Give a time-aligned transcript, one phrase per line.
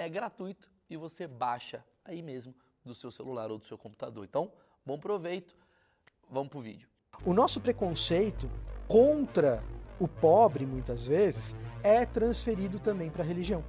[0.00, 4.24] é gratuito e você baixa aí mesmo do seu celular ou do seu computador.
[4.24, 4.50] Então,
[4.84, 5.54] bom proveito.
[6.30, 6.88] Vamos pro vídeo.
[7.24, 8.50] O nosso preconceito
[8.88, 9.62] contra
[9.98, 13.62] o pobre, muitas vezes, é transferido também para a religião.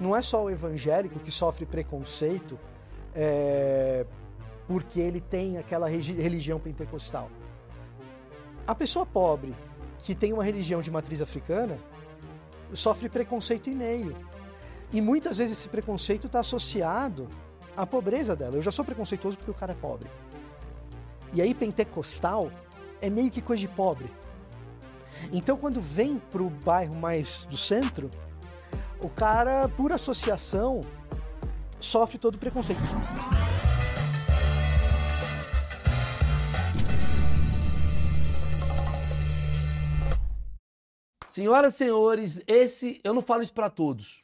[0.00, 2.58] Não é só o evangélico que sofre preconceito
[3.14, 4.06] é,
[4.66, 7.30] porque ele tem aquela religião pentecostal.
[8.66, 9.54] A pessoa pobre
[9.98, 11.78] que tem uma religião de matriz africana
[12.72, 14.16] sofre preconceito e meio.
[14.94, 17.28] E muitas vezes esse preconceito está associado
[17.76, 18.54] à pobreza dela.
[18.54, 20.08] Eu já sou preconceituoso porque o cara é pobre.
[21.32, 22.48] E aí, pentecostal
[23.02, 24.08] é meio que coisa de pobre.
[25.32, 28.08] Então, quando vem para o bairro mais do centro,
[29.02, 30.80] o cara, por associação,
[31.80, 32.80] sofre todo o preconceito.
[41.28, 44.23] Senhoras e senhores, esse eu não falo isso para todos.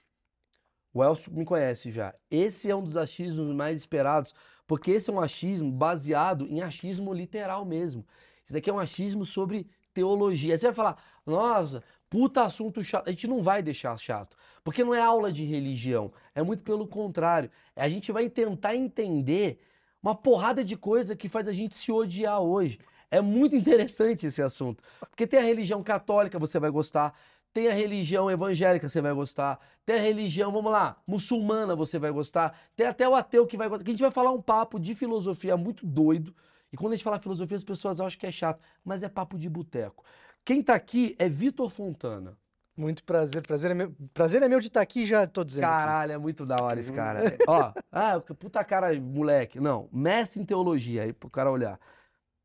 [0.92, 2.14] O Elcio me conhece já.
[2.30, 4.34] Esse é um dos achismos mais esperados,
[4.66, 8.04] porque esse é um achismo baseado em achismo literal mesmo.
[8.44, 10.56] Isso daqui é um achismo sobre teologia.
[10.56, 13.08] Você vai falar, nossa, puta assunto chato.
[13.08, 16.12] A gente não vai deixar chato, porque não é aula de religião.
[16.34, 17.50] É muito pelo contrário.
[17.76, 19.60] A gente vai tentar entender
[20.02, 22.80] uma porrada de coisa que faz a gente se odiar hoje.
[23.10, 24.82] É muito interessante esse assunto.
[24.98, 27.14] Porque tem a religião católica, você vai gostar.
[27.52, 29.58] Tem a religião evangélica, você vai gostar.
[29.84, 32.56] Tem a religião, vamos lá, muçulmana, você vai gostar.
[32.76, 33.84] Tem até o ateu que vai gostar.
[33.84, 36.34] Que a gente vai falar um papo de filosofia muito doido.
[36.72, 39.36] E quando a gente fala filosofia, as pessoas acham que é chato, mas é papo
[39.36, 40.04] de boteco.
[40.44, 42.38] Quem tá aqui é Vitor Fontana.
[42.76, 45.64] Muito prazer, prazer é meu, prazer é meu de estar tá aqui, já tô dizendo.
[45.64, 46.18] Caralho, aqui.
[46.18, 47.36] é muito da hora esse cara.
[47.46, 49.60] Ó, ah, puta cara, moleque.
[49.60, 51.78] Não, mestre em teologia, aí pro cara olhar.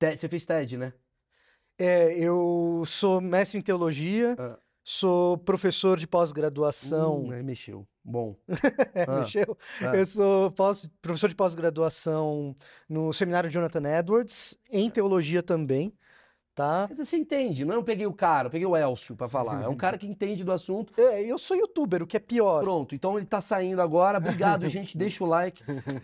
[0.01, 0.93] Você fez TED, né?
[1.77, 4.35] É, eu sou mestre em teologia.
[4.37, 4.59] Ah.
[4.87, 7.23] Sou professor de pós-graduação.
[7.23, 7.87] Hum, aí mexeu.
[8.03, 8.35] Bom.
[8.93, 9.57] é, ah, mexeu.
[9.81, 9.95] Ah.
[9.95, 12.55] Eu sou pós, professor de pós-graduação
[12.87, 15.91] no seminário Jonathan Edwards, em teologia também.
[16.53, 16.87] Tá?
[16.95, 19.63] Você entende, não é eu peguei o cara, eu peguei o Elcio para falar.
[19.63, 20.93] É um cara que entende do assunto.
[21.01, 22.61] É, eu sou youtuber, o que é pior.
[22.61, 24.19] Pronto, então ele tá saindo agora.
[24.19, 24.95] Obrigado, gente.
[24.95, 25.63] Deixa o like.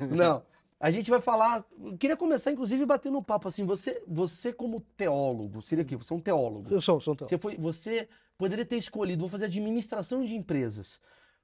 [0.10, 0.42] Não.
[0.80, 1.64] A gente vai falar.
[2.00, 3.64] Queria começar, inclusive, batendo um papo assim.
[3.64, 6.74] Você, você como teólogo, seria aqui, você é um teólogo.
[6.74, 7.30] Eu sou, sou um teólogo.
[7.30, 8.10] Você, foi, você
[8.42, 11.00] poderia ter escolhido, vou fazer administração de empresas.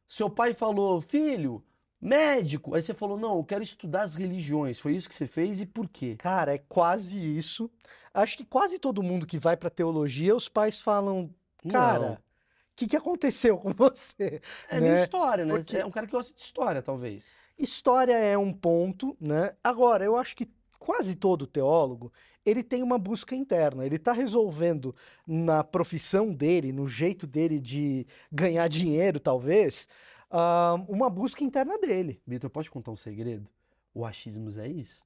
[0.07, 1.63] Seu pai falou, filho,
[2.01, 2.73] médico.
[2.73, 4.79] Aí você falou, não, eu quero estudar as religiões.
[4.79, 6.15] Foi isso que você fez e por quê?
[6.17, 7.69] Cara, é quase isso.
[8.11, 11.29] Acho que quase todo mundo que vai para teologia, os pais falam,
[11.69, 12.13] cara.
[12.13, 14.41] o que, que aconteceu com você?
[14.67, 14.89] É né?
[14.89, 15.53] minha história, né?
[15.53, 15.77] Porque...
[15.77, 17.29] É um cara que gosta de história, talvez.
[17.59, 19.55] História é um ponto, né?
[19.63, 20.49] Agora, eu acho que
[20.79, 22.11] quase todo teólogo,
[22.45, 24.95] ele tem uma busca interna, ele está resolvendo
[25.25, 29.87] na profissão dele, no jeito dele de ganhar dinheiro, talvez,
[30.31, 32.21] uh, uma busca interna dele.
[32.25, 33.49] Vitor, pode contar um segredo?
[33.93, 35.03] O achismo é isso.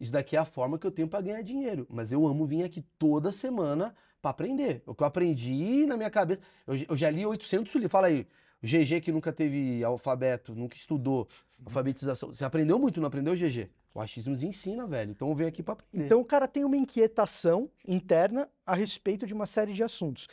[0.00, 1.86] Isso daqui é a forma que eu tenho para ganhar dinheiro.
[1.88, 4.82] Mas eu amo vir aqui toda semana para aprender.
[4.86, 6.40] O que eu aprendi na minha cabeça.
[6.66, 7.92] Eu, eu já li 800 livros.
[7.92, 8.26] Fala aí,
[8.62, 11.28] o GG que nunca teve alfabeto, nunca estudou
[11.64, 12.32] alfabetização.
[12.32, 13.70] Você aprendeu muito, não aprendeu, GG?
[13.94, 15.12] O achismo ensina, velho.
[15.12, 16.06] Então eu venho aqui para aprender.
[16.06, 20.26] Então o cara tem uma inquietação interna a respeito de uma série de assuntos.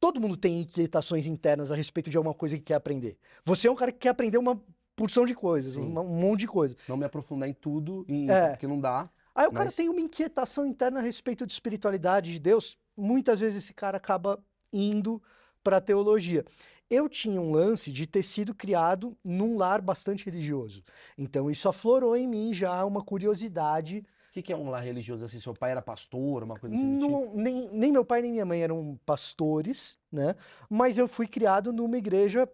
[0.00, 3.16] Todo mundo tem inquietações internas a respeito de alguma coisa que quer aprender.
[3.44, 4.60] Você é um cara que quer aprender uma
[4.96, 6.76] porção de coisas, um, um monte de coisa.
[6.88, 8.50] Não me aprofundar em tudo, em, é.
[8.50, 9.04] porque não dá.
[9.32, 9.58] Aí o mas...
[9.58, 12.76] cara tem uma inquietação interna a respeito de espiritualidade de Deus.
[12.96, 14.42] Muitas vezes esse cara acaba
[14.72, 15.22] indo
[15.62, 16.44] para a teologia
[16.90, 20.82] eu tinha um lance de ter sido criado num lar bastante religioso.
[21.16, 24.04] Então isso aflorou em mim já uma curiosidade.
[24.30, 25.38] O que, que, é um lar religioso assim?
[25.38, 26.84] Seu pai era pastor, uma coisa assim?
[26.84, 27.36] Não, tipo?
[27.36, 30.34] nem, nem meu pai nem minha mãe eram pastores, né?
[30.68, 32.48] Mas eu fui criado numa igreja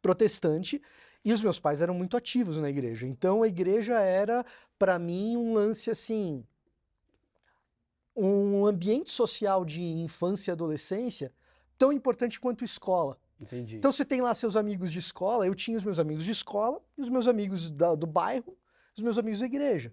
[0.00, 0.80] protestante
[1.24, 3.06] E os meus pais eram muito ativos na igreja.
[3.06, 4.44] Então a igreja era,
[4.78, 6.44] para mim, um lance assim.
[8.14, 11.32] Um ambiente social de infância e adolescência
[11.76, 13.18] tão importante quanto escola.
[13.40, 13.76] Entendi.
[13.76, 16.80] Então você tem lá seus amigos de escola, eu tinha os meus amigos de escola,
[16.96, 18.56] e os meus amigos da- do bairro,
[18.96, 19.92] os meus amigos da igreja.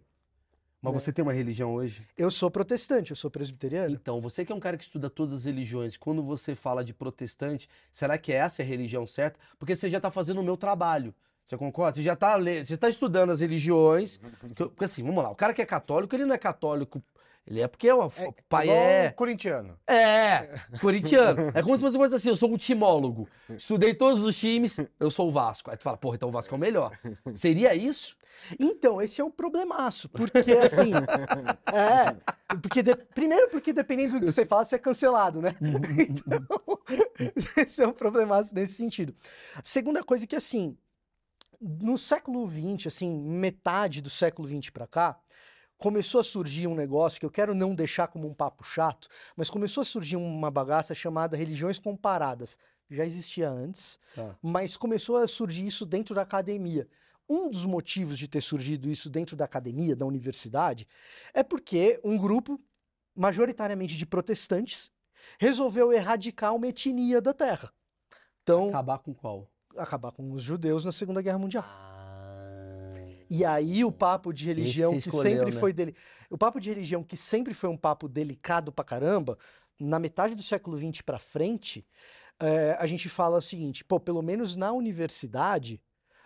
[0.81, 0.99] Mas né?
[0.99, 2.05] você tem uma religião hoje?
[2.17, 3.95] Eu sou protestante, eu sou presbiteriano.
[3.95, 6.93] Então, você que é um cara que estuda todas as religiões, quando você fala de
[6.93, 9.39] protestante, será que essa é a religião certa?
[9.57, 11.13] Porque você já está fazendo o meu trabalho.
[11.45, 11.95] Você concorda?
[11.95, 14.19] Você já está você tá estudando as religiões.
[14.57, 17.01] eu- Porque assim, vamos lá, o cara que é católico, ele não é católico.
[17.45, 18.11] Ele é porque o, o
[18.47, 19.09] pai igual é.
[19.09, 19.77] um corintiano.
[19.85, 21.51] É, corintiano.
[21.53, 23.27] É como se você fosse assim, eu sou um timólogo.
[23.49, 25.69] Estudei todos os times, eu sou o Vasco.
[25.69, 26.97] Aí tu fala, porra, então o Vasco é o melhor.
[27.35, 28.15] Seria isso?
[28.57, 30.91] Então, esse é um problemaço, porque assim.
[31.71, 32.55] é.
[32.61, 35.55] Porque de- primeiro, porque dependendo do que você fala, você é cancelado, né?
[35.61, 36.45] Então,
[37.57, 39.13] esse é um problemaço nesse sentido.
[39.63, 40.77] Segunda coisa é que, assim,
[41.59, 45.19] no século XX, assim, metade do século XX para cá,
[45.77, 49.49] começou a surgir um negócio que eu quero não deixar como um papo chato, mas
[49.49, 52.57] começou a surgir uma bagaça chamada religiões comparadas.
[52.89, 54.37] Já existia antes, Tá.
[54.41, 56.87] mas começou a surgir isso dentro da academia.
[57.27, 60.85] Um dos motivos de ter surgido isso dentro da academia, da universidade,
[61.33, 62.57] é porque um grupo,
[63.15, 64.91] majoritariamente de protestantes,
[65.39, 67.71] resolveu erradicar uma etnia da Terra.
[68.43, 69.49] Então, Acabar com qual?
[69.77, 71.63] acabar com os judeus na Segunda Guerra Mundial.
[71.65, 71.92] Ah.
[73.35, 75.59] E aí o papo de religião que escolheu, sempre né?
[75.59, 75.95] foi dele,
[76.30, 79.39] o papo de religião que sempre foi um papo delicado pra caramba,
[79.80, 81.83] na metade do século XX pra frente,
[82.39, 85.81] eh, a gente fala o seguinte, pô, pelo menos na universidade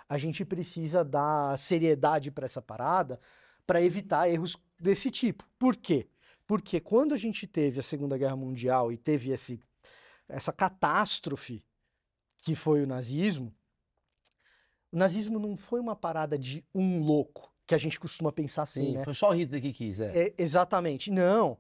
[0.10, 3.22] a gente precisa dar seriedade pra essa parada
[3.66, 5.46] para evitar erros desse tipo.
[5.58, 6.10] Por quê?
[6.46, 9.62] Porque quando a gente teve a Segunda Guerra Mundial e teve esse,
[10.28, 11.64] essa catástrofe
[12.44, 13.56] que foi o nazismo,
[14.92, 18.88] o nazismo não foi uma parada de um louco, que a gente costuma pensar assim,
[18.88, 19.04] Sim, né?
[19.04, 20.28] foi só o Hitler que quis, é.
[20.28, 21.12] É, exatamente.
[21.12, 21.58] Não.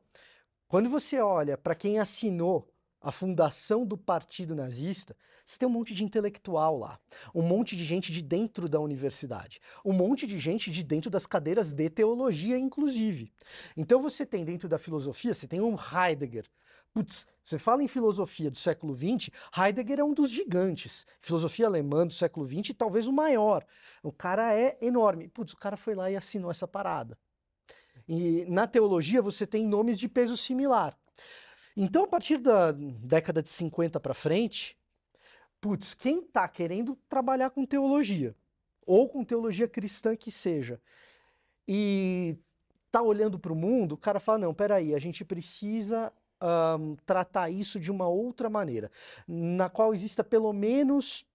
[0.68, 2.70] Quando você olha para quem assinou
[3.02, 5.16] a fundação do partido nazista,
[5.46, 7.00] você tem um monte de intelectual lá,
[7.34, 11.26] um monte de gente de dentro da universidade, um monte de gente de dentro das
[11.26, 13.32] cadeiras de teologia, inclusive.
[13.78, 16.46] Então você tem dentro da filosofia, você tem um Heidegger.
[16.98, 21.06] Putz, você fala em filosofia do século XX, Heidegger é um dos gigantes.
[21.22, 23.64] Filosofia alemã do século XX, talvez o maior.
[24.02, 25.28] O cara é enorme.
[25.28, 27.16] Putz, o cara foi lá e assinou essa parada.
[28.08, 30.98] E na teologia você tem nomes de peso similar.
[31.76, 34.76] Então, a partir da década de 50 para frente,
[35.62, 38.36] putz, quem está querendo trabalhar com teologia,
[38.88, 40.82] ou com teologia cristã que seja,
[41.68, 42.40] e
[42.92, 46.12] tá olhando para o mundo, o cara fala: não, peraí, a gente precisa
[46.42, 48.92] ahn, tratar isso de uma outra maneira,
[49.28, 51.25] na qual exista pelo menos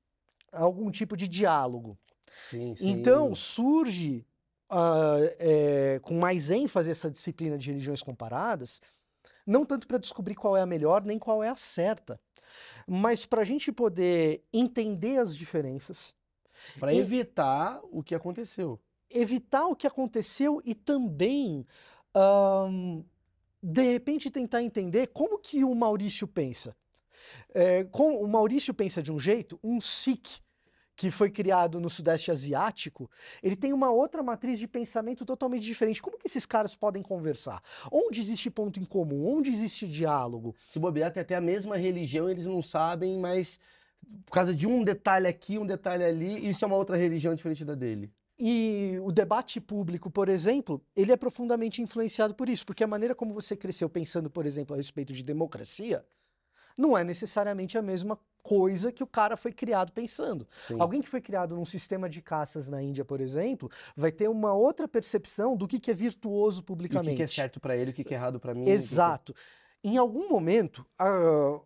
[0.52, 1.98] algum tipo de diálogo.
[2.38, 3.10] Sim, sim.
[3.10, 4.26] Então surge
[4.70, 8.80] ah, é, com mais ênfase essa disciplina de religiões comparadas,
[9.46, 12.20] não tanto para descobrir qual é a melhor nem qual é a certa,
[12.86, 16.16] mas para a gente poder entender as diferenças,
[16.78, 18.78] Pra e- evitar o que aconteceu.
[19.10, 21.66] evitar o que aconteceu e também,
[22.14, 23.04] ahn,
[23.62, 26.76] de repente, tentar entender como que o Maurício pensa.
[27.54, 30.40] É, o Maurício pensa de um jeito, um Sikh,
[30.96, 33.10] que foi criado no Sudeste Asiático,
[33.42, 36.02] ele tem uma outra matriz de pensamento totalmente diferente.
[36.02, 37.62] Como que esses caras podem conversar?
[37.90, 39.26] Onde existe ponto em comum?
[39.26, 40.54] Onde existe diálogo?
[40.70, 43.58] Se bobear, tem até a mesma religião, eles não sabem, mas
[44.26, 47.64] por causa de um detalhe aqui, um detalhe ali, isso é uma outra religião diferente
[47.64, 48.12] da dele.
[48.44, 53.14] E o debate público, por exemplo, ele é profundamente influenciado por isso, porque a maneira
[53.14, 56.04] como você cresceu pensando, por exemplo, a respeito de democracia,
[56.76, 60.48] não é necessariamente a mesma coisa que o cara foi criado pensando.
[60.66, 60.76] Sim.
[60.80, 64.52] Alguém que foi criado num sistema de caças na Índia, por exemplo, vai ter uma
[64.52, 67.10] outra percepção do que, que é virtuoso E o publicamente.
[67.10, 68.62] que, que é certo pra ele, o que, que é errado pra mim.
[68.62, 69.32] o que que- Exato.
[69.84, 71.60] Em algum momento, a-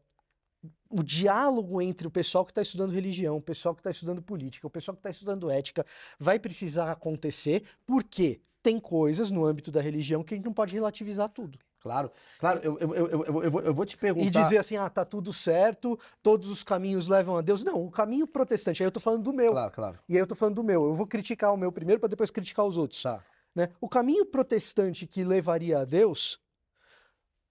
[0.88, 4.66] o diálogo entre o pessoal que está estudando religião, o pessoal que está estudando política,
[4.66, 5.84] o pessoal que está estudando ética,
[6.18, 10.74] vai precisar acontecer, porque tem coisas no âmbito da religião que a gente não pode
[10.74, 11.58] relativizar tudo.
[11.78, 14.26] Claro, claro, eu, eu, eu, eu, vou, eu vou te perguntar.
[14.26, 17.62] E dizer assim, ah, tá tudo certo, todos os caminhos levam a Deus.
[17.62, 19.52] Não, o caminho protestante, aí eu tô falando do meu.
[19.52, 19.98] Claro, claro.
[20.08, 20.84] E aí eu tô falando do meu.
[20.84, 23.02] Eu vou criticar o meu primeiro para depois criticar os outros.
[23.02, 23.22] Tá.
[23.54, 23.68] né?
[23.80, 26.40] O caminho protestante que levaria a Deus,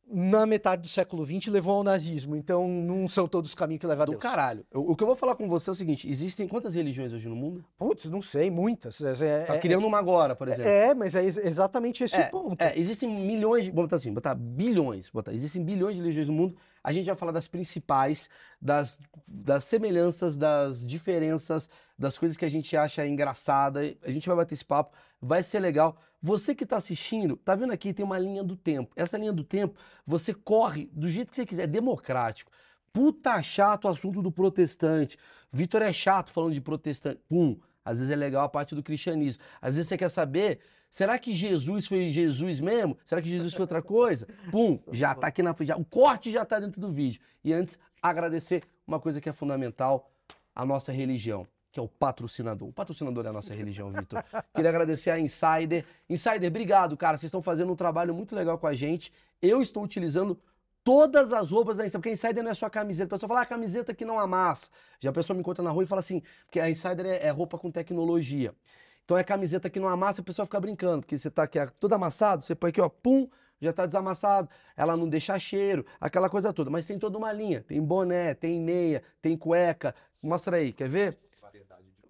[0.08, 2.36] na metade do século XX levou ao nazismo.
[2.36, 4.22] Então não são todos os caminhos que levam a Do Deus.
[4.22, 4.66] caralho.
[4.72, 7.28] Eu- o que eu vou falar com você é o seguinte: existem quantas religiões hoje
[7.28, 7.66] no mundo?
[7.78, 9.02] Putz, não sei, muitas.
[9.22, 10.70] É, Tá é- criando uma agora, por exemplo.
[10.72, 12.62] é, mas é ex- exatamente esse o ponto.
[12.62, 16.34] É, existem milhões, de- vamos botar assim, botar bilhões, botar, existem bilhões de religiões no
[16.34, 16.56] mundo.
[16.84, 18.30] A gente vai falar das principais,
[18.62, 23.80] das, das semelhanças, das diferenças, das coisas que a gente acha engraçada.
[24.04, 25.98] A gente vai bater esse papo, vai ser legal.
[26.26, 28.92] Você que está assistindo, tá vendo aqui, tem uma linha do tempo.
[28.96, 29.76] Essa linha do tempo,
[30.08, 32.52] você corre do jeito que você quiser, é democrático.
[32.92, 35.20] Puta chato o assunto do protestante.
[35.54, 37.22] Vitor é chato falando de protestante.
[37.30, 37.60] Pum.
[37.84, 39.44] Às vezes é legal a parte do cristianismo.
[39.62, 42.98] Às vezes você quer saber, será que Jesus foi Jesus mesmo?
[43.06, 44.26] Será que Jesus foi outra coisa?
[44.50, 45.68] Pum, já tá aqui na frente.
[45.68, 47.22] já- o corte já tá dentro do vídeo.
[47.44, 50.10] E antes, agradecer uma coisa que é fundamental,
[50.56, 52.70] a nossa religião, que é o patrocinador.
[52.70, 54.24] O patrocinador é a nossa religião, Vitor.
[54.54, 55.86] Queria agradecer a Insider.
[56.10, 57.18] Insider, obrigado, cara.
[57.18, 59.12] Vocês estão fazendo um trabalho muito legal com a gente.
[59.42, 60.40] Eu estou utilizando
[60.86, 63.14] todas as roupas da Insider, porque a Insider não é só camiseta.
[63.14, 64.70] A pessoa fala, ah, camiseta que não amassa.
[65.02, 67.30] Já a pessoa me encontra na rua e fala assim, porque a Insider é, é
[67.30, 68.56] roupa com tecnologia.
[69.04, 71.68] Então é camiseta que não amassa, a pessoa fica brincando, porque você tá aqui ó,
[71.78, 73.28] todo amassado, você põe aqui, ó, pum,
[73.62, 74.50] já tá desamassado.
[74.78, 76.70] Ela não deixa cheiro, aquela coisa toda.
[76.70, 77.62] Mas tem toda uma linha.
[77.68, 79.94] Tem boné, tem meia, tem cueca.
[80.24, 81.18] Mostra aí, quer ver?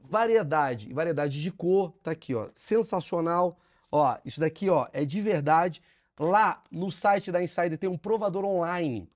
[0.10, 3.60] Variedade, variedade de cor, tá aqui, ó, sensacional.
[3.92, 5.82] Ó, isso daqui, ó, é de verdade.
[6.20, 9.10] Lá no site da Insider tem um provador online.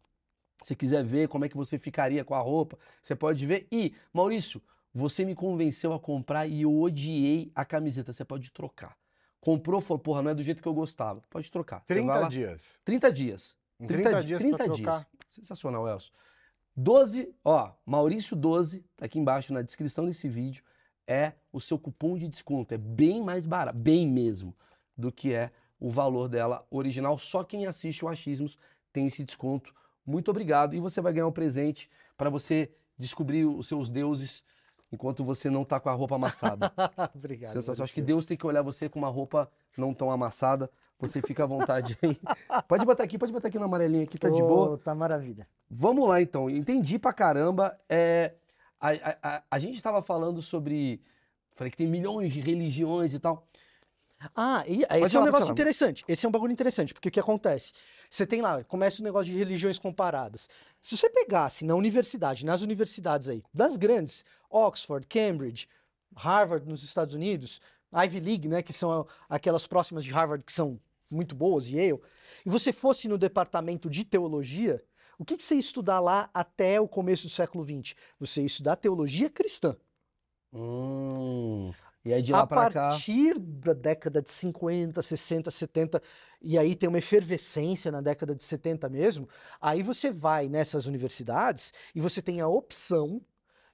[0.64, 3.68] Se quiser ver como é que você ficaria com a roupa, você pode ver.
[3.72, 4.62] E, Maurício,
[4.94, 8.12] você me convenceu a comprar e eu odiei a camiseta.
[8.12, 8.98] Você pode trocar.
[9.40, 11.22] Comprou, falou, porra, não é do jeito que eu gostava.
[11.30, 11.82] Pode trocar.
[11.86, 12.78] Você vai 30 lá- dias.
[12.84, 13.58] 30 dias.
[13.80, 14.80] Em 30, di- dias 30 pra dias.
[14.82, 15.08] trocar.
[15.30, 16.12] Sensacional, Elcio.
[16.76, 20.64] 12, ó, Maurício 12, tá aqui embaixo na descrição desse vídeo,
[21.10, 22.74] é o seu cupom de desconto.
[22.74, 24.56] É bem mais barato, bem mesmo,
[24.96, 27.18] do que é o valor dela original.
[27.18, 28.58] Só quem assiste o Achismos
[28.94, 29.74] tem esse desconto.
[30.06, 30.76] Muito obrigado.
[30.76, 34.44] E você vai ganhar um presente para você descobrir os seus deuses
[34.92, 36.72] enquanto você não tá com a roupa amassada.
[37.16, 37.54] Obrigado.
[37.54, 37.86] Sensacional.
[37.86, 38.02] Acho que.
[38.02, 40.70] Deus tem que olhar você com uma roupa não tão amassada.
[41.00, 42.20] Você fica à vontade aí.
[42.68, 44.78] Pode botar aqui, pode botar aqui no amarelinho aqui, tá de Ô, boa.
[44.78, 45.48] Tá maravilha.
[45.70, 46.50] Vamos lá então.
[46.50, 47.80] Entendi pra caramba.
[47.88, 48.34] É,
[48.80, 51.02] a, a, a, a gente tava falando sobre.
[51.56, 53.46] Falei que tem milhões de religiões e tal.
[54.36, 55.52] Ah, e esse é um negócio falar.
[55.52, 56.04] interessante.
[56.08, 57.72] Esse é um bagulho interessante, porque o que acontece?
[58.10, 60.50] Você tem lá, começa o negócio de religiões comparadas.
[60.82, 65.68] Se você pegasse na universidade, nas universidades aí, das grandes, Oxford, Cambridge,
[66.16, 67.62] Harvard nos Estados Unidos,
[67.94, 72.02] Ivy League, né, que são aquelas próximas de Harvard que são muito boas, e Yale,
[72.46, 74.84] e você fosse no departamento de teologia,
[75.20, 77.94] o que, que você ia estudar lá até o começo do século XX?
[78.20, 79.78] Você ia estudar teologia cristã.
[80.52, 81.72] Hum,
[82.04, 82.90] e aí de lá a pra cá.
[82.90, 86.02] partir da década de 50, 60, 70,
[86.42, 89.28] e aí tem uma efervescência na década de 70 mesmo,
[89.62, 93.22] aí você vai nessas universidades e você tem a opção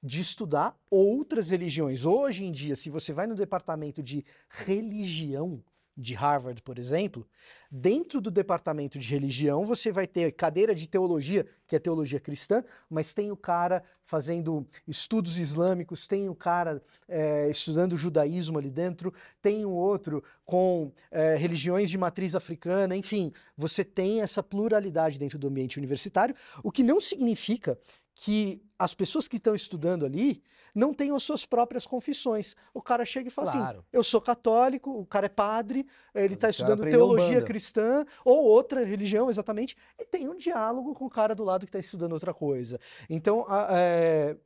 [0.03, 2.05] de estudar outras religiões.
[2.05, 5.63] Hoje em dia, se você vai no departamento de religião
[5.97, 7.25] de Harvard, por exemplo,
[7.71, 12.63] dentro do departamento de religião você vai ter cadeira de teologia, que é teologia cristã,
[12.89, 19.13] mas tem o cara fazendo estudos islâmicos, tem o cara eh, estudando judaísmo ali dentro,
[19.41, 25.39] tem o outro com eh, religiões de matriz africana, enfim, você tem essa pluralidade dentro
[25.39, 27.79] do ambiente universitário, o que não significa
[28.17, 30.41] que as pessoas que estão estudando ali
[30.73, 32.55] não tenham as suas próprias confissões.
[32.73, 33.85] O cara chega e fala assim: Claro.
[33.91, 37.45] eu sou católico, o cara é padre, ele está estudando teologia Umbanda.
[37.45, 41.69] cristã ou outra religião, exatamente, e tem um diálogo com o cara do lado que
[41.69, 42.79] está estudando outra coisa.
[43.09, 44.37] Então, a- é,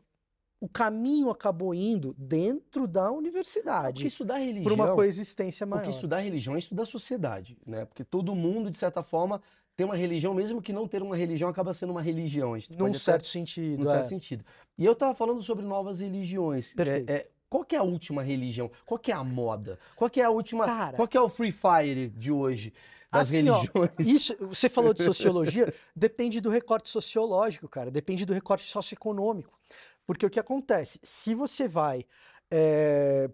[0.61, 4.03] o caminho acabou indo dentro da Porque universidade
[4.39, 4.73] religião.
[4.73, 5.81] uma coexistência maior.
[5.81, 7.85] Porque estudar religião é estudar sociedade, né?
[7.85, 9.41] Porque todo mundo, de certa forma,
[9.79, 12.53] tem uma religião, mesmo que não ter uma religião, acaba sendo uma religião.
[12.69, 13.77] Num até- certo sentido.
[13.79, 14.09] num certo é.
[14.09, 14.43] sentido.
[14.77, 16.73] E eu tava falando sobre novas religiões.
[16.73, 17.09] É- Perfeito.
[17.09, 18.69] é, qual que é a última religião?
[18.85, 19.79] Qual que é a moda?
[19.95, 20.65] Qual que é a última.
[20.65, 20.97] Cara.
[20.97, 22.73] Qual que é o Free Fire de hoje?
[23.09, 23.91] Das Assim, ó, religiões?
[23.99, 29.57] Isso, você falou de sociologia, depende do recorte sociológico, cara, depende do recorte socioeconômico.
[30.05, 30.99] Porque o que acontece?
[31.01, 32.05] Se você vai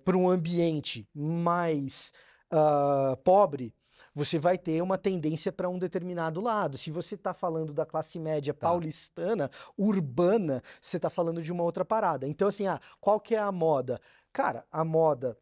[0.04, 2.14] para um ambiente mais
[2.52, 3.74] ah, pobre,
[4.16, 6.78] você vai ter uma tendência para um determinado lado.
[6.78, 8.68] Se você está falando da classe média Tá.
[8.70, 12.26] paulistana, urbana, você está falando de uma outra parada.
[12.28, 14.00] Então, assim, ah, qual que é a moda?
[14.32, 15.38] Cara, a moda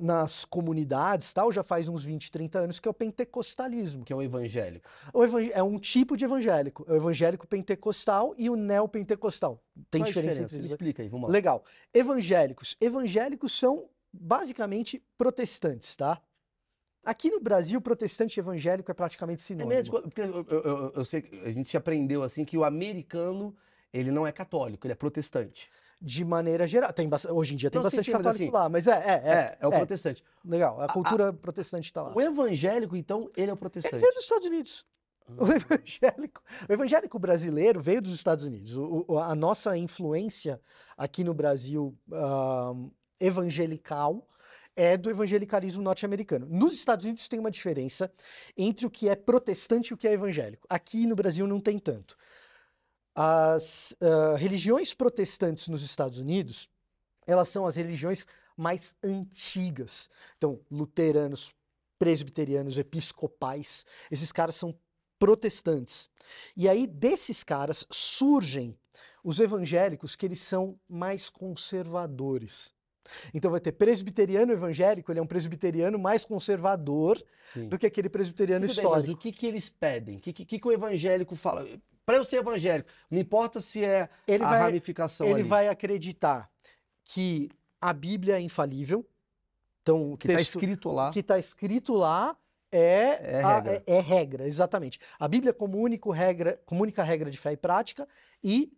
[0.00, 4.04] nas comunidades, tal, já faz uns 20, 30 anos que é o pentecostalismo.
[4.04, 4.88] Que é o evangélico.
[5.12, 9.60] O evang- é um tipo de evangélico, é o evangélico pentecostal e o neopentecostal.
[9.90, 11.32] Tem Qual a diferença, entre explica aí, vamos lá.
[11.32, 11.64] Legal.
[11.92, 12.76] Evangélicos.
[12.80, 16.20] Evangélicos são basicamente protestantes, tá?
[17.08, 19.70] Aqui no Brasil, protestante evangélico é praticamente É sinônimo.
[19.74, 23.56] mesmo, porque eu, eu- eu- sei, a gente aprendeu assim que o americano,
[23.90, 25.70] ele não é católico, ele é protestante.
[25.98, 26.92] De maneira geral.
[26.92, 29.22] Tem Hoje em dia tem Não, bastante sim, mas católico assim, lá, mas é, é,
[29.24, 29.32] é.
[29.32, 29.76] É, é o é.
[29.78, 30.22] protestante.
[30.44, 32.12] Legal, a A- cultura protestante está lá.
[32.14, 33.98] O evangélico, então, ele é o Ele protestante.
[34.02, 34.86] veio dos Estados Unidos.
[35.36, 38.76] O evangélico, o evangélico brasileiro veio dos Estados Unidos.
[38.76, 40.60] O- a nossa influência
[40.96, 42.74] aqui no Brasil ah,
[43.18, 44.26] evangelical
[44.78, 46.46] é do evangelicalismo norte-americano.
[46.48, 48.12] Nos Estados Unidos tem uma diferença
[48.56, 50.68] entre o que é protestante e o que é evangélico.
[50.70, 52.16] Aqui no Brasil não tem tanto.
[53.12, 56.70] As ah, religiões protestantes nos Estados Unidos,
[57.26, 58.24] elas são as religiões
[58.56, 60.08] mais antigas.
[60.36, 61.52] Então, luteranos,
[61.98, 64.78] presbiterianos, episcopais, esses caras são
[65.18, 66.08] protestantes.
[66.56, 68.78] E aí, desses caras, surgem
[69.24, 72.77] os evangélicos que eles são mais conservadores.
[73.34, 77.22] Então vai ter presbiteriano evangélico, ele é um presbiteriano mais conservador
[77.52, 77.68] Sim.
[77.68, 79.18] do que aquele presbiteriano Tudo bem, mas histórico.
[79.18, 80.16] o que, que eles pedem?
[80.16, 81.66] O que, que, que o evangélico fala?
[82.04, 85.42] Para eu ser evangélico, não importa se é Ele a vai, ramificação ele ali.
[85.42, 86.50] vai acreditar
[87.04, 87.50] que
[87.80, 89.06] a Bíblia é infalível.
[89.82, 91.10] Então, o que está escrito lá.
[91.10, 92.36] que está escrito lá
[92.70, 93.82] é, É a- regra.
[93.86, 94.98] é- é regra, exatamente.
[95.18, 98.06] A Bíblia como único regra, como única regra de fé e prática
[98.44, 98.70] e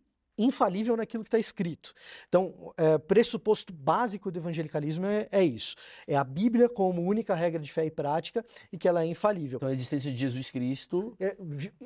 [0.44, 1.92] infalível naquilo que está escrito.
[2.28, 5.76] Então, é, pressuposto básico do evangelicalismo é, é isso.
[6.06, 9.56] É a Bíblia como única regra de fé e prática e que ela é infalível.
[9.56, 11.16] Então, a existência de Jesus Cristo.
[11.20, 11.36] É,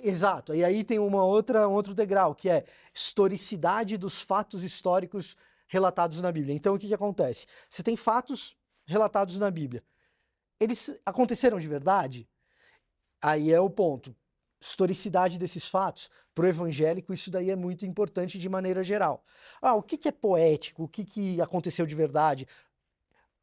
[0.02, 0.54] exato.
[0.54, 6.20] E aí tem uma outra, um outro degrau, que é historicidade dos fatos históricos relatados
[6.20, 6.54] na Bíblia.
[6.54, 7.46] Então, o que, que acontece?
[7.68, 8.56] Você tem fatos
[8.86, 9.82] relatados na Bíblia.
[10.60, 12.28] Eles aconteceram de verdade?
[13.20, 14.14] Aí é o ponto.
[14.64, 16.08] Historicidade desses fatos.
[16.34, 19.22] Para o evangélico, isso daí é muito importante de maneira geral.
[19.60, 20.84] Ah, o que, que é poético?
[20.84, 22.48] O que, que aconteceu de verdade?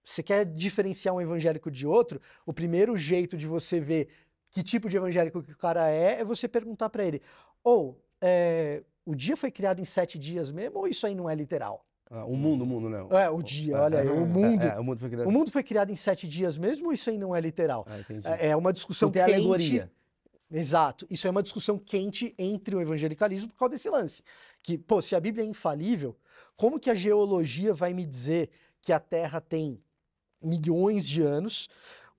[0.03, 2.19] Você quer diferenciar um evangélico de outro?
[2.43, 4.09] O primeiro jeito de você ver
[4.49, 7.21] que tipo de evangélico que o cara é, é você perguntar para ele:
[7.63, 11.35] ou é, o dia foi criado em sete dias mesmo, ou isso aí não é
[11.35, 11.85] literal?
[12.09, 13.07] ah, o mundo, o mundo, não.
[13.11, 14.65] É, o dia, olha aí, o mundo.
[14.65, 15.27] É, é, o mundo foi criado.
[15.27, 17.85] O mundo foi criado em sete dias mesmo, ou isso aí não é literal?
[17.87, 18.37] Ah.
[18.37, 19.35] É é uma discussão Não tem quente.
[19.35, 19.91] alegoria.
[20.51, 21.07] Exato.
[21.09, 24.21] Isso é uma discussão quente entre o evangelicalismo por causa desse lance.
[24.61, 26.17] Que, pô, se a Bíblia é infalível,
[26.55, 28.49] como que a geologia vai me dizer
[28.81, 29.81] que a Terra tem
[30.41, 31.69] milhões de anos?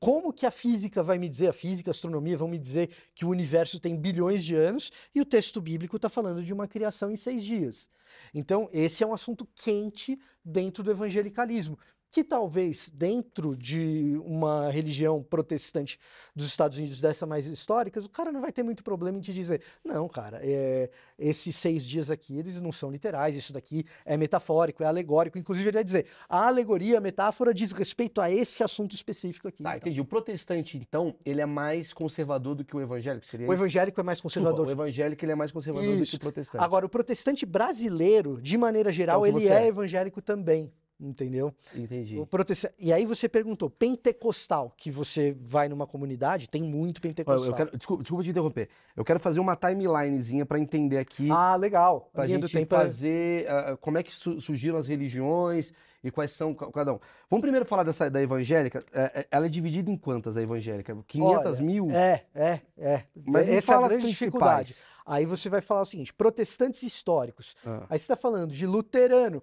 [0.01, 3.25] Como que a física vai me dizer, a física, a astronomia vão me dizer que
[3.25, 7.11] o universo tem bilhões de anos e o texto bíblico está falando de uma criação
[7.11, 7.89] em seis dias?
[8.35, 11.79] Então, esse é um assunto quente dentro do evangelicalismo,
[12.13, 15.99] que talvez dentro de uma religião protestante
[16.37, 19.33] dos Estados Unidos dessa mais históricas, o cara não vai ter muito problema em te
[19.33, 24.15] dizer, não, cara, é, esses seis dias aqui, eles não são literais, isso daqui é
[24.19, 25.39] metafórico, é alegórico.
[25.39, 29.63] Inclusive, ele vai dizer, a alegoria, a metáfora diz respeito a esse assunto específico aqui.
[29.63, 30.01] Tá, Então, entendi.
[30.03, 33.25] O protestante, então, ele é mais conservador do que o evangélico?
[33.25, 33.63] Seria O isso?
[33.63, 34.67] evangélico é mais Desculpa, conservador.
[34.67, 36.17] o evangélico ele é mais conservador do que Isso.
[36.17, 36.63] o protestante.
[36.63, 39.67] Agora, o protestante brasileiro, de maneira geral, que ele é é.
[39.69, 40.71] evangélico também.
[41.03, 41.53] Entendeu?
[41.75, 42.17] Entendi.
[42.17, 47.51] O protesta- E aí você perguntou, pentecostal, que você vai numa comunidade, tem muito pentecostal.
[47.51, 48.69] eu quero, desculpa, desculpa te interromper.
[48.97, 52.09] Eu quero fazer uma timelinezinha para entender aqui, Ah, legal.
[52.13, 54.87] pra A linha do gente tempo é- fazer ah, como é que su- surgiram as
[54.87, 55.73] religiões
[56.05, 57.01] e quais são ca- cada um.
[57.29, 58.85] Vamos primeiro falar dessa da evangélica.
[58.93, 60.97] É, é, ela é dividida em quantas a evangélica?
[61.09, 61.91] 500 Olha, mil?
[61.91, 63.05] É, é, é.
[63.27, 64.77] Mas Essa é a grande dificuldade.
[65.05, 67.57] Aí você vai falar o seguinte: protestantes históricos.
[67.67, 69.43] Ah, Aí você está falando de luterano,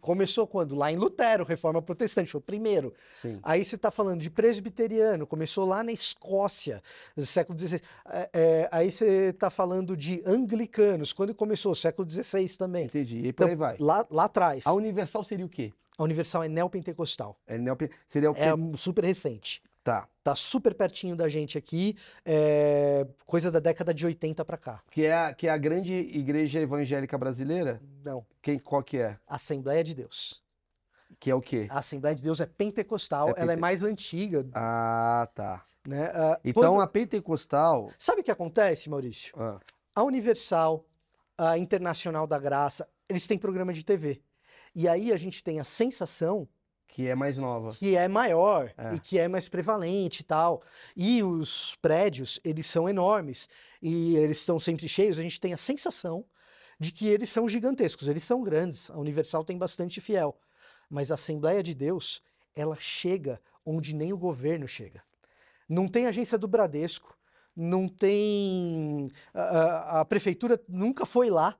[0.00, 0.74] começou quando?
[0.74, 2.92] Lá em Lutero, reforma protestante, foi o primeiro.
[3.22, 3.38] sim.
[3.42, 6.82] Aí você está falando de presbiteriano, começou lá na Escócia,
[7.16, 7.80] no século XVI.
[8.10, 11.74] É, é, aí você está falando de anglicanos, quando começou?
[11.74, 12.86] Século XVI também.
[12.86, 13.18] Entendi.
[13.18, 13.76] E por Então, aí vai.
[13.78, 14.66] lá, lá atrás.
[14.66, 15.72] A universal seria o quê?
[15.98, 17.38] A Universal é neopentecostal.
[17.46, 18.40] É neope- Seria o quê?
[18.42, 19.62] É super recente.
[19.86, 20.08] Tá.
[20.24, 24.82] Tá super pertinho da gente aqui, é, coisa da década de 80 para cá.
[24.90, 27.80] Que é, a, que é a grande igreja evangélica brasileira?
[28.04, 29.16] Não, Quem, qual que é?
[29.28, 30.42] Assembleia de Deus.
[31.20, 31.66] Que é o quê?
[31.70, 35.64] A Assembleia de Deus é pentecostal, É ela é pente- mais antiga, Ah, tá.
[35.86, 36.10] né?
[36.12, 37.92] Ah, Então quando- a pentecostal.
[37.96, 39.32] Sabe o que acontece, Maurício?
[39.40, 39.60] ah,
[39.94, 40.84] A Universal,
[41.38, 44.20] a Internacional da Graça, eles têm programa de TV.
[44.74, 46.48] E aí a gente tem a sensação
[46.96, 47.74] que é mais nova.
[47.74, 48.94] que é maior É.
[48.94, 50.62] e que é mais prevalente e tal.
[50.96, 53.50] E os prédios, eles são enormes
[53.82, 55.18] e eles estão sempre cheios.
[55.18, 56.24] A gente tem a sensação
[56.80, 58.90] de que eles são gigantescos, eles são grandes.
[58.90, 60.38] A Universal tem bastante fiel.
[60.88, 62.22] Mas a Assembleia de Deus,
[62.54, 65.02] ela chega onde nem o governo chega.
[65.68, 67.14] Não tem agência do Bradesco,
[67.54, 69.08] não tem.
[69.34, 71.58] A, a- a prefeitura nunca foi lá.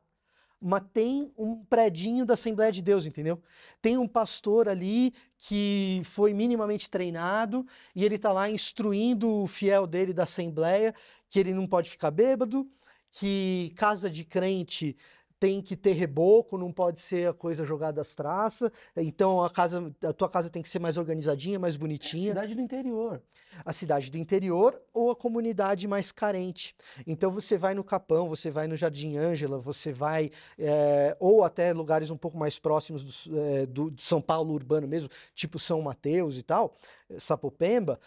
[0.60, 3.40] Mas tem um predinho da Assembleia de Deus, entendeu?
[3.80, 9.86] Tem um pastor ali que foi minimamente treinado e ele está lá instruindo o fiel
[9.86, 10.94] dele da Assembleia
[11.28, 12.68] que ele não pode ficar bêbado,
[13.10, 14.96] que casa de crente
[15.38, 18.70] tem que ter reboco, não pode ser a coisa jogada às traças.
[18.96, 22.28] Então a casa, a tua casa tem que ser mais organizadinha, mais bonitinha.
[22.28, 23.22] Cidade do interior.
[23.64, 26.74] A cidade do interior ou a comunidade mais carente.
[27.06, 31.72] Então você vai no Capão, você vai no Jardim Ângela, você vai é, ou até
[31.72, 35.82] lugares um pouco mais próximos do, é, do, de São Paulo urbano mesmo, tipo São
[35.82, 36.74] Mateus e tal,
[37.18, 38.00] Sapopemba.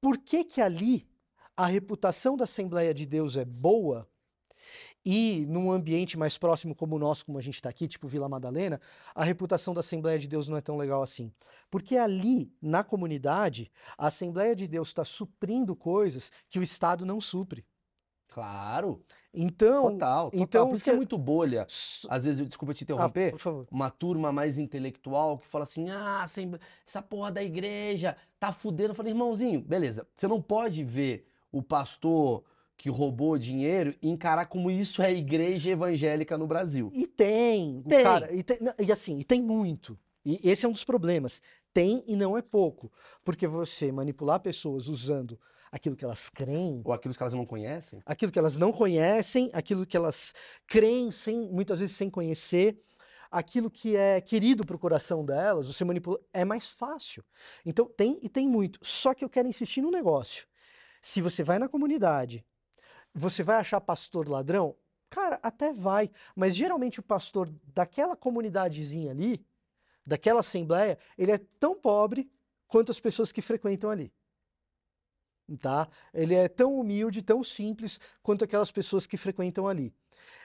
[0.00, 1.08] Por que que ali
[1.56, 4.08] a reputação da Assembleia de Deus é boa?
[5.04, 8.28] E num ambiente mais próximo como o nosso, como a gente está aqui, tipo Vila
[8.28, 8.80] Madalena,
[9.14, 11.32] a reputação da Assembleia de Deus não é tão legal assim.
[11.70, 17.20] Porque ali, na comunidade, a Assembleia de Deus está suprindo coisas que o Estado não
[17.20, 17.64] supre.
[18.34, 19.00] Claro.
[19.32, 20.30] Então, total, total.
[20.42, 21.62] então por isso que é muito bolha.
[22.08, 23.66] Às vezes, desculpa te interromper, ah, por favor.
[23.70, 26.26] uma turma mais intelectual que fala assim: ah,
[26.84, 28.90] essa porra da igreja tá fudendo.
[28.90, 32.42] Eu falei, irmãozinho, beleza, você não pode ver o pastor
[32.84, 36.90] que roubou dinheiro e encarar como isso é igreja evangélica no Brasil.
[36.92, 38.04] E tem, tem.
[38.04, 39.98] cara, e, tem, e assim, e tem muito.
[40.22, 41.40] E esse é um dos problemas.
[41.72, 42.92] Tem e não é pouco.
[43.24, 45.40] Porque você manipular pessoas usando
[45.72, 46.82] aquilo que elas creem.
[46.84, 48.02] Ou aquilo que elas não conhecem.
[48.04, 50.34] Aquilo que elas não conhecem, aquilo que elas
[50.66, 52.78] creem, sem, muitas vezes sem conhecer.
[53.30, 57.24] Aquilo que é querido para o coração delas, você manipula, é mais fácil.
[57.64, 58.78] Então tem e tem muito.
[58.82, 60.46] Só que eu quero insistir no negócio.
[61.00, 62.44] Se você vai na comunidade
[63.14, 64.76] você vai achar pastor ladrão?
[65.08, 66.10] Cara, até vai.
[66.34, 69.46] Mas geralmente o pastor daquela comunidadezinha ali,
[70.04, 72.30] daquela assembleia, ele é tão pobre
[72.66, 74.12] quanto as pessoas que frequentam ali.
[75.60, 75.88] Tá?
[76.12, 79.94] Ele é tão humilde, tão simples quanto aquelas pessoas que frequentam ali.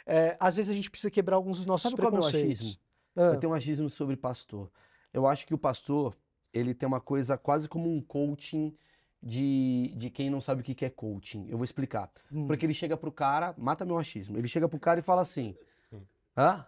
[0.05, 2.79] É, às vezes a gente precisa quebrar alguns dos nossos Sabe preconceitos.
[3.13, 3.29] Qual é?
[3.29, 3.33] Ah.
[3.33, 4.71] Eu tenho um achismo sobre pastor.
[5.11, 6.15] Eu acho que o pastor,
[6.53, 8.75] ele tem uma coisa quase como um coaching
[9.21, 11.47] de, de quem não sabe o que é coaching.
[11.49, 12.09] Eu vou explicar.
[12.31, 12.47] Hum.
[12.47, 15.55] Porque ele chega pro cara, mata meu achismo, ele chega pro cara e fala assim:
[15.91, 16.01] hum.
[16.37, 16.65] hã?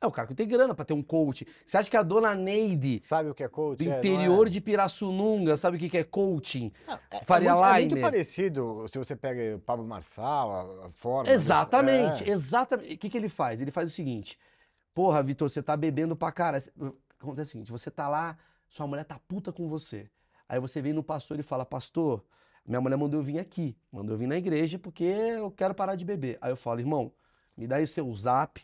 [0.00, 1.46] É o cara que tem grana pra ter um coach.
[1.64, 3.00] Você acha que a dona Neide.
[3.04, 3.84] Sabe o que é coaching?
[3.84, 4.50] Do é, interior é?
[4.50, 6.72] de Pirassununga, sabe o que é coaching?
[6.88, 10.90] Não, é, Faria é, muito, é muito parecido se você pega Pablo Marçal, a, a
[10.90, 11.30] forma.
[11.30, 12.94] Exatamente, exatamente.
[12.94, 13.60] O que, que ele faz?
[13.60, 14.36] Ele faz o seguinte:
[14.92, 16.58] Porra, Vitor, você tá bebendo pra cara.
[17.20, 18.36] Acontece o seguinte: você tá lá,
[18.68, 20.10] sua mulher tá puta com você.
[20.52, 22.22] Aí você vem no pastor e fala, pastor,
[22.66, 25.94] minha mulher mandou eu vir aqui, mandou eu vir na igreja porque eu quero parar
[25.94, 26.36] de beber.
[26.42, 27.10] Aí eu falo, irmão,
[27.56, 28.62] me dá aí o seu zap.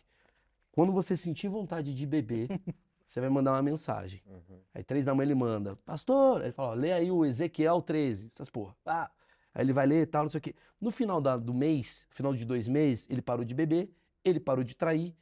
[0.71, 2.49] Quando você sentir vontade de beber,
[3.09, 4.21] você vai mandar uma mensagem.
[4.27, 4.61] Uhum.
[4.75, 7.81] Aí três da manhã ele manda, pastor, aí ele fala, ó, lê aí o Ezequiel
[7.81, 8.77] 13, essas porra.
[8.85, 9.11] Ah.
[9.55, 10.55] Aí ele vai ler e tal, não sei o quê.
[10.79, 13.91] No final da, do mês, final de dois meses, ele parou de beber,
[14.23, 15.17] ele parou de trair,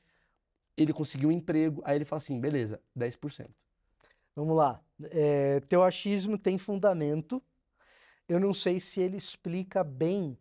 [0.76, 3.50] ele conseguiu um emprego, aí ele fala assim, beleza, 10%.
[4.36, 4.82] Vamos lá.
[5.04, 7.42] É, teu achismo tem fundamento.
[8.28, 10.38] Eu não sei se ele explica bem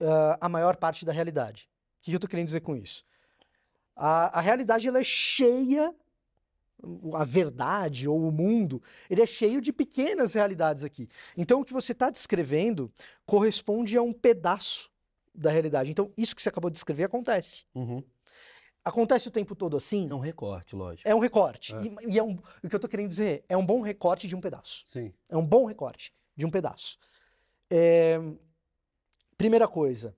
[0.00, 1.66] uh, a maior parte da realidade.
[1.98, 3.04] O que eu estou querendo dizer com isso?
[3.96, 5.94] A, a realidade ela é cheia,
[7.14, 11.08] a verdade ou o mundo, ele é cheio de pequenas realidades aqui.
[11.36, 12.92] Então o que você está descrevendo
[13.24, 14.90] corresponde a um pedaço
[15.34, 15.90] da realidade.
[15.90, 17.64] Então isso que você acabou de descrever acontece.
[17.74, 18.04] Uhum.
[18.86, 20.08] Acontece o tempo todo assim?
[20.08, 21.08] É um recorte, lógico.
[21.08, 21.74] É um recorte.
[21.74, 21.82] É.
[21.82, 24.36] E, e, é um, o que eu estou querendo dizer é um bom recorte de
[24.36, 24.84] um pedaço.
[24.86, 25.12] Sim.
[25.28, 26.96] É um bom recorte de um pedaço.
[27.68, 28.16] É,
[29.36, 30.16] primeira coisa.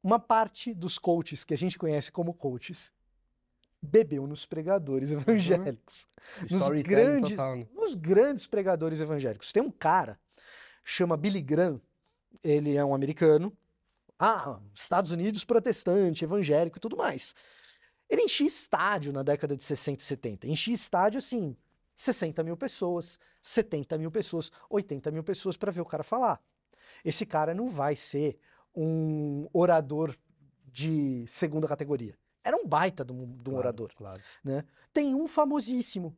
[0.00, 2.92] Uma parte dos coaches que a gente conhece como coaches
[3.82, 5.18] bebeu nos pregadores uhum.
[5.18, 6.06] evangélicos.
[6.48, 6.56] Uhum.
[6.56, 7.66] Nos, grandes, total, né?
[7.74, 9.50] nos grandes pregadores evangélicos.
[9.50, 10.20] Tem um cara,
[10.84, 11.80] chama Billy Graham,
[12.44, 13.52] ele é um americano,
[14.18, 17.34] ah, Estados Unidos protestante, evangélico e tudo mais.
[18.08, 20.48] Ele enchia estádio na década de 60 e 70.
[20.48, 21.56] Enchia estádio, assim,
[21.96, 26.40] 60 mil pessoas, 70 mil pessoas, 80 mil pessoas para ver o cara falar.
[27.04, 28.38] Esse cara não vai ser
[28.74, 30.16] um orador
[30.64, 32.16] de segunda categoria.
[32.42, 33.92] Era um baita de um, de um claro, orador.
[33.94, 34.22] Claro.
[34.42, 34.64] Né?
[34.92, 36.16] Tem um famosíssimo,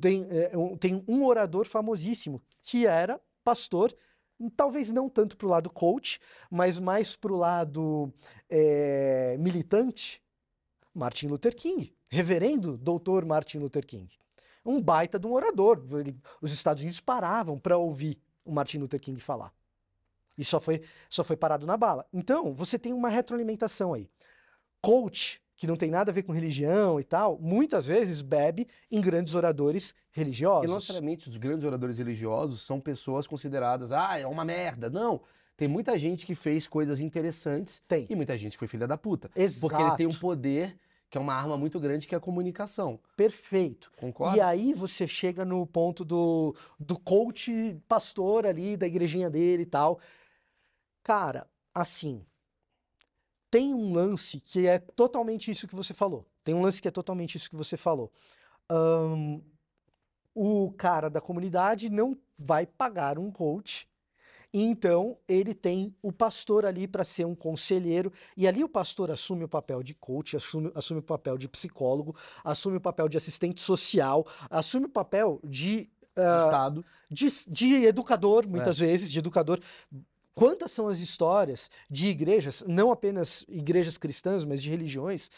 [0.00, 3.94] tem, é, tem um orador famosíssimo que era pastor
[4.56, 6.20] talvez não tanto para o lado coach,
[6.50, 8.12] mas mais para o lado
[8.48, 10.22] é, militante,
[10.94, 14.08] Martin Luther King, reverendo doutor Martin Luther King.
[14.64, 15.82] Um baita de um orador.
[16.40, 19.52] Os Estados Unidos paravam para ouvir o Martin Luther King falar.
[20.36, 22.06] E só foi, só foi parado na bala.
[22.12, 24.08] Então, você tem uma retroalimentação aí.
[24.80, 29.00] Coach que não tem nada a ver com religião e tal, muitas vezes bebe em
[29.00, 30.64] grandes oradores religiosos.
[30.64, 34.90] E não necessariamente os grandes oradores religiosos são pessoas consideradas, ah, é uma merda.
[34.90, 35.20] Não.
[35.56, 38.06] Tem muita gente que fez coisas interessantes Tem.
[38.10, 39.30] e muita gente que foi filha da puta.
[39.36, 39.60] Exato.
[39.60, 40.76] Porque ele tem um poder
[41.08, 42.98] que é uma arma muito grande, que é a comunicação.
[43.16, 43.92] Perfeito.
[43.96, 44.36] Concorda?
[44.36, 49.66] E aí você chega no ponto do, do coach pastor ali, da igrejinha dele e
[49.66, 50.00] tal.
[51.04, 52.26] Cara, assim,
[53.54, 56.26] tem um lance que é totalmente isso que você falou.
[56.42, 58.10] Tem um lance que é totalmente isso que você falou.
[58.68, 59.40] Ahn,
[60.34, 63.88] o cara da comunidade não vai pagar um coach,
[64.52, 69.44] então ele tem o pastor ali para ser um conselheiro, e ali o pastor assume
[69.44, 73.60] o papel de coach, assume, assume o papel de psicólogo, assume o papel de assistente
[73.60, 76.84] social, assume o papel de, ah, Estado.
[77.08, 79.60] de, de educador, muitas vezes, de educador.
[80.34, 85.30] Quantas são as histórias de igrejas, não apenas igrejas cristãs, mas de religiões,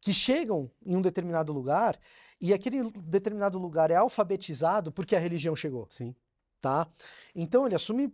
[0.00, 1.98] que chegam em um determinado lugar
[2.40, 6.14] e aquele determinado lugar é alfabetizado porque a religião chegou, Sim.
[6.60, 6.86] tá?
[7.34, 8.12] Então ele assume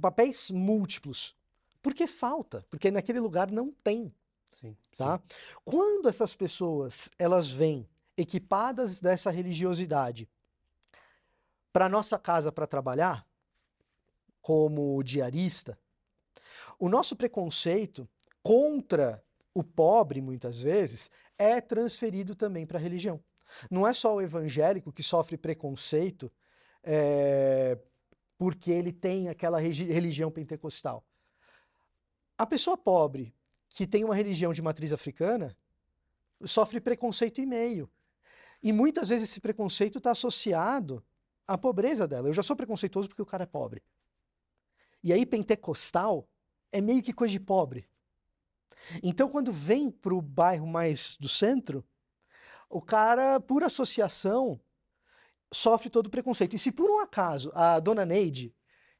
[0.00, 1.34] papéis múltiplos.
[1.80, 4.14] Porque falta, porque naquele lugar não tem,
[4.52, 4.76] Sim.
[4.96, 5.20] tá?
[5.64, 10.28] Quando essas pessoas elas vêm equipadas dessa religiosidade
[11.72, 13.26] para nossa casa para trabalhar,
[14.42, 15.78] como diarista,
[16.78, 18.08] o nosso preconceito
[18.42, 19.22] contra
[19.54, 23.22] o pobre, muitas vezes, é transferido também para a religião.
[23.70, 26.32] Não é só o evangélico que sofre preconceito
[26.82, 27.78] eh,
[28.36, 31.04] porque ele tem aquela religião pentecostal.
[32.36, 33.32] A pessoa pobre
[33.68, 35.56] que tem uma religião de matriz africana
[36.44, 37.88] sofre preconceito e meio.
[38.62, 41.04] E muitas vezes esse preconceito está associado
[41.46, 42.28] à pobreza dela.
[42.28, 43.82] Eu já sou preconceituoso porque o cara é pobre.
[45.02, 46.28] E aí, pentecostal
[46.70, 47.88] é meio que coisa de pobre.
[49.02, 51.84] Então, quando vem para o bairro mais do centro,
[52.68, 54.60] o cara, por associação,
[55.52, 56.56] sofre todo o preconceito.
[56.56, 58.54] E se por um acaso a dona Neide,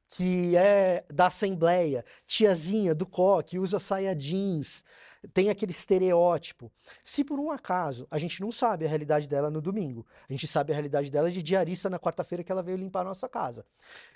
[0.09, 4.85] que é da Assembleia, tiazinha do coque, usa saia jeans,
[5.33, 6.71] tem aquele estereótipo.
[7.03, 10.47] Se por um acaso a gente não sabe a realidade dela no domingo, a gente
[10.47, 13.65] sabe a realidade dela de diarista na quarta-feira que ela veio limpar a nossa casa.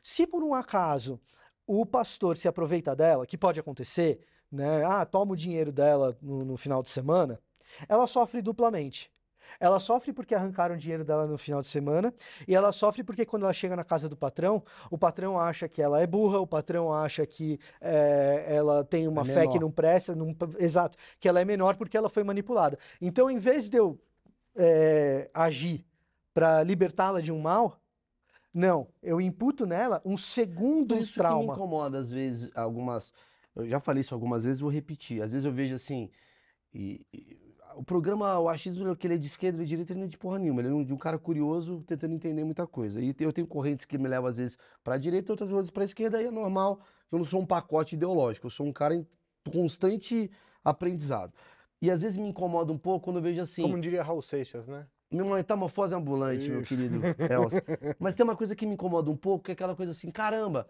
[0.03, 1.19] Se por um acaso
[1.67, 4.85] o pastor se aproveita dela, que pode acontecer, né?
[4.85, 7.41] Ah, toma o dinheiro dela no, no final de semana,
[7.89, 9.11] ela sofre duplamente.
[9.61, 12.13] Ela sofre porque arrancaram o dinheiro dela no final de semana,
[12.49, 15.81] e ela sofre porque quando ela chega na casa do patrão, o patrão acha que
[15.81, 19.71] ela é burra, o patrão acha que eh, ela tem uma É fé que não
[19.71, 22.77] presta, não- exato, que ela é menor porque ela foi manipulada.
[23.01, 23.99] Então, em vez de eu
[24.57, 25.87] eh, agir
[26.35, 27.81] para libertá-la de um mal,
[28.59, 31.53] não, eu imputo nela um segundo Por isso que me trauma.
[31.53, 33.13] incomoda, às vezes, algumas.
[33.55, 35.21] Eu já falei isso algumas vezes, vou repetir.
[35.23, 36.11] Às vezes eu vejo assim.
[36.75, 37.39] e- e
[37.75, 40.09] o programa, o achismo, que ele é de esquerda e de direita, ele não é
[40.11, 40.61] de porra nenhuma.
[40.63, 43.01] Ele é um- de um cara curioso tentando entender muita coisa.
[43.01, 45.83] E eu tenho correntes que me levam, às vezes, para a direita, outras vezes para
[45.83, 46.81] a esquerda, e é normal.
[47.13, 49.07] Eu não sou um pacote ideológico, eu sou um cara em
[49.51, 50.31] constante
[50.65, 51.33] aprendizado.
[51.81, 53.63] E às vezes me incomoda um pouco quando eu vejo assim.
[53.63, 54.87] Como diria Raul Seixas, né?
[55.11, 57.63] Minha metamorfose ambulante, meu querido Elcio.
[57.99, 60.67] Mas tem uma coisa que me incomoda um pouco, que é aquela coisa assim, caramba,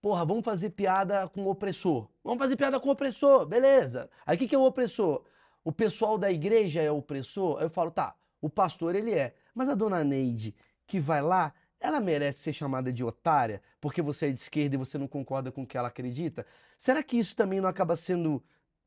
[0.00, 2.08] porra, vamos fazer piada com o opressor.
[2.22, 4.08] Vamos fazer piada com o opressor, beleza.
[4.24, 5.24] Aí o que, que é o opressor?
[5.64, 7.58] O pessoal da igreja é opressor?
[7.58, 9.34] Aí eu falo, tá, o pastor ele é.
[9.54, 10.54] Mas a dona Neide,
[10.86, 14.78] que vai lá, ela merece ser chamada de otária porque você é de esquerda e
[14.78, 16.46] você não concorda com o que ela acredita?
[16.78, 18.42] Será que isso também não acaba sendo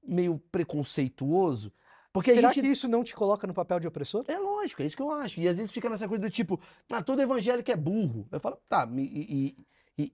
[0.05, 1.73] meio preconceituoso?
[2.13, 4.23] Porque Será gente que isso não te coloca no papel de opressor?
[4.27, 5.39] é lógico, é isso que eu acho.
[5.41, 6.59] E às vezes fica nessa coisa do tipo,
[6.91, 8.27] ah, todo evangélico é burro.
[8.31, 9.57] Eu falo, tá, e, e-
[9.97, 10.13] e-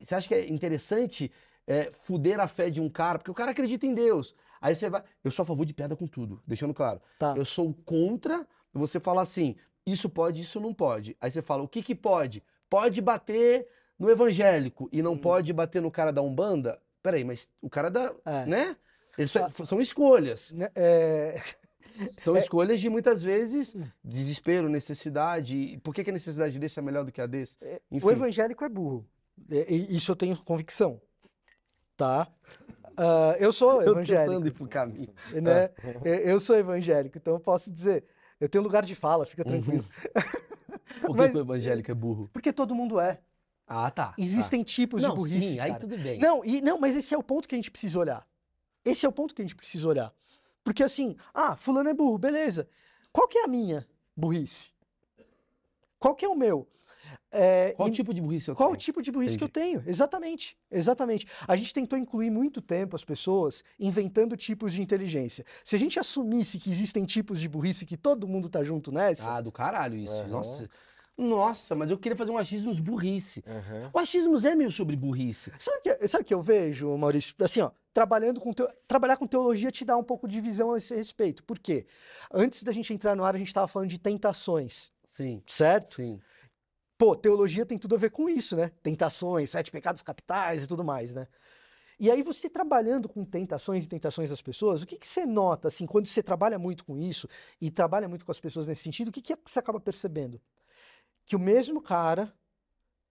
[0.00, 1.30] e você acha que é interessante
[1.68, 3.18] é, fuder a fé de um cara?
[3.18, 4.34] Porque o cara acredita em Deus.
[4.60, 5.04] Aí você vai.
[5.22, 7.00] Eu sou a favor de piada com tudo, deixando claro.
[7.18, 7.34] Tá.
[7.36, 9.54] Eu sou contra você falar assim,
[9.86, 11.16] isso pode, isso não pode.
[11.20, 12.42] Aí você fala, o que que pode?
[12.68, 15.18] Pode bater no evangélico e não Hum.
[15.18, 16.80] pode bater no cara da Umbanda?
[17.02, 18.12] Peraí, mas o cara da.
[18.24, 18.46] É.
[18.46, 18.76] Né?
[19.18, 19.48] Eles Ah.
[19.64, 20.52] são escolhas.
[20.52, 21.40] Né, é,
[22.10, 23.84] São escolhas de muitas vezes Hum.
[24.04, 25.80] desespero, necessidade.
[25.82, 27.56] Por que, que a necessidade desse é melhor do que a desse?
[27.90, 29.06] o Enfim, evangélico é burro.
[29.50, 31.00] E- Isso eu tenho convicção.
[31.96, 32.28] Tá?
[32.96, 34.28] Ah, eu sou eu evangélico.
[34.30, 35.14] tentando ir pro caminho.
[35.42, 35.70] né?
[36.04, 38.04] Eu, eu sou evangélico, então eu posso dizer.
[38.38, 39.84] Eu tenho lugar de fala, fica tranquilo.
[41.00, 42.28] Por que, o evangélico é burro?
[42.32, 43.18] Porque todo mundo é.
[43.66, 44.14] Ah, tá.
[44.18, 45.40] Existem tipos Não, de burrice.
[45.54, 45.80] sim, aí cara.
[45.80, 46.18] tudo bem.
[46.18, 48.26] Não, e, não, mas esse é o ponto que a gente precisa olhar.
[48.86, 50.14] Esse é o ponto que a gente precisa olhar.
[50.64, 52.68] Porque assim, ah, fulano é burro, beleza.
[53.12, 54.70] Qual que é a minha burrice?
[55.98, 56.68] Qual que é o meu?
[57.30, 58.80] É, Qual e- tipo de burrice eu qual o tenho?
[58.80, 59.82] tipo de burrice que eu tenho?
[59.86, 61.26] Exatamente, exatamente.
[61.46, 65.44] A gente tentou incluir muito tempo as pessoas inventando tipos de inteligência.
[65.64, 69.36] Se a gente assumisse que existem tipos de burrice que todo mundo tá junto nessa,
[69.36, 70.12] Ah, do caralho isso.
[70.12, 70.28] Aham.
[70.28, 70.70] Nossa.
[71.18, 73.42] Nossa, mas eu queria fazer um achismos burrice.
[73.46, 73.90] Aham.
[73.92, 75.50] O achismos é meio sobre burrice.
[75.58, 77.34] Sabe o que, sabe o que eu vejo, Maurício?
[77.40, 80.76] Assim, ó, trabalhando com teo- trabalhar com teologia te dá um pouco de visão a
[80.76, 81.42] esse respeito.
[81.42, 81.86] Por quê?
[82.30, 85.96] Antes da gente entrar no ar, a gente estava falando de tentações, Sim, certo?
[85.96, 86.22] sim.
[86.98, 88.70] Pô, teologia tem tudo a ver com isso, né?
[88.82, 91.26] Tentações, sete pecados capitais e tudo mais, né?
[91.98, 95.68] E aí você trabalhando com tentações e tentações das pessoas, o que que você nota,
[95.68, 97.26] assim, quando você trabalha muito com isso
[97.58, 99.80] e trabalha muito com as pessoas nesse sentido, o que que é que você acaba
[99.80, 100.38] percebendo?
[101.26, 102.34] Que o mesmo cara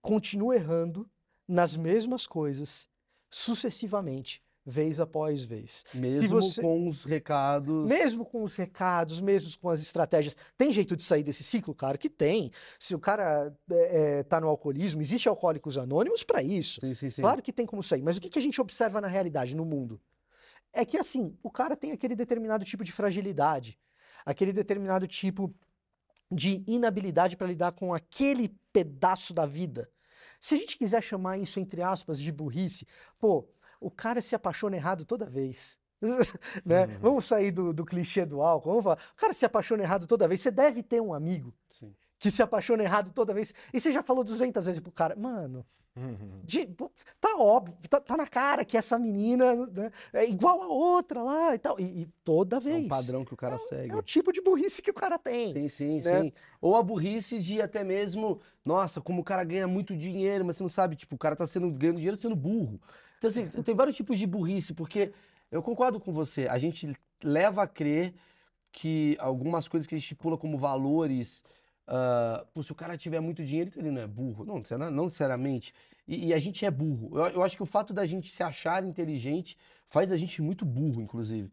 [0.02, 1.10] continua errando
[1.48, 2.88] nas mesmas coisas
[3.30, 5.84] sucessivamente, vez após vez.
[5.94, 7.86] Mesmo você- com os recados.
[7.86, 10.36] Mesmo com os recados, mesmo com as estratégias.
[10.58, 11.72] Tem jeito de sair desse ciclo?
[11.72, 12.50] Claro que tem.
[12.78, 16.80] Se o cara é, é, tá no alcoolismo, existe alcoólicos anônimos para isso.
[16.80, 17.22] Sim, sim, sim.
[17.22, 18.02] Claro que tem como sair.
[18.02, 20.00] Mas o que, que a gente observa na realidade, no mundo?
[20.72, 23.78] É que, assim, o cara tem aquele determinado tipo de fragilidade,
[24.24, 25.54] aquele determinado tipo
[26.30, 29.88] de inabilidade para lidar com aquele pedaço da vida.
[30.40, 32.86] Se a gente quiser chamar isso, entre aspas, de burrice,
[33.18, 33.48] pô,
[33.80, 35.78] o cara se apaixona errado toda vez.
[36.64, 36.86] né?
[36.86, 36.98] Uhum.
[37.00, 38.68] Vamos sair do, do clichê do álcool.
[38.70, 38.98] Vamos falar.
[39.12, 40.40] O cara se apaixona errado toda vez.
[40.40, 41.94] Você deve ter um amigo Sim.
[42.18, 43.54] que se apaixona errado toda vez.
[43.72, 45.64] E você já falou 200 vezes pro cara, mano,
[45.98, 46.42] Uhum.
[46.44, 46.66] de-
[47.18, 51.54] tá óbvio, tá, tá na cara que essa menina né, é igual a outra lá
[51.54, 51.80] e tal.
[51.80, 52.84] E, e toda É vez.
[52.84, 53.94] um padrão que o cara segue.
[53.94, 55.54] É o tipo de burrice que o cara tem.
[55.54, 56.20] Sim, sim, né?
[56.24, 56.32] sim.
[56.60, 60.62] Ou a burrice de até mesmo, nossa, como o cara ganha muito dinheiro, mas você
[60.62, 62.78] não sabe, tipo, o cara tá sendo, ganhando dinheiro sendo burro.
[63.18, 65.12] Então, assim, tem vários tipos de burrice, porque
[65.50, 68.14] eu concordo com você, a gente leva a crer
[68.72, 71.42] que algumas coisas que a gente estipula como valores,
[72.52, 74.44] pô, se o cara tiver muito dinheiro, então ele não é burro.
[74.44, 75.72] Não, não necessariamente.
[76.06, 77.18] E, e a gente é burro.
[77.18, 80.64] Eu, eu acho que o fato da gente se achar inteligente faz a gente muito
[80.64, 81.50] burro, inclusive.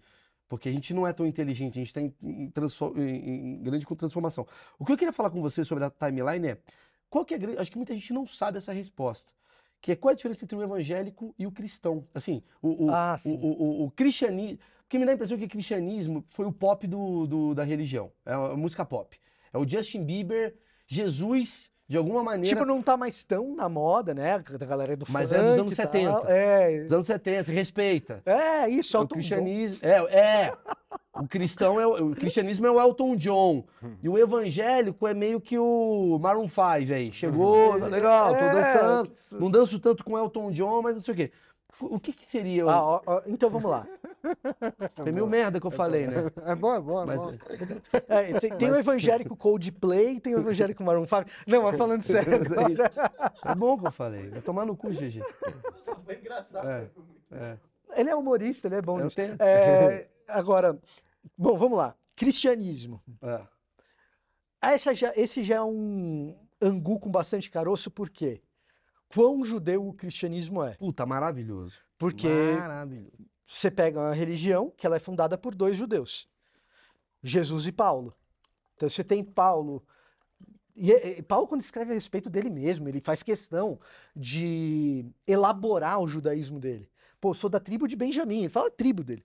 [0.49, 2.51] Porque a gente não é tão inteligente, a gente está em, em
[2.97, 4.45] em- em grande transformação.
[4.77, 6.57] O que eu queria falar com você sobre a timeline é,
[7.09, 7.57] qual que é a grande...
[7.59, 9.31] Acho que muita gente não sabe essa resposta.
[9.83, 12.07] Que é qual é a diferença entre o evangélico e o cristão?
[12.15, 14.57] Assim, o, o, Ah, o, o, cristianismo...
[14.83, 18.09] Porque me dá a impressão que o cristianismo foi o pop do, do- da religião.
[18.25, 19.19] É a música pop.
[19.51, 20.55] É o Justin Bieber,
[20.87, 22.55] Jesus, de alguma maneira...
[22.55, 24.39] Tipo, não tá mais tão na moda, né?
[24.39, 25.91] Da galera do Mas funk é dos anos e tal.
[25.91, 26.23] 70.
[26.27, 28.21] É, dos anos 70, se respeita.
[28.25, 29.19] é isso, É o Elton John.
[29.19, 29.77] cristianismo.
[29.87, 30.53] É, é.
[31.21, 33.63] O cristão é o, o cristianismo é o Elton John.
[34.01, 36.61] E o evangélico é meio que o Maroon 5
[36.93, 37.11] aí.
[37.11, 38.53] Chegou, tá legal, tô É.
[38.53, 39.11] dançando.
[39.31, 41.31] Não danço tanto com o Elton John, mas não sei o quê.
[41.85, 42.65] O que que seria?
[42.65, 43.87] o- Ah, ó, ó, então vamos lá.
[45.05, 46.15] é meio merda que eu falei, né?
[46.45, 47.33] É bom, é bom, é Mas, bom.
[48.07, 51.23] É, tem, tem o evangélico Coldplay, tem o evangélico Maroon 5.
[51.47, 52.91] Não, mas falando sério Mas agora.
[53.45, 54.29] é bom que eu falei.
[54.29, 55.21] Vai tomar no cu, GG.
[56.05, 56.67] Foi engraçado.
[56.67, 56.81] É.
[56.81, 56.89] né?
[56.95, 57.57] Muito- É.
[57.95, 59.35] Ele é humorista, ele é bom Eu tenho.
[59.39, 60.77] É, agora,
[61.37, 61.95] bom, vamos lá.
[62.15, 63.01] Cristianismo.
[63.21, 63.41] É.
[64.61, 68.41] Essa já- esse já é um angu com bastante caroço, por quê?
[69.13, 70.73] Quão judeu o cristianismo é?
[70.75, 71.75] Puta, maravilhoso.
[71.97, 73.11] Porque Maravilhoso.
[73.45, 76.27] você pega uma religião que ela é fundada por dois judeus,
[77.21, 78.15] Jesus e Paulo.
[78.75, 79.85] Então você tem Paulo.
[80.75, 83.79] E, e Paulo, quando escreve a respeito dele mesmo, ele faz questão
[84.15, 86.89] de elaborar o judaísmo dele.
[87.21, 89.23] Pô, sou da tribo de Benjamim, ele fala a tribo dele.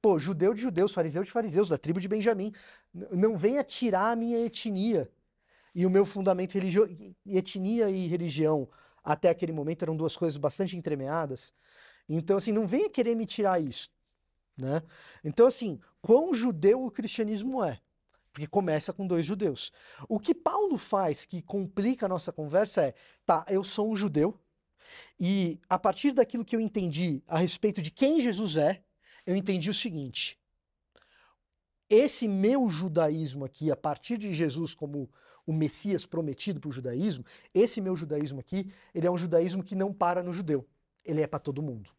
[0.00, 2.52] Pô, judeu de judeus, fariseu de fariseus, da tribo de Benjamim.
[2.92, 5.10] Não venha tirar a minha etnia
[5.74, 6.94] e o meu fundamento religioso.
[7.26, 8.68] Etnia e religião,
[9.02, 11.52] até aquele momento, eram duas coisas bastante entremeadas.
[12.08, 13.88] Então, assim, não venha querer me tirar isso,
[14.56, 14.82] né?
[15.24, 17.80] Então, assim, quão judeu o cristianismo é?
[18.32, 19.72] Porque começa com dois judeus.
[20.08, 22.94] O que Paulo faz que complica a nossa conversa é,
[23.26, 24.38] tá, eu sou um judeu
[25.18, 28.82] e a partir daquilo que eu entendi a respeito de quem Jesus é,
[29.26, 30.38] eu entendi o seguinte:
[31.88, 35.10] esse meu judaísmo aqui, a partir de Jesus como
[35.50, 39.74] o Messias prometido para o judaísmo, esse meu judaísmo aqui, ele é um judaísmo que
[39.74, 40.66] não para no judeu,
[41.04, 41.90] ele é para todo mundo.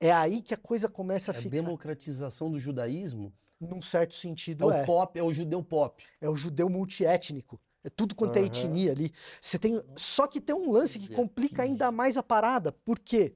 [0.00, 4.14] É aí que a coisa começa a É a ficar, democratização do judaísmo num certo
[4.14, 4.84] é sentido, o é.
[4.84, 6.02] pop, é o judeu pop.
[6.20, 7.60] É o judeu multiétnico.
[7.82, 8.46] É tudo quanto é Aham.
[8.46, 9.12] etnia ali.
[9.40, 9.82] Você tem.
[9.96, 12.72] Só que tem um lance que complica ainda mais a parada.
[12.72, 13.34] Por quê?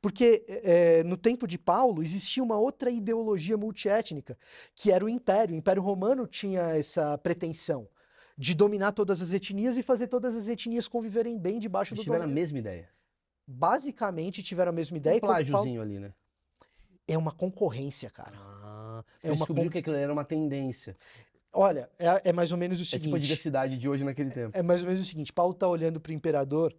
[0.00, 4.38] Porque eh, no tempo de Paulo existia uma outra ideologia multiétnica,
[4.74, 5.54] que era o Império.
[5.54, 7.88] O Império Romano tinha essa pretensão
[8.36, 12.04] de dominar todas as etnias e fazer todas as etnias conviverem bem debaixo Eles do
[12.04, 12.42] tiveram a domínio.
[12.42, 12.88] mesma ideia.
[13.46, 15.14] Basicamente tiveram a mesma ideia.
[15.14, 16.12] Um e plágiozinho ali, né?
[17.06, 18.32] É uma concorrência, cara.
[18.36, 20.96] Ah, É é uma descobriu con- que aquilo era uma tendência.
[21.52, 23.20] Olha, é, é mais ou menos o É tipo a seguinte.
[23.22, 24.56] diversidade de hoje naquele tempo.
[24.58, 26.74] É mais ou menos o seguinte: Paulo está olhando para o imperador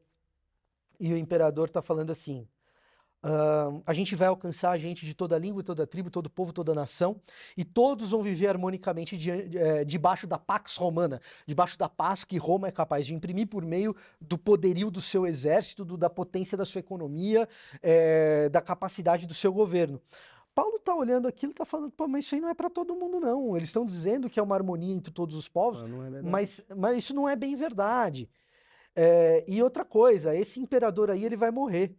[1.00, 2.48] e o imperador está falando assim:
[3.28, 6.76] ah, a gente vai alcançar a gente de toda língua, toda tribo, todo povo, toda
[6.76, 7.20] nação,
[7.58, 12.38] e todos vão viver harmonicamente di- eh, debaixo da Pax Romana, debaixo da paz que
[12.38, 16.56] Roma é capaz de imprimir por meio do poderio do seu exército, do- da potência
[16.56, 17.50] da sua economia,
[17.82, 20.00] eh, da capacidade do seu governo.
[20.54, 22.96] Paulo está olhando aquilo e está falando, pô, mas isso aí não é para todo
[22.96, 23.58] mundo, não.
[23.58, 25.86] Eles estão dizendo que é uma harmonia entre todos os povos, Ah,
[26.20, 28.30] é mas, mas isso não é bem verdade.
[28.96, 31.94] É, e outra coisa, esse imperador aí ele vai morrer.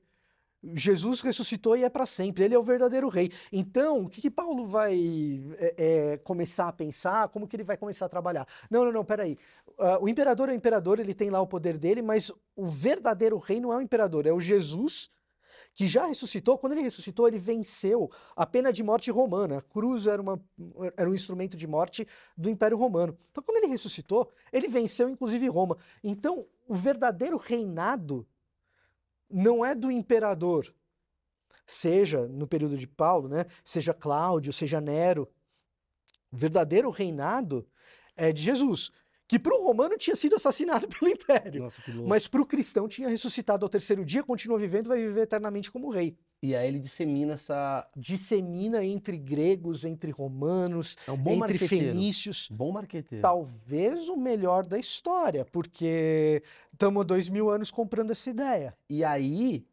[0.74, 2.44] Jesus ressuscitou e é para sempre.
[2.44, 3.30] Ele é o verdadeiro rei.
[3.52, 4.98] Então, o que, que Paulo vai
[5.58, 7.28] é, é, começar a pensar?
[7.28, 8.46] Como que ele vai começar a trabalhar?
[8.70, 9.38] Não, não, não, peraí.
[9.78, 13.38] Ah, o imperador é o imperador, ele tem lá o poder dele, mas o verdadeiro
[13.38, 15.10] rei não é o imperador, é o Jesus
[15.74, 16.56] que já ressuscitou.
[16.56, 19.58] Quando ele ressuscitou, ele venceu a pena de morte romana.
[19.58, 20.42] A cruz era, uma,
[20.96, 22.06] era um instrumento de morte
[22.36, 23.16] do Império Romano.
[23.30, 25.76] Então, quando ele ressuscitou, ele venceu inclusive Roma.
[26.02, 28.26] Então, o verdadeiro reinado
[29.30, 30.72] não é do imperador,
[31.66, 33.46] seja no período de Paulo, né?
[33.64, 35.28] Seja Cláudio, seja Nero.
[36.30, 37.66] O verdadeiro reinado
[38.16, 38.90] é de Jesus,
[39.28, 43.08] que para o romano tinha sido assassinado pelo império, Nossa, mas para o cristão tinha
[43.08, 46.16] ressuscitado ao terceiro dia, continua vivendo, vai viver eternamente como rei.
[46.42, 47.88] E aí ele dissemina essa.
[47.96, 52.48] Dissemina entre gregos, entre romanos, É um bom entre fenícios.
[52.52, 53.22] Bom marqueteiro.
[53.22, 58.76] Talvez o melhor da história, porque estamos há dois mil anos comprando essa ideia.
[58.88, 59.66] E aí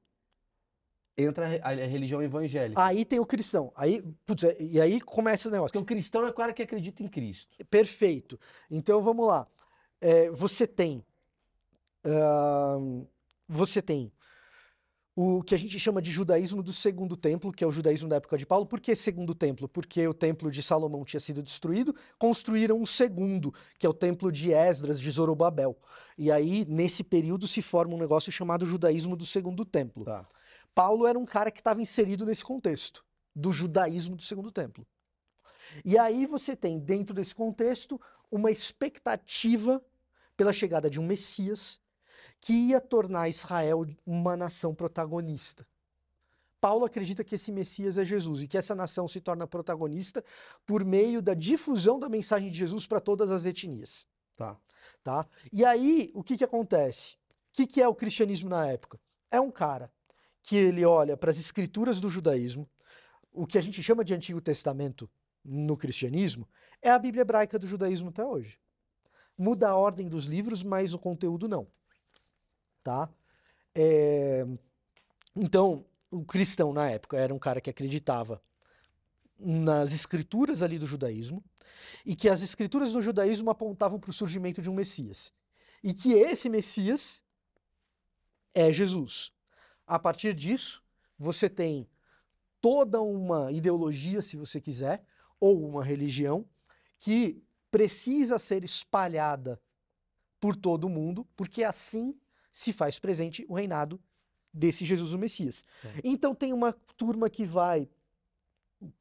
[1.17, 2.81] entra a re- a religião evangélica.
[2.83, 3.71] Aí tem o cristão.
[3.75, 5.71] Aí, putz, e aí começa o negócio.
[5.73, 7.55] Porque o cristão é o cara que acredita em Cristo.
[7.69, 8.39] Perfeito.
[8.71, 9.45] Então vamos lá.
[10.01, 11.03] É, você tem.
[12.05, 13.05] ahn,
[13.47, 14.11] você tem
[15.15, 18.15] o que a gente chama de judaísmo do segundo templo, que é o judaísmo da
[18.15, 18.65] época de Paulo.
[18.65, 19.67] Por que segundo templo?
[19.67, 24.31] Porque o templo de Salomão tinha sido destruído, construíram um segundo, que é o templo
[24.31, 25.77] de Esdras, de Zorobabel.
[26.17, 30.03] E aí, nesse período, se forma um negócio chamado judaísmo do segundo templo.
[30.03, 30.27] Tá.
[30.73, 33.05] Paulo era um cara que estava inserido nesse contexto
[33.35, 34.85] do judaísmo do segundo templo.
[35.85, 38.01] E aí você tem, dentro desse contexto,
[38.31, 39.83] uma expectativa
[40.35, 41.79] pela chegada de um Messias
[42.43, 45.65] que ia tornar Israel uma nação protagonista.
[46.59, 50.21] Paulo acredita que esse Messias é Jesus e que essa nação se torna protagonista
[50.65, 54.59] por meio da difusão da mensagem de Jesus para todas as etnias Tá.
[55.01, 55.25] tá?
[55.53, 57.15] E aí, o que que acontece?
[57.15, 58.99] O que que é o cristianismo na época?
[59.31, 59.89] É um cara
[60.41, 62.69] que ele olha para as escrituras do judaísmo,
[63.31, 65.09] o que a gente chama de Antigo Testamento
[65.45, 66.45] no cristianismo,
[66.81, 68.59] é a Bíblia hebraica do judaísmo até hoje.
[69.37, 71.71] Muda a ordem dos livros, mas o conteúdo não,
[72.83, 73.09] tá?
[73.73, 74.45] É,
[75.35, 78.41] Então, o cristão na época era um cara que acreditava
[79.39, 81.43] nas escrituras ali do judaísmo,
[82.05, 85.33] e que as escrituras do judaísmo apontavam para o surgimento de um Messias.
[85.83, 87.23] E que esse Messias
[88.53, 89.33] é Jesus.
[89.87, 90.83] A partir disso,
[91.17, 91.89] você tem
[92.61, 95.03] toda uma ideologia, se você quiser,
[95.39, 96.47] ou uma religião,
[96.99, 99.59] que precisa ser espalhada
[100.39, 102.15] por todo o mundo, porque assim
[102.53, 103.99] se faz presente o reinado
[104.53, 105.65] desse Jesus o Messias.
[105.81, 105.89] Tá.
[106.03, 107.89] Então tem uma turma que vai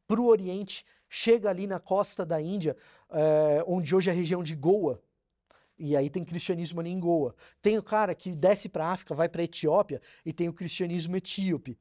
[0.07, 2.75] para o Oriente, chega ali na costa da Índia,
[3.11, 5.03] eh, onde hoje é a região de Goa,
[5.79, 7.35] e aí tem cristianismo ali em Goa.
[7.61, 10.53] Tem o cara que desce para a África, vai para a Etiópia e tem o
[10.53, 11.77] cristianismo etíope.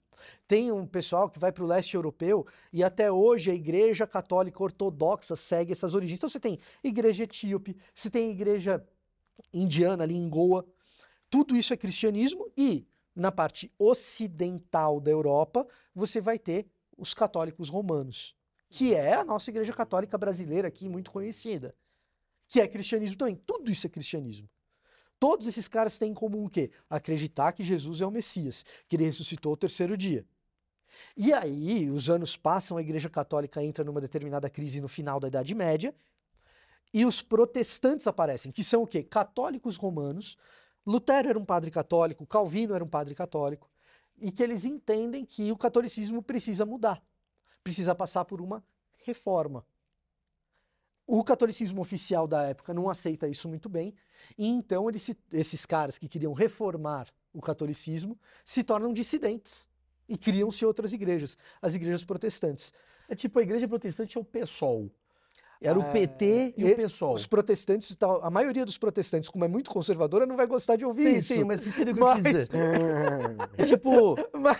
[0.47, 4.61] Tem um pessoal que vai para o leste europeu e até hoje a igreja católica
[4.61, 6.17] ortodoxa segue essas origens.
[6.17, 8.83] Então você tem igreja etíope, você tem igreja
[9.53, 10.65] indiana ali em Goa.
[11.31, 15.65] Tudo isso é cristianismo e na parte ocidental da Europa
[15.95, 16.67] você vai ter
[16.97, 18.35] os católicos romanos,
[18.69, 21.73] que é a nossa igreja católica brasileira aqui muito conhecida,
[22.49, 23.35] que é cristianismo também.
[23.35, 24.49] Tudo isso é cristianismo.
[25.17, 26.69] Todos esses caras têm em comum o quê?
[26.89, 30.25] Acreditar que Jesus é o Messias, que ele ressuscitou ao terceiro dia.
[31.15, 35.29] E aí, os anos passam, a igreja católica entra numa determinada crise no final da
[35.29, 35.95] Idade Média,
[36.93, 39.01] e os protestantes aparecem, que são o quê?
[39.01, 40.37] Católicos romanos.
[40.85, 43.69] Lutero era um padre católico, Calvino era um padre católico,
[44.17, 47.03] e que eles entendem que o catolicismo precisa mudar,
[47.63, 48.63] precisa passar por uma
[49.05, 49.65] reforma.
[51.05, 53.93] O catolicismo oficial da época não aceita isso muito bem,
[54.37, 59.67] e então eles se- esses caras que queriam reformar o catolicismo se tornam dissidentes
[60.07, 62.73] e criam-se outras igrejas, as igrejas protestantes.
[63.09, 64.89] É tipo, a igreja protestante é o PSOL.
[65.63, 67.13] Era o Ah, PT e e- o PSOL.
[67.13, 70.75] Os protestantes, e tal, a maioria dos protestantes, como é muito conservadora, não vai gostar
[70.75, 71.33] de ouvir Sim, isso.
[71.35, 72.49] sim, mas entendeu o que eu quis Mas- dizer?
[73.59, 74.57] É tipo, Mas,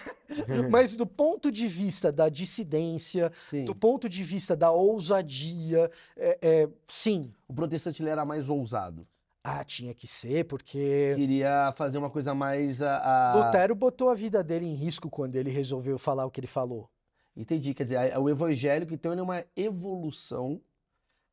[0.69, 6.37] mas do ponto de vista da dissidência, sim, do ponto de vista da ousadia, é,
[6.39, 9.07] é, sim, o protestante ele era mais ousado.
[9.43, 14.13] Ah, tinha que ser, porque Queria fazer uma coisa mais a, a- Lutero botou a
[14.13, 16.87] vida dele em risco quando ele resolveu falar o que ele falou.
[17.35, 20.61] Entendi, quer dizer, a- o evangélico então ele é uma evolução,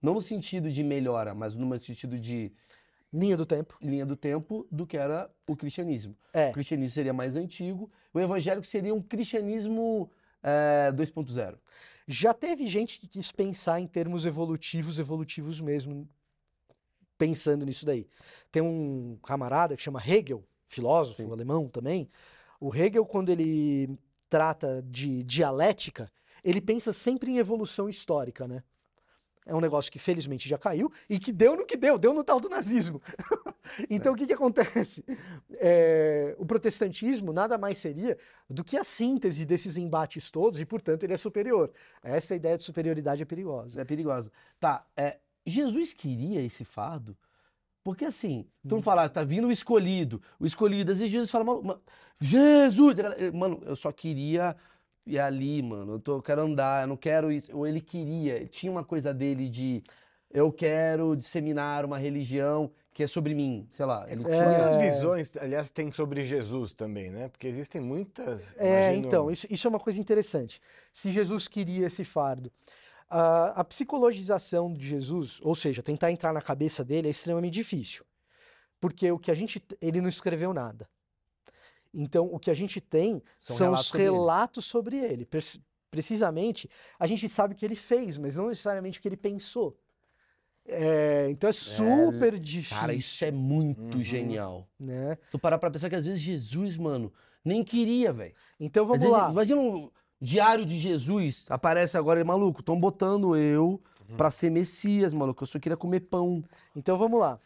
[0.01, 2.53] não no sentido de melhora, mas no sentido de
[3.13, 3.77] Linha do tempo.
[3.81, 6.15] linha do tempo do que era o cristianismo.
[6.33, 6.51] É.
[6.51, 10.11] O cristianismo seria mais antigo, o evangélico seria um cristianismo
[10.43, 11.59] é, 2.0.
[12.07, 16.09] Já teve gente que quis pensar em termos evolutivos, evolutivos mesmo,
[17.17, 18.07] pensando nisso daí.
[18.53, 21.33] Tem um camarada que chama Hegel, filósofo Sim.
[21.33, 22.11] alemão também.
[22.61, 26.11] O Hegel, quando ele trata de dialética,
[26.45, 28.63] ele pensa sempre em evolução histórica, né?
[29.49, 32.23] É um negócio que felizmente já caiu e que deu no que deu, deu no
[32.23, 33.01] tal do nazismo.
[33.89, 35.03] então o que, que acontece?
[35.55, 38.19] É, o protestantismo nada mais seria
[38.49, 41.73] do que a síntese desses embates todos e, portanto, ele é superior.
[42.03, 43.81] Essa ideia de superioridade é perigosa.
[43.81, 44.31] É perigosa.
[44.61, 47.17] Tá, é, Jesus queria esse fardo?
[47.83, 48.77] Porque assim, todo Hum.
[48.77, 51.81] mundo fala, tá vindo o escolhido, o escolhido, às vezes Jesus fala, "Mano, ma-
[52.21, 52.99] Jesus!
[53.33, 54.55] Mano, eu só queria
[55.09, 57.55] ir ali, mano, eu, tô, eu quero andar, eu não quero isso.
[57.57, 59.83] Ou ele queria, tinha uma coisa dele de,
[60.31, 64.07] eu quero disseminar uma religião que é sobre mim, sei lá.
[64.11, 64.25] Ele É.
[64.25, 64.45] tinha...
[64.45, 67.29] Quantas visões, aliás, tem sobre Jesus também, né?
[67.29, 68.57] Porque existem muitas.
[68.59, 70.61] É, imagino- então, isso, isso é uma coisa interessante.
[70.93, 72.51] Se Jesus queria esse fardo.
[73.11, 78.05] A, a psicologização de Jesus, ou seja, tentar entrar na cabeça dele é extremamente difícil.
[78.81, 79.63] Porque o que a gente.
[79.81, 80.87] Ele não escreveu nada.
[81.93, 84.11] Então, o que a gente tem São são, relatos os sobre ele.
[84.13, 85.25] relatos sobre ele.
[85.25, 86.69] Preci- Precisamente,
[86.99, 89.75] a gente sabe o que ele fez, mas não necessariamente o que ele pensou.
[90.67, 92.77] É, então é super difícil.
[92.79, 94.03] Cara, isso é muito Uhum.
[94.05, 94.69] genial.
[94.79, 95.17] né?
[95.31, 97.11] Tu parar pra pensar que às vezes Jesus, mano,
[97.45, 98.35] nem queria, velho.
[98.61, 99.31] Então vamos vezes, lá.
[99.31, 103.81] Imagina um diário de Jesus, aparece agora, ele, maluco, estão botando eu
[104.17, 106.45] pra ser Messias, maluco, eu só queria comer pão.
[106.77, 107.41] Então vamos lá.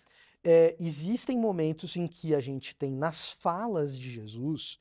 [0.44, 4.78] É, existem momentos em que a gente tem nas falas de Jesus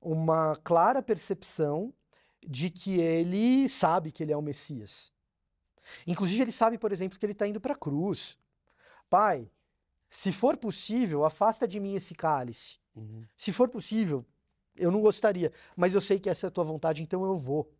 [0.00, 1.92] uma clara percepção
[2.46, 5.12] de que ele sabe que ele é o Messias.
[6.06, 8.38] Inclusive, ele sabe, por exemplo, que ele está indo para a cruz.
[9.08, 9.50] Pai,
[10.08, 12.78] se for possível, afasta de mim esse cálice.
[13.36, 14.24] Se for possível,
[14.76, 17.72] eu não gostaria, mas eu sei que essa é a tua vontade, então eu vou.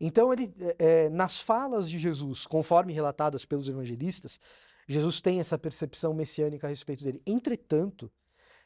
[0.00, 4.40] Então, ele, é, é, nas falas de Jesus, conforme relatadas pelos evangelistas,
[4.86, 7.20] Jesus tem essa percepção messiânica a respeito dele.
[7.26, 8.10] Entretanto,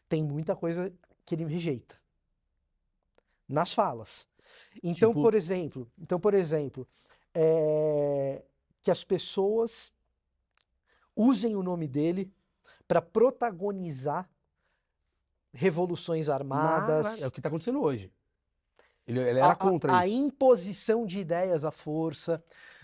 [0.08, 0.92] tem muita coisa
[1.24, 1.98] que ele rejeita.
[3.48, 4.28] Nas falas.
[4.82, 5.22] Então, Tipo?
[5.22, 6.86] por exemplo, então, por exemplo,
[7.34, 8.42] é,
[8.82, 9.92] que as pessoas
[11.16, 12.30] usem o nome dele
[12.86, 14.28] para protagonizar
[15.52, 18.12] revoluções armadas, Mara- É o que tá acontecendo hoje.
[19.06, 20.16] Ele, ele a- era a- contra a isso.
[20.16, 22.42] imposição de ideias à força.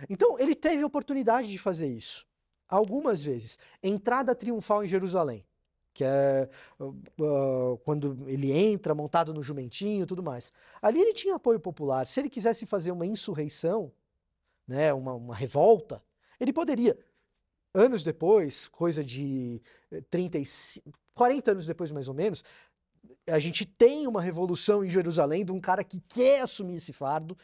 [0.08, 2.26] Então, ele teve a oportunidade de fazer isso.
[2.68, 3.58] Algumas vezes.
[3.82, 5.44] Entrada triunfal em Jerusalém,
[5.94, 6.48] que é
[6.80, 10.52] uh, quando ele entra montado no jumentinho e tudo mais.
[10.82, 12.06] Ali ele tinha apoio popular.
[12.06, 13.92] Se ele quisesse fazer uma insurreição,
[14.66, 16.02] né, uma, uma revolta,
[16.40, 16.98] ele poderia.
[17.72, 19.60] Anos depois, coisa de
[19.90, 22.42] eh, 35, 40 anos depois mais ou menos,
[23.28, 27.36] a gente tem uma revolução em Jerusalém de um cara que quer assumir esse fardo.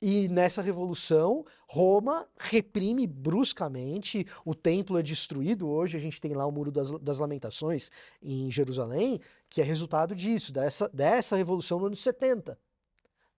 [0.00, 5.68] E nessa revolução, Roma reprime bruscamente, o templo é destruído.
[5.68, 7.90] Hoje a gente tem lá o Muro das, das Lamentações
[8.22, 9.20] em Jerusalém,
[9.50, 12.56] que é resultado disso, dessa, dessa revolução no ano 70.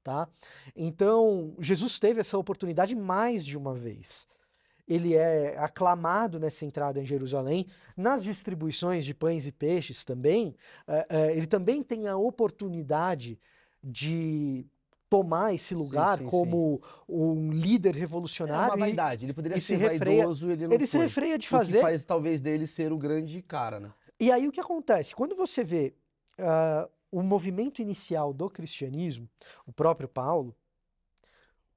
[0.03, 0.29] Tá?
[0.77, 4.27] Então, Jesus teve essa oportunidade mais de uma vez.
[4.87, 7.67] Ele é aclamado nessa entrada em Jerusalém,
[7.97, 10.55] nas distribuições de pães e peixes também.
[10.87, 13.39] eh, eh, ele também tem a oportunidade
[13.83, 14.67] de
[15.11, 16.31] tomar esse lugar sim, sim.
[16.31, 19.27] como um líder É revolucionário uma e vaidade.
[19.27, 21.01] Ele poderia ser se refreia- vaidoso, ele não ele se foi.
[21.07, 21.81] refreia de O que fazer.
[21.81, 23.93] faz talvez dele ser o grande cara, né?
[24.19, 25.15] E aí o que acontece?
[25.15, 25.93] Quando você vê
[26.39, 29.29] ah, o movimento inicial do cristianismo,
[29.67, 30.55] o próprio Paulo,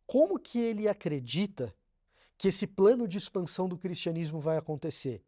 [0.05, 1.73] como que ele acredita
[2.37, 5.23] que esse plano de expansão do cristianismo vai acontecer?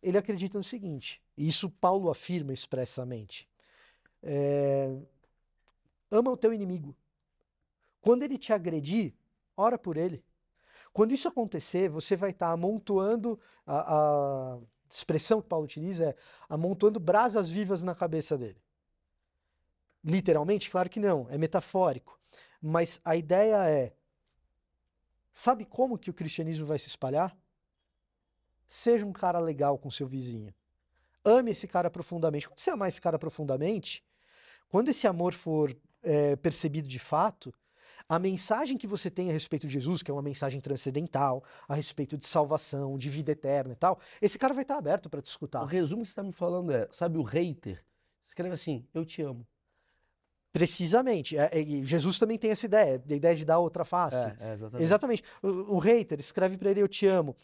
[0.00, 3.48] Ele acredita no seguinte, e isso Paulo afirma expressamente:
[4.22, 4.94] é,
[6.10, 6.94] ama o teu inimigo.
[8.04, 9.14] Quando ele te agredir,
[9.56, 10.22] ora por ele.
[10.92, 14.58] Quando isso acontecer, você vai estar amontoando a, a
[14.90, 18.62] expressão que Paulo utiliza é amontoando brasas vivas na cabeça dele.
[20.04, 22.20] Literalmente, claro que não, é metafórico.
[22.60, 23.94] Mas a ideia é:
[25.32, 27.34] sabe como que o cristianismo vai se espalhar?
[28.66, 30.54] Seja um cara legal com seu vizinho.
[31.24, 32.46] Ame esse cara profundamente.
[32.46, 34.04] Quando você amar esse cara profundamente,
[34.68, 37.50] quando esse amor for eh, percebido de fato,
[38.08, 41.74] A mensagem que você tem a respeito de Jesus, que é uma mensagem transcendental, a
[41.74, 45.26] respeito de salvação, de vida eterna e tal, esse cara vai estar aberto para te
[45.26, 45.64] O escutar.
[45.64, 47.82] resumo que você está me falando é, sabe o hater?
[48.26, 49.46] Escreve assim, eu te amo.
[50.52, 51.36] Precisamente.
[51.36, 54.16] É, é, Jesus também tem essa ideia, a ideia de dar outra face.
[54.16, 54.82] É, é, exatamente.
[54.82, 55.22] Exatamente.
[55.42, 57.34] O, o hater escreve para ele eu te amo.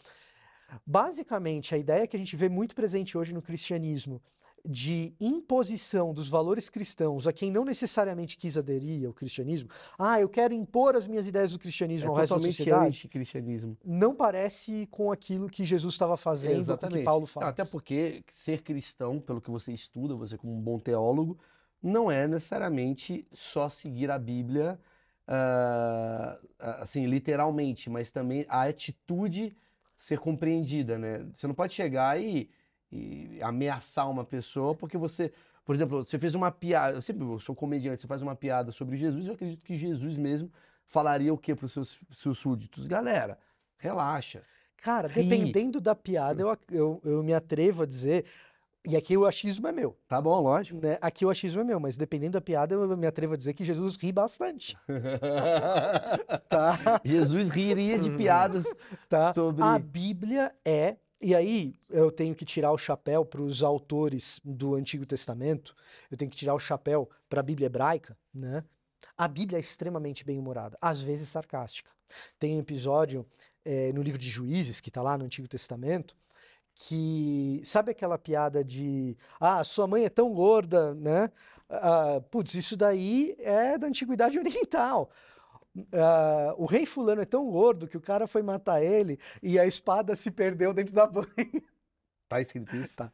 [0.87, 4.23] Basicamente, a ideia que a gente vê muito presente hoje no cristianismo
[4.65, 9.69] de imposição dos valores cristãos a quem não necessariamente quis aderir ao cristianismo.
[9.99, 12.87] Ah, eu quero impor as minhas ideias do É cristianismo ao resto da sociedade.
[12.89, 13.77] anti-cristianismo.
[13.85, 17.05] Não parece com aquilo que Jesus estava fazendo, com o que Exatamente.
[17.05, 17.47] Paulo faz.
[17.47, 21.39] até porque ser cristão, pelo que você estuda, você como um bom teólogo,
[21.83, 24.79] não é necessariamente só seguir a Bíblia,
[25.27, 29.57] ah, assim, literalmente, mas também a atitude
[29.97, 31.27] ser compreendida, né?
[31.33, 32.51] Você não pode chegar e,
[32.93, 35.33] e ameaçar uma pessoa porque você,
[35.65, 38.71] por exemplo, você fez uma piada, eu sempre eu sou comediante, você faz uma piada
[38.73, 40.51] sobre Jesus, eu acredito que Jesus mesmo
[40.87, 42.87] falaria o quê para os seus, seus súditos?
[42.87, 43.39] Galera,
[43.79, 44.43] relaxa.
[44.83, 48.25] Cara, dependendo da piada, eu, eu, eu me atrevo a dizer,
[48.89, 50.81] e aqui o achismo é meu, Tá bom, lógico.
[50.81, 50.97] né?
[51.03, 53.63] Aqui o achismo é meu, mas dependendo da piada, eu me atrevo a dizer que
[53.65, 54.77] Jesus ri bastante,
[56.49, 57.01] tá?
[57.05, 58.75] Jesus riria de piadas
[59.09, 59.33] Tá?
[59.33, 59.63] sobre.
[59.63, 64.75] A Bíblia é, e aí eu tenho que tirar o chapéu para os autores do
[64.75, 65.75] Antigo Testamento,
[66.11, 68.65] eu tenho que tirar o chapéu para a Bíblia hebraica, né?
[69.17, 71.91] A Bíblia é extremamente bem-humorada, às vezes sarcástica.
[72.39, 73.27] Tem um episódio
[73.65, 76.17] eh, no livro de Juízes, que está lá no Antigo Testamento,
[76.75, 81.31] que sabe aquela piada de ah, sua mãe é tão gorda, né?
[81.69, 85.11] Ah, putz, isso daí é da Antiguidade Oriental.
[85.93, 89.67] Ah, o rei fulano é tão gordo que o cara foi matar ele e a
[89.67, 91.27] espada se perdeu dentro da banha.
[92.29, 92.97] Tá escrito isso?
[92.97, 93.13] Tá.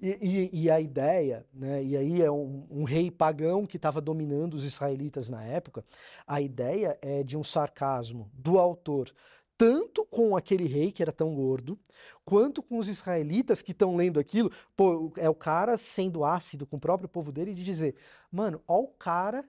[0.00, 0.18] E,
[0.52, 1.82] e- e a ideia, né?
[1.84, 5.84] E aí é um, um rei pagão que estava dominando os israelitas na época.
[6.26, 9.12] A ideia é de um sarcasmo do autor,
[9.56, 11.78] tanto com aquele rei que era tão gordo,
[12.24, 14.50] quanto com os israelitas que estão lendo aquilo.
[14.76, 17.94] Pô, é o cara sendo ácido com o próprio povo dele de dizer:
[18.32, 19.48] mano, ó o cara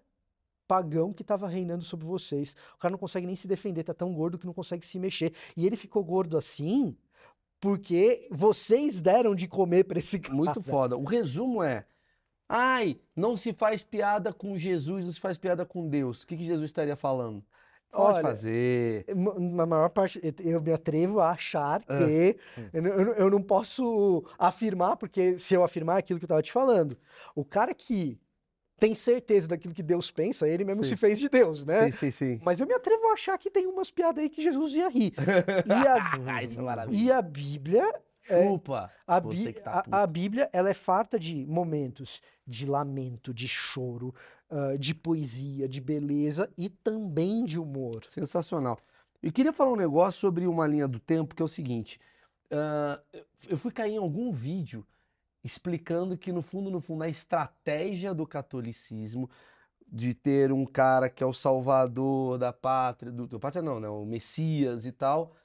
[0.70, 2.56] pagão que estava reinando sobre vocês.
[2.76, 5.34] O cara não consegue nem se defender, tá tão gordo que não consegue se mexer.
[5.58, 6.96] E ele ficou gordo assim
[7.60, 10.36] porque vocês deram de comer para esse cara.
[10.36, 10.96] Muito foda.
[10.96, 11.86] O resumo é:
[12.48, 16.22] ai, não se faz piada com Jesus, não se faz piada com Deus.
[16.22, 17.44] O que, que Jesus estaria falando?
[17.92, 19.06] Pode Olha, fazer.
[19.40, 21.98] Na maior parte, eu- me atrevo a achar Ah.
[22.06, 22.38] que
[22.72, 26.52] eu, eu não posso afirmar, porque se eu afirmar é aquilo que eu estava te
[26.52, 26.96] falando,
[27.36, 28.20] o cara que
[28.80, 30.92] tem certeza daquilo que Deus pensa, ele mesmo Sim.
[30.92, 31.86] se fez de Deus, né?
[31.86, 32.40] Sim, sim, sim.
[32.44, 35.14] Mas eu me atrevo a achar que tem umas piadas aí que Jesus ia rir.
[35.66, 35.98] E a,
[36.44, 37.84] Isso é e a Bíblia
[38.30, 38.92] é, Chupa.
[39.08, 44.14] A, Bí- tá a- a Bíblia ela é farta de momentos de lamento, de choro,
[44.50, 48.06] ah, de poesia, de beleza e também de humor.
[48.08, 48.80] Sensacional.
[49.22, 52.00] Eu queria falar um negócio sobre uma linha do tempo, que é o seguinte.
[52.52, 53.02] ah,
[53.48, 54.86] eu fui cair em algum vídeo
[55.44, 59.30] explicando que, no fundo, no fundo, a estratégia do catolicismo
[59.92, 63.90] de ter um cara que é o salvador da pátria, do, do pátria não, né?
[63.90, 65.36] O Messias e tal,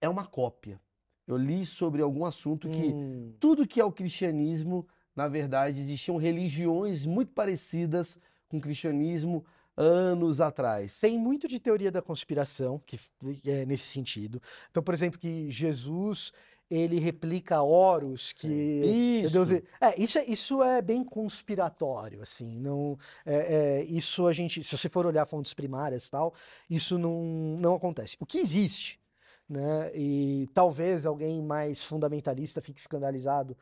[0.00, 0.80] é uma cópia.
[1.26, 6.16] Eu li sobre algum assunto que Hum, tudo que é o cristianismo, na verdade, existiam
[6.16, 8.18] religiões muito parecidas
[8.48, 9.44] com o cristianismo
[9.76, 10.98] anos atrás.
[11.00, 12.98] Tem muito de teoria da conspiração que
[13.44, 14.40] é nesse sentido.
[14.70, 16.32] Então, por exemplo, que Jesus
[16.70, 19.32] ele replica Horus, que Isso.
[19.32, 19.50] Deus,
[19.80, 23.34] é, isso é, isso é bem conspiratório, assim, não, é,
[23.80, 26.34] é, isso a gente, se você for olhar fontes primárias tal,
[26.68, 27.22] isso não,
[27.58, 28.16] não acontece.
[28.18, 29.00] O que existe,
[29.48, 33.56] né, e talvez alguém mais fundamentalista fique escandalizado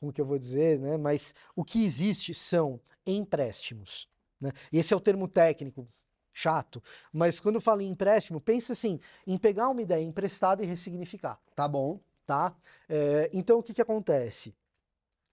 [0.00, 4.08] com o que eu vou dizer, né, mas o que existe são empréstimos,
[4.40, 5.86] né, esse é o termo técnico,
[6.32, 6.82] chato,
[7.12, 11.40] mas quando eu falo em empréstimo, pensa assim, em pegar uma ideia emprestada e ressignificar
[11.54, 11.98] Tá bom.
[12.26, 12.54] Tá?
[12.88, 14.54] É, então, o que que acontece?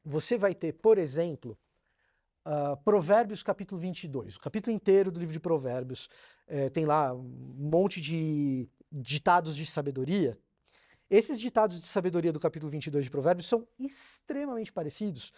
[0.05, 1.57] Você vai ter, por exemplo,
[2.45, 4.35] ah, Provérbios capítulo 22.
[4.35, 6.09] O capítulo inteiro do livro de Provérbios
[6.47, 10.37] eh, tem lá um monte de ditados de sabedoria.
[11.09, 15.31] Esses ditados de sabedoria do capítulo 22 de Provérbios são extremamente parecidos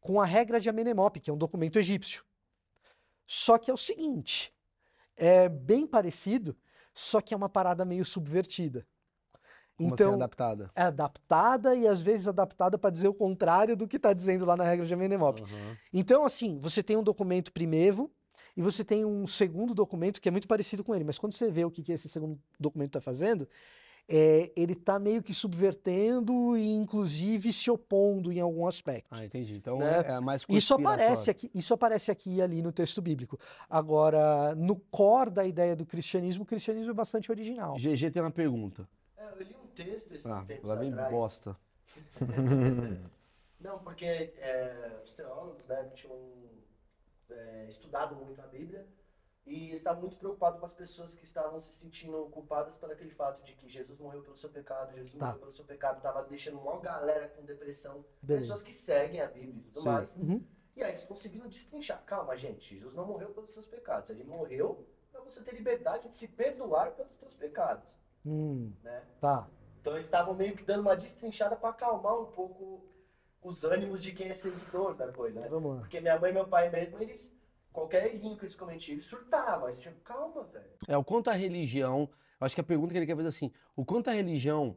[0.00, 2.24] com a regra de Amenemope, que é um documento egípcio.
[3.26, 4.54] Só que é o seguinte,
[5.16, 6.56] é bem parecido,
[6.94, 8.86] só que é uma parada meio subvertida.
[9.76, 10.70] Como Então, assim, adaptada?
[10.74, 14.56] é adaptada e às vezes adaptada para dizer o contrário do que está dizendo lá
[14.56, 15.40] na regra de Amenemop.
[15.42, 15.76] Aham.
[15.92, 18.10] Então, assim, você tem um documento primevo
[18.56, 21.50] e você tem um segundo documento que é muito parecido com ele, mas quando você
[21.50, 23.46] vê o que, que esse segundo documento está fazendo,
[24.08, 29.08] é, ele está meio que subvertendo e, inclusive, se opondo em algum aspecto.
[29.10, 29.56] Ah, entendi.
[29.56, 30.04] Então Né?
[30.06, 33.38] é, é mais Isso aparece, aqui, isso aparece aqui e ali no texto bíblico.
[33.68, 37.76] Agora, no core da ideia do cristianismo, o cristianismo é bastante original.
[37.76, 38.88] GG tem uma pergunta.
[39.18, 41.10] É, eu li um texto esses Ah, tempos lá vem atrás.
[41.12, 41.56] bosta.
[43.60, 46.16] Não, porque é, os teólogos né, tinham
[47.30, 48.86] é, estudado muito a Bíblia
[49.46, 53.42] e estavam muito preocupados com as pessoas que estavam se sentindo culpadas por aquele fato
[53.44, 55.26] de que Jesus morreu pelo seu pecado, Jesus Tá.
[55.26, 58.44] morreu pelo seu pecado, estava deixando uma galera com depressão, Beleza.
[58.46, 59.88] pessoas que seguem a Bíblia e tudo Sim.
[59.88, 60.16] mais.
[60.16, 60.44] Uhum.
[60.76, 62.02] E aí eles conseguiram destrinchar.
[62.04, 66.14] Calma, gente, Jesus não morreu pelos seus pecados, ele morreu para você ter liberdade de
[66.14, 67.88] se perdoar pelos seus pecados,
[68.26, 69.02] Hum, né?
[69.20, 69.48] tá.
[69.86, 72.84] Então eles estavam meio que dando uma destrinchada para acalmar um pouco
[73.40, 75.48] os ânimos de quem é seguidor da coisa, né?
[75.48, 75.80] Vamos lá.
[75.82, 77.32] Porque minha mãe e meu pai mesmo, eles.
[77.72, 79.68] Qualquer errinho que eles cometiam, eles surtavam.
[79.68, 80.64] Você tipo, calma, velho.
[80.88, 82.10] É, o quanto a religião.
[82.40, 84.76] Eu acho que a pergunta que ele quer fazer é assim: o quanto a religião,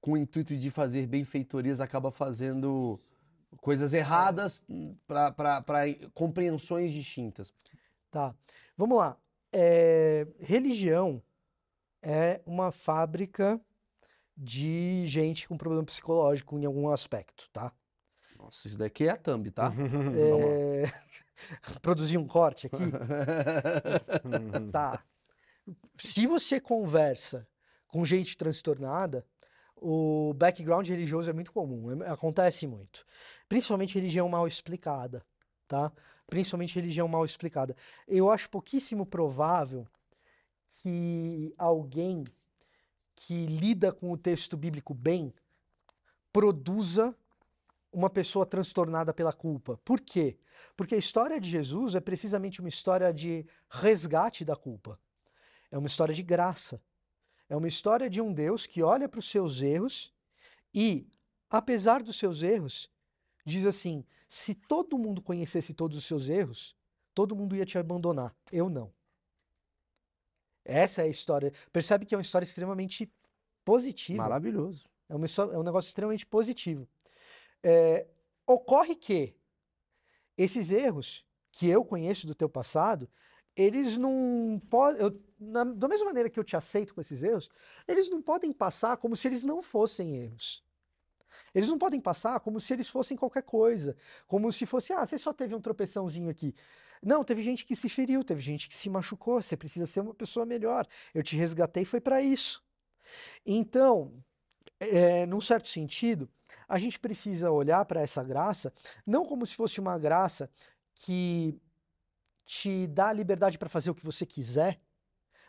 [0.00, 2.96] com o intuito de fazer benfeitorias, acaba fazendo
[3.60, 4.64] coisas erradas
[5.08, 7.52] para compreensões distintas.
[8.12, 8.32] Tá.
[8.76, 9.16] Vamos lá.
[9.52, 11.20] É, religião
[12.00, 13.60] é uma fábrica
[14.36, 17.72] de gente com problema psicológico em algum aspecto, tá?
[18.38, 19.72] Nossa, isso daqui é a thumb, tá?
[20.14, 20.92] É,
[21.80, 22.82] Produzir um corte aqui.
[24.72, 25.02] Tá.
[25.96, 27.46] Se você conversa
[27.86, 29.26] com gente transtornada,
[29.74, 33.04] o background religioso é muito comum, é- acontece muito.
[33.48, 35.24] Principalmente religião mal explicada,
[35.66, 35.92] tá?
[36.26, 37.74] Principalmente religião mal explicada.
[38.06, 39.86] Eu acho pouquíssimo provável
[40.82, 42.24] que alguém
[43.16, 45.34] que lida com o texto bíblico bem
[46.32, 47.16] produza
[47.90, 49.80] uma pessoa transtornada pela culpa.
[49.82, 50.38] Por quê?
[50.76, 55.00] Porque a história de Jesus é precisamente uma história de resgate da culpa.
[55.70, 56.80] É uma história de graça.
[57.48, 60.12] É uma história de um Deus que olha para os seus erros
[60.74, 61.08] e,
[61.48, 62.92] apesar dos seus erros,
[63.44, 66.76] diz assim: se todo mundo conhecesse todos os seus erros,
[67.14, 68.36] todo mundo ia te abandonar.
[68.52, 68.92] Eu não.
[70.66, 71.52] Essa é a história.
[71.72, 73.10] Percebe que é uma história extremamente
[73.64, 74.22] positiva.
[74.22, 74.88] Maravilhoso.
[75.08, 76.88] É, uma é um negócio extremamente positivo.
[77.62, 78.06] É,
[78.46, 79.34] ocorre que
[80.36, 83.08] esses erros que eu conheço do teu passado,
[83.54, 85.00] eles não podem.
[85.38, 87.48] Da mesma maneira que eu te aceito com esses erros,
[87.86, 90.65] eles não podem passar como se eles não fossem erros.
[91.54, 93.96] Eles não podem passar como se eles fossem qualquer coisa.
[94.26, 96.54] Como se fosse, ah, você só teve um tropeçãozinho aqui.
[97.02, 99.40] Não, teve gente que se feriu, teve gente que se machucou.
[99.40, 100.86] Você precisa ser uma pessoa melhor.
[101.14, 102.64] Eu te resgatei, foi para isso.
[103.44, 104.12] Então,
[104.80, 106.28] é, num certo sentido,
[106.68, 108.72] a gente precisa olhar para essa graça
[109.06, 110.50] não como se fosse uma graça
[110.94, 111.60] que
[112.44, 114.80] te dá liberdade para fazer o que você quiser,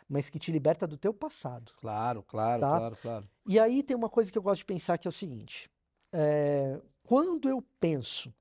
[0.08, 1.72] mas que te liberta do teu passado.
[1.80, 2.78] Claro, claro, Tá?
[2.78, 3.28] claro, claro.
[3.46, 5.70] E aí tem uma coisa que eu gosto de pensar que é o seguinte:
[6.12, 8.32] é, quando eu penso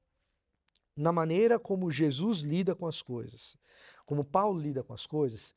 [0.95, 3.57] na maneira como Jesus lida com as coisas,
[4.05, 5.53] como Paulo lida com as coisas,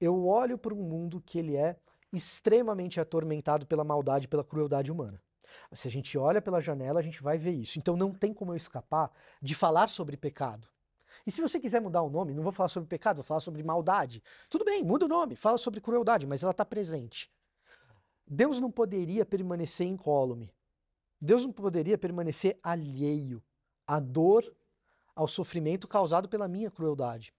[0.00, 1.76] eu olho para um mundo que ele é
[2.12, 5.22] extremamente atormentado pela maldade, pela crueldade humana.
[5.72, 7.78] Se a gente olha pela janela, a gente vai ver isso.
[7.78, 10.68] Então não tem como eu escapar de falar sobre pecado.
[11.26, 13.62] E se você quiser mudar o nome, não vou falar sobre pecado, vou falar sobre
[13.62, 14.22] maldade.
[14.48, 17.30] Tudo bem, muda o nome, fala sobre crueldade, mas ela está presente.
[18.24, 20.54] Deus não poderia permanecer incólume.
[21.20, 23.42] Deus não poderia permanecer alheio
[23.86, 24.54] à dor,
[25.14, 27.32] ao sofrimento causado pela minha crueldade.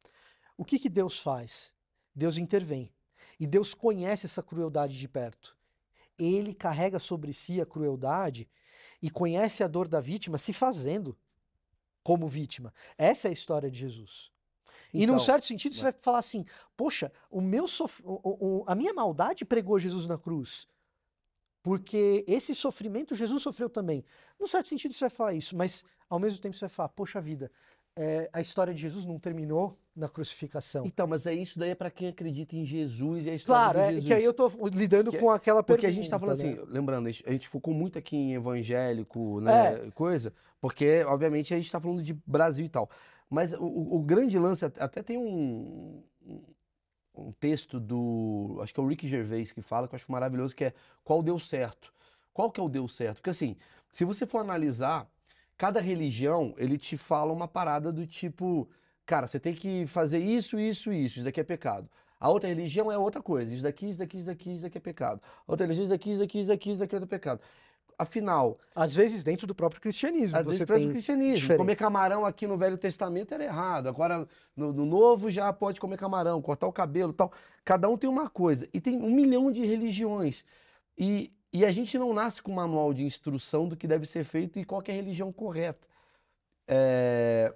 [0.58, 1.74] O que, que Deus faz?
[2.14, 2.92] Deus intervém.
[3.40, 5.56] E Deus conhece essa crueldade de perto.
[6.18, 8.50] Ele carrega sobre si a crueldade
[9.02, 11.16] e conhece a dor da vítima se fazendo
[12.08, 12.74] como vítima.
[12.98, 14.32] Essa é a história de Jesus.
[14.94, 16.46] e num Então, certo sentido, você vai falar assim:
[16.78, 18.02] poxa, o meu sof...
[18.06, 20.70] o- o- a minha maldade pregou Jesus na cruz.
[21.62, 24.06] Porque esse sofrimento Jesus sofreu também.
[24.40, 27.20] Num certo sentido, você vai falar isso, mas ao mesmo tempo você vai falar: poxa
[27.20, 27.52] vida,
[27.98, 30.86] é, a história de Jesus não terminou na crucificação.
[30.86, 33.80] Então, mas é isso daí é para quem acredita em Jesus e a história Claro,
[33.80, 34.06] de é Jesus.
[34.06, 35.88] que aí eu tô lidando Que- com aquela pergunta.
[35.88, 36.52] Porque a gente tá falando né?
[36.52, 40.32] assim, lembrando, a gente, focou muito aqui em evangélico, né, coisa,
[40.62, 42.88] porque, obviamente, a gente tá falando de Brasil e tal.
[43.30, 46.44] Mas o, o- grande lance, at- até tem um, um-
[47.16, 50.56] um texto do, acho que é o Rick Gervais que fala, que eu acho maravilhoso,
[50.56, 50.74] que é
[51.04, 51.92] qual deu certo.
[52.32, 53.16] Qual que é o deu certo?
[53.18, 53.58] Porque assim,
[53.92, 55.10] se você for analisar,
[55.58, 58.70] cada religião, ele te fala uma parada do tipo,
[59.06, 61.90] cara, você tem que fazer isso, isso, isso, isso daqui é pecado.
[62.20, 64.82] A outra religião é outra coisa, isso daqui, isso daqui, isso daqui, isso daqui é
[64.82, 65.22] pecado.
[65.48, 67.42] Outra religião, isso daqui, isso daqui, isso daqui, isso daqui é outro pecado.
[68.00, 71.36] Afinal, Às vezes dentro do próprio cristianismo às você vezes parece o tem cristianismo.
[71.36, 71.58] diferença.
[71.58, 73.90] Comer camarão aqui no Velho Testamento era errado.
[73.90, 77.32] Agora, no, no Novo já pode comer camarão, cortar o cabelo e tal.
[77.66, 78.68] Cada um tem uma coisa.
[78.72, 80.46] E tem um milhão de religiões.
[80.96, 84.24] E, e a gente não nasce com um manual de instrução do que deve ser
[84.24, 85.88] feito e qual é a religião correta.
[86.68, 87.54] É,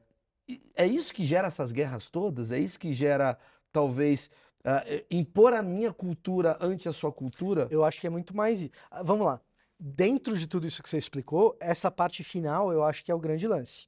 [0.76, 2.52] é isso que gera essas guerras todas?
[2.52, 3.38] É isso que gera,
[3.72, 4.30] talvez,
[4.64, 7.68] eh, impor a minha cultura ante a sua cultura?
[7.70, 8.70] Eu acho que é muito mais.
[8.90, 9.42] Ah, Vamos lá.
[9.80, 13.20] Dentro de tudo isso que você explicou, essa parte final eu acho que é o
[13.20, 13.88] grande lance.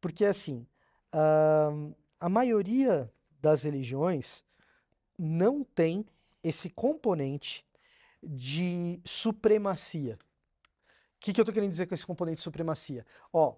[0.00, 0.66] Porque, assim,
[1.12, 4.44] ahn, a maioria das religiões
[5.16, 6.04] não tem
[6.42, 7.64] esse componente
[8.22, 10.18] de supremacia.
[11.16, 13.04] O que, que eu tô querendo dizer com esse componente de supremacia?
[13.32, 13.56] Ó,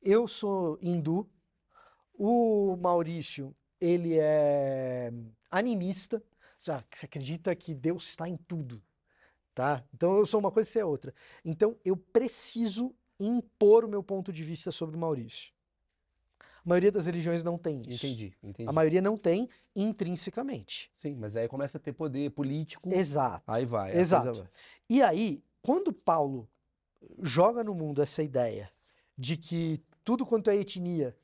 [0.00, 1.28] eu sou hindu,
[2.12, 5.10] o Maurício, ele é
[5.50, 6.22] animista,
[6.60, 8.82] já você acredita que Deus está em tudo,
[9.54, 9.84] tá?
[9.92, 11.14] Então eu sou uma coisa e você é outra.
[11.44, 15.52] Então eu preciso impor o meu ponto de vista sobre o Maurício.
[16.64, 18.06] A maioria das religiões não tem isso.
[18.06, 18.68] Entendi, entendi.
[18.68, 20.90] A maioria não tem intrinsecamente.
[20.94, 23.42] Sim, mas aí começa a ter poder político, Exato.
[23.46, 23.96] aí vai.
[23.96, 24.40] Exato.
[24.40, 24.48] vai.
[24.88, 26.48] E aí, quando Paulo
[27.20, 28.70] joga no mundo essa ideia
[29.18, 31.16] de que tudo quanto é etnia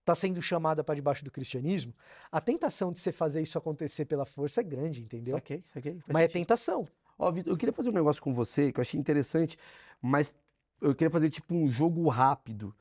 [0.00, 1.92] está sendo chamada para debaixo do cristianismo,
[2.30, 5.34] a tentação de você fazer isso acontecer pela força é grande, entendeu?
[5.36, 5.62] Saquei.
[5.72, 6.32] faz Mas é sentido.
[6.32, 6.88] tentação.
[7.18, 9.58] Ó, Vitor, eu queria fazer um negócio com você que eu achei interessante,
[10.00, 10.34] mas
[10.80, 12.74] eu queria fazer tipo um jogo rápido.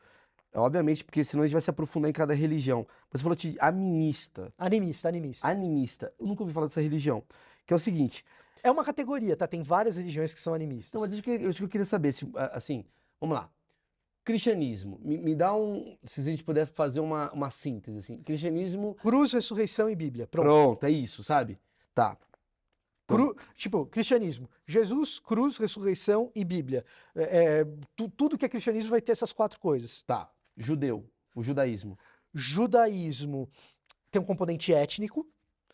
[0.56, 2.88] Obviamente, porque senão a gente vai se aprofundar em cada religião.
[3.12, 4.54] Mas você falou de animista.
[4.58, 5.48] Animista, animista.
[5.48, 6.14] Animista.
[6.20, 7.24] Eu nunca ouvi falar dessa religião.
[7.66, 8.24] Que é o seguinte.
[8.64, 9.46] É uma categoria, tá?
[9.48, 10.94] Tem várias religiões que são animistas.
[10.94, 12.14] Não, mas isso que eu, isso que eu queria saber.
[12.14, 12.86] se, assim,
[13.20, 13.50] vamos lá.
[14.24, 15.00] Cristianismo.
[15.04, 15.96] Me, me dá um.
[16.04, 18.18] Se a gente puder fazer uma, uma síntese, assim.
[18.24, 18.96] Cristianismo.
[18.96, 20.26] Cruz, ressurreição e Bíblia.
[20.26, 20.46] Pronto.
[20.46, 21.60] Pronto, é isso, sabe?
[21.94, 22.18] Tá.
[23.08, 24.50] Cru- tipo, cristianismo.
[24.66, 26.84] Jesus, cruz, ressurreição e Bíblia.
[27.16, 30.02] É, é, tu- tudo que é cristianismo vai ter essas quatro coisas.
[30.02, 30.28] Tá.
[30.58, 31.10] Judeu.
[31.36, 31.98] O judaísmo.
[32.34, 33.50] Judaísmo
[34.12, 35.28] tem um componente étnico,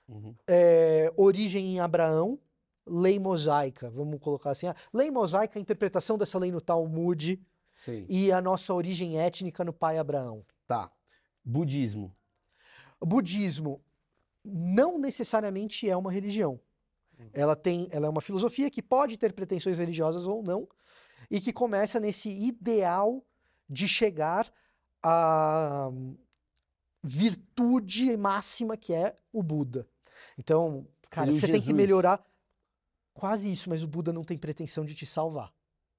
[0.08, 0.36] Uhum.
[0.48, 2.38] é, origem em Abraão,
[2.86, 4.68] lei mosaica, vamos colocar assim.
[4.68, 7.40] ah, lei mosaica, a interpretação dessa lei no Talmud
[7.86, 8.06] Sim.
[8.10, 10.44] e a nossa origem étnica no pai Abraão.
[10.68, 10.92] Tá.
[11.44, 12.14] Budismo.
[13.00, 13.82] budismo
[14.44, 16.60] não necessariamente é uma religião.
[17.32, 20.68] Ela tem, ela é uma filosofia que pode ter pretensões religiosas ou não,
[21.30, 23.24] e que começa nesse ideal
[23.70, 24.52] de chegar
[25.04, 25.90] à
[27.04, 29.88] virtude máxima que é o Buda.
[30.38, 32.24] Então, cara, você tem que melhorar
[33.14, 35.52] quase isso, mas o Buda não tem pretensão de te salvar.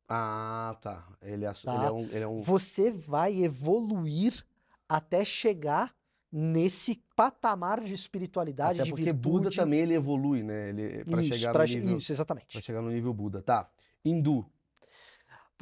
[0.08, 1.06] Ah, tá.
[1.22, 1.74] Ele é, Tá.
[1.74, 2.00] ele é um.
[2.04, 2.42] Ele é um...
[2.42, 4.44] Você vai evoluir
[4.88, 5.94] até chegar
[6.30, 9.22] nesse patamar de espiritualidade, Até de porque virtude.
[9.22, 10.70] Buda também ele evolui, né?
[10.70, 12.46] Ele, Isso, chegar pra no nível, isso, exatamente.
[12.52, 13.42] pra chegar no nível Buda.
[13.42, 13.68] Tá.
[14.04, 14.46] Hindu.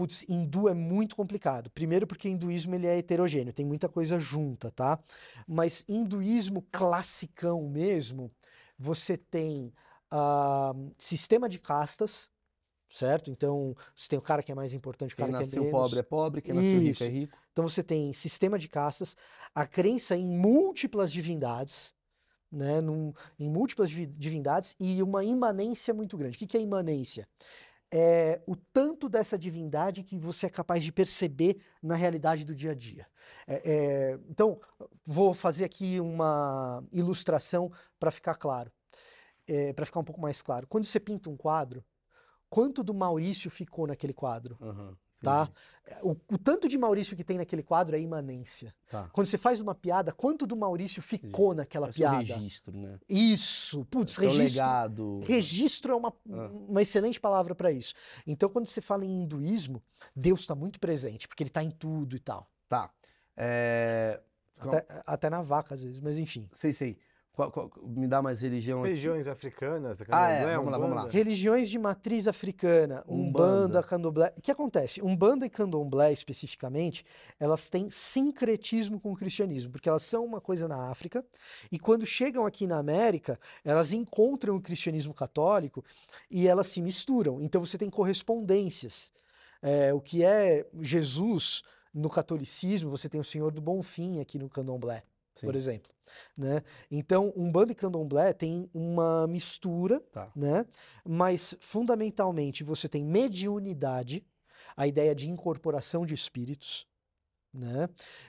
[0.00, 1.68] Putz, hindu é muito complicado.
[1.70, 4.98] Primeiro porque hinduísmo ele é heterogêneo, tem muita coisa junta, tá?
[5.46, 8.30] Mas hinduísmo classicão mesmo,
[8.78, 9.70] você tem
[10.10, 12.30] ah, sistema de castas,
[12.90, 13.30] certo?
[13.30, 15.62] Então, você tem o cara que é mais importante, o Quem cara que é nasceu
[15.64, 15.90] menos.
[15.90, 17.38] pobre é pobre, quem nasceu rico é rico.
[17.52, 19.14] Então você tem sistema de castas,
[19.54, 21.94] a crença em múltiplas divindades,
[22.50, 26.36] né, num- em múltiplas divi- divindades e uma imanência muito grande.
[26.36, 27.28] O que que é imanência?
[27.92, 32.70] É o tanto dessa divindade que você é capaz de perceber na realidade do dia
[32.70, 33.06] a dia.
[33.46, 34.60] É- é, então,
[35.04, 38.70] vou fazer aqui uma ilustração para ficar claro,
[39.74, 40.68] para ficar um pouco mais claro.
[40.68, 41.84] Quando você pinta um quadro,
[42.48, 44.56] quanto do Maurício ficou naquele quadro?
[44.60, 45.42] Aham, Tá?
[45.42, 45.54] entendi.
[46.02, 48.72] O, o tanto de Maurício que tem naquele quadro é imanência.
[48.88, 49.08] Tá.
[49.12, 52.16] Quando você faz uma piada, quanto do Maurício ficou naquela É seu piada?
[52.36, 52.98] registro, né?
[53.08, 54.62] Isso, putz, Seu registro.
[54.62, 55.20] legado.
[55.24, 56.48] Registro é uma, Ah.
[56.68, 57.92] uma excelente palavra para isso.
[58.24, 59.82] Então, quando você fala em hinduísmo,
[60.14, 62.48] Deus está muito presente, porque ele está em tudo e tal.
[62.68, 62.88] Tá.
[63.36, 64.20] É...
[64.58, 66.48] Até, até na vaca, às vezes, mas enfim.
[66.52, 66.98] Sei, sei.
[67.48, 68.88] Qual- qual- me dá mais religião aqui.
[68.90, 71.02] Religiões africanas, da Ah, é, vamos lá, vamos lá.
[71.02, 71.16] umbanda.
[71.16, 73.20] Religiões de matriz africana, Umbanda.
[73.78, 74.34] Umbanda, Candomblé.
[74.36, 75.02] O que acontece?
[75.02, 77.04] Umbanda e Candomblé, especificamente,
[77.38, 81.24] elas têm sincretismo com o cristianismo, porque elas são uma coisa na África,
[81.72, 85.82] e quando chegam aqui na América, elas encontram o cristianismo católico
[86.30, 87.40] e elas se misturam.
[87.40, 89.12] Então você tem correspondências.
[89.62, 91.62] É, o que é Jesus
[91.92, 95.02] no catolicismo, você tem o Senhor do Bonfim aqui no Candomblé
[95.40, 95.58] por Sim.
[95.58, 95.92] exemplo,
[96.36, 96.62] né?
[96.90, 100.30] Então, Umbanda e Candomblé tem uma mistura, Tá.
[100.34, 100.66] né?
[101.06, 104.24] Mas fundamentalmente você tem mediunidade,
[104.76, 106.86] a ideia de incorporação de espíritos,
[107.52, 107.88] né?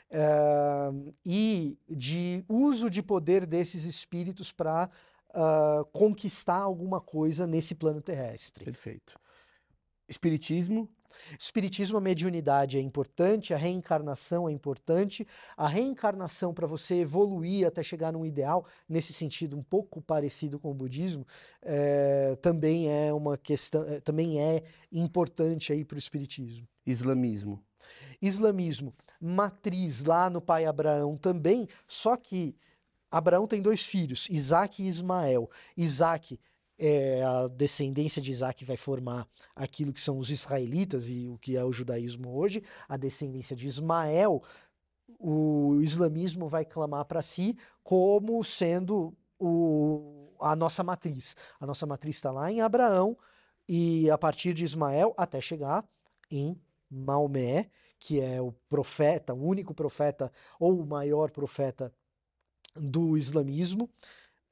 [0.09, 0.89] Eh,
[1.25, 4.89] e de uso de poder desses espíritos para
[5.93, 8.65] conquistar alguma coisa nesse plano terrestre.
[8.65, 9.17] Perfeito.
[10.09, 10.89] Espiritismo.
[11.37, 15.27] Espiritismo, a mediunidade é importante, a reencarnação é importante.
[15.55, 20.71] A reencarnação para você evoluir até chegar num ideal, nesse sentido um pouco parecido com
[20.71, 21.25] o budismo,
[21.61, 26.67] eh, também é uma questão, eh, também é importante aí para o espiritismo.
[26.85, 27.63] Islamismo.
[28.21, 32.55] Islamismo, matriz lá no pai Abraão também, só que
[33.11, 35.49] Abraão tem dois filhos, Isaac e Ismael.
[35.75, 36.39] Isaac
[36.83, 41.55] é, a descendência de Isaac vai formar aquilo que são os israelitas e o que
[41.55, 42.63] é o judaísmo hoje.
[42.89, 44.41] A descendência de Ismael,
[45.19, 51.35] o islamismo vai clamar para si como sendo o, a nossa matriz.
[51.59, 53.15] A nossa matriz está lá em Abraão
[53.69, 55.87] e a partir de Ismael até chegar
[56.31, 56.59] em
[56.89, 57.69] Maomé,
[57.99, 61.93] que é o profeta, o único profeta ou o maior profeta
[62.75, 63.87] do islamismo.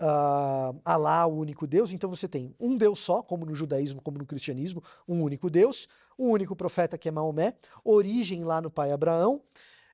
[0.01, 4.17] Uh, Alá, o único Deus, então você tem um Deus só, como no judaísmo, como
[4.17, 8.93] no cristianismo, um único Deus, um único profeta que é Maomé, origem lá no pai
[8.93, 9.41] Abraão,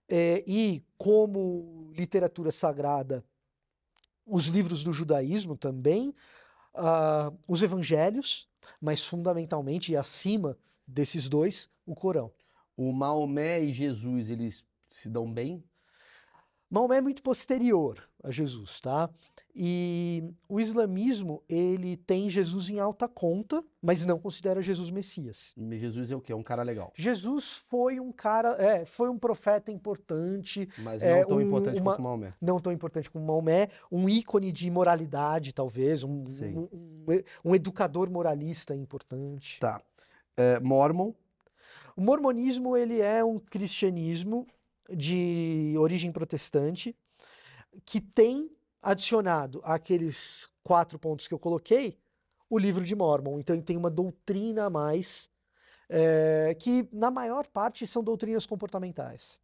[0.07, 3.25] eh, e como literatura sagrada,
[4.25, 6.13] os livros do judaísmo também,
[6.75, 8.47] uh, os evangelhos,
[8.81, 12.31] mas fundamentalmente e acima desses dois, o Corão.
[12.75, 15.63] O Maomé e Jesus, eles se dão bem?
[16.75, 19.09] Maomé é muito posterior a Jesus, tá?
[19.55, 25.55] E o islamismo, ele tem Jesus em alta conta, mas não considera Jesus Messias.
[25.71, 26.33] Jesus é o quê?
[26.33, 26.91] É um cara legal.
[26.93, 30.67] Jesus foi um cara, é, foi um profeta importante.
[30.79, 32.33] Mas não é, tão um- importante uma- quanto Maomé.
[32.41, 36.67] Não tão importante como Maomé, um ícone de moralidade, talvez, um, um,
[37.45, 39.61] um educador moralista importante.
[39.61, 39.81] Tá.
[40.35, 41.13] É, Mormon,
[41.95, 44.45] O mormonismo, ele é um cristianismo
[44.89, 46.95] de origem protestante
[47.85, 48.49] que tem
[48.81, 51.97] adicionado àqueles quatro pontos que eu coloquei
[52.49, 53.39] o livro de Mormon.
[53.39, 55.29] Então ele tem uma doutrina a mais
[55.89, 59.41] eh, que na maior parte são doutrinas comportamentais.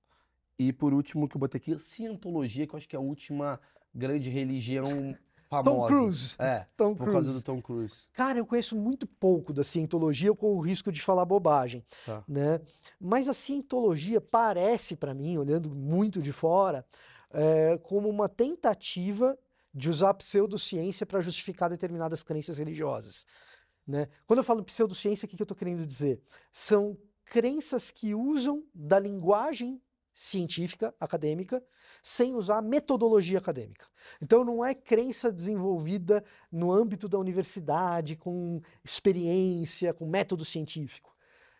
[0.57, 3.59] E por último, que eu botei aqui, Cientologia, que eu acho que é a última
[3.93, 5.17] grande religião
[5.51, 5.87] famosa.
[5.87, 6.35] Cruise.
[6.39, 7.33] É, Tom por causa Cruise.
[7.33, 7.95] do Tom Cruise.
[8.13, 12.23] Cara, eu conheço muito pouco da cientologia, eu corro o risco de falar bobagem, Tá.
[12.27, 12.59] né?
[12.99, 16.85] Mas a cientologia parece para mim, olhando muito de fora,
[17.33, 19.37] eh, como uma tentativa
[19.73, 23.25] de usar a pseudociência para justificar determinadas crenças religiosas,
[23.87, 24.07] né?
[24.27, 26.21] Quando eu falo pseudociência, o que que eu estou querendo dizer?
[26.51, 29.81] São crenças que usam da linguagem
[30.21, 31.63] científica, acadêmica,
[32.03, 33.87] sem usar metodologia acadêmica.
[34.21, 41.15] Então não é crença desenvolvida no âmbito da universidade, com experiência, com método científico.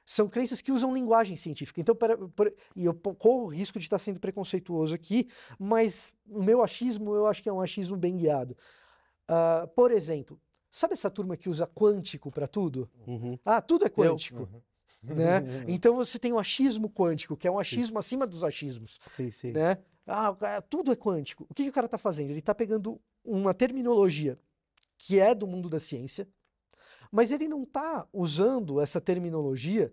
[0.05, 1.81] São crenças que usam linguagem científica.
[1.81, 6.43] Então, para- para- e eu corro o risco de estar sendo preconceituoso aqui, mas o
[6.43, 8.55] meu achismo, eu acho que é um achismo bem guiado.
[9.27, 10.39] Ah, por exemplo,
[10.69, 12.89] sabe essa turma que usa quântico para tudo?
[13.07, 13.39] Uhum.
[13.43, 14.61] Ah, tudo é quântico, Uhum.
[15.03, 15.41] Né?
[15.67, 19.51] Então você tem o achismo quântico, que é um achismo acima dos achismos Sim, sim.
[19.51, 19.77] né?
[20.05, 21.45] Ah, tudo é quântico.
[21.49, 22.29] O que, que o cara está fazendo?
[22.31, 24.37] Ele está pegando uma terminologia
[24.97, 26.27] que é do mundo da ciência,
[27.11, 29.91] mas ele não está usando essa terminologia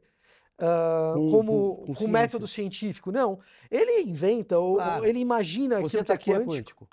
[0.59, 2.09] ah, Com- como com- com ciência.
[2.09, 3.13] método científico.
[3.13, 3.39] Não.
[3.71, 5.05] Ele inventa ou, ou Claro.
[5.07, 6.53] ele imagina Você que tá é aqui é quântico.
[6.55, 6.89] quântico.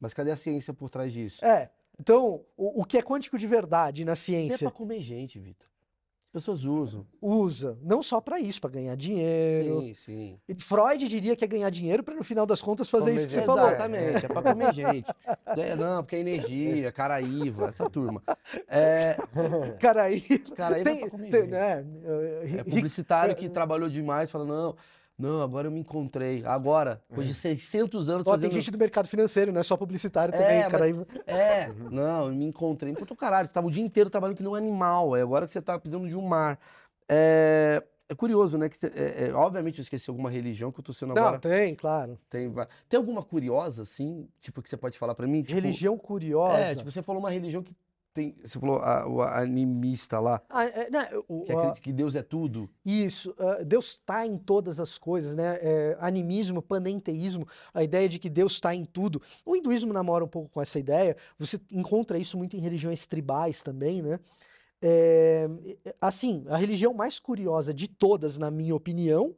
[0.00, 1.44] Mas cadê a ciência por trás disso?
[1.44, 1.70] É.
[1.98, 5.66] Então, o, o que é quântico de verdade na É ciência pra comer gente, Vitor.
[6.34, 7.06] As pessoas usam.
[7.22, 9.80] usa não só para isso, para ganhar dinheiro.
[9.80, 10.40] Sim, sim.
[10.46, 13.26] E Freud diria que é ganhar dinheiro para no final das contas fazer Comer isso
[13.28, 13.66] que você falou.
[13.68, 15.10] Exatamente, é pra comer gente.
[15.56, 18.22] É, não, porque é energia, caraíva, essa turma.
[18.68, 19.16] É,
[19.80, 21.50] Cara, aí caraíva é tem, pra comer tem, gente.
[21.50, 21.84] né?
[22.58, 24.76] É publicitário que trabalhou demais, fala, não,
[25.18, 26.44] não, agora eu me encontrei.
[26.44, 28.50] Agora, depois de 600 anos Ó, fazendo...
[28.50, 30.84] tem gente do mercado financeiro, não é só publicitário É, também, mas- cara.
[30.84, 32.92] aí- É, não, eu me encontrei.
[32.92, 35.16] Enquanto caralho, você tava o dia inteiro trabalhando que nem um animal.
[35.16, 36.58] É agora que você tá pisando de um mar.
[37.08, 38.68] É, é curioso, né?
[38.68, 41.38] Que, é, é, obviamente eu esqueci alguma religião que eu tô sendo Não, agora.
[41.38, 42.18] tem, claro.
[42.28, 42.52] Tem,
[42.88, 45.42] tem alguma curiosa, assim, tipo, que você pode falar pra mim?
[45.42, 46.58] Tipo, Religião curiosa.
[46.58, 47.74] É, tipo, você falou uma religião que
[48.16, 48.34] tem.
[48.44, 52.16] Você falou a- o animista lá, Ah, é, né, o- que a- acredita que Deus
[52.16, 52.68] é tudo.
[52.84, 55.58] Isso, ah, Deus está em todas as coisas, né?
[55.60, 59.20] É, animismo, panenteísmo, a ideia de que Deus está em tudo.
[59.44, 61.16] O hinduísmo namora um pouco com essa ideia.
[61.38, 64.18] Você encontra isso muito em religiões tribais também, né?
[64.82, 65.48] É,
[66.00, 69.34] assim, a religião mais curiosa de todas, na minha opinião,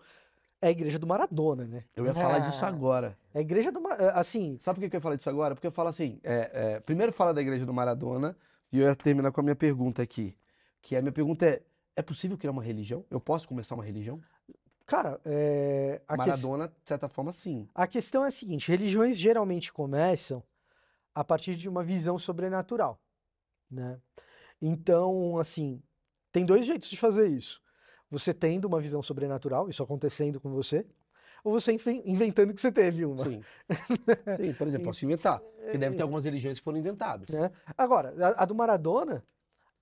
[0.61, 1.85] é a Igreja do Maradona, né?
[1.95, 2.69] Eu ia falar disso Ah.
[2.69, 3.17] agora.
[3.33, 5.55] É a Igreja do Ma- assim, Sabe por que que eu ia falar disso agora?
[5.55, 8.37] Porque eu falo assim, é, é, primeiro fala da igreja do Maradona,
[8.73, 10.37] e eu ia terminar com a minha pergunta aqui.
[10.81, 11.63] Que a minha pergunta é,
[11.97, 13.05] é possível criar uma religião?
[13.11, 14.21] Eu posso começar uma religião?
[14.89, 17.69] cara, é, Maradona, de certa forma, sim.
[17.75, 20.43] a questão é a seguinte: religiões geralmente começam
[21.15, 22.99] a partir de uma visão sobrenatural,
[23.71, 24.01] né?
[24.61, 25.83] Então, assim,
[26.33, 27.63] tem dois jeitos de fazer isso.
[28.11, 30.87] você tendo uma visão sobrenatural, isso acontecendo com você,
[31.45, 33.25] ou você inven- inventando que você teve uma.
[33.25, 33.43] Sim.
[34.41, 35.41] Sim, por exemplo, posso inventar.
[35.41, 37.29] Porque deve ter algumas religiões que foram inventadas.
[37.31, 37.51] né?
[37.77, 39.25] Agora, a, a do Maradona,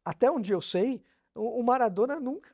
[0.04, 1.00] até onde eu sei,
[1.34, 2.50] o, Maradona nunca.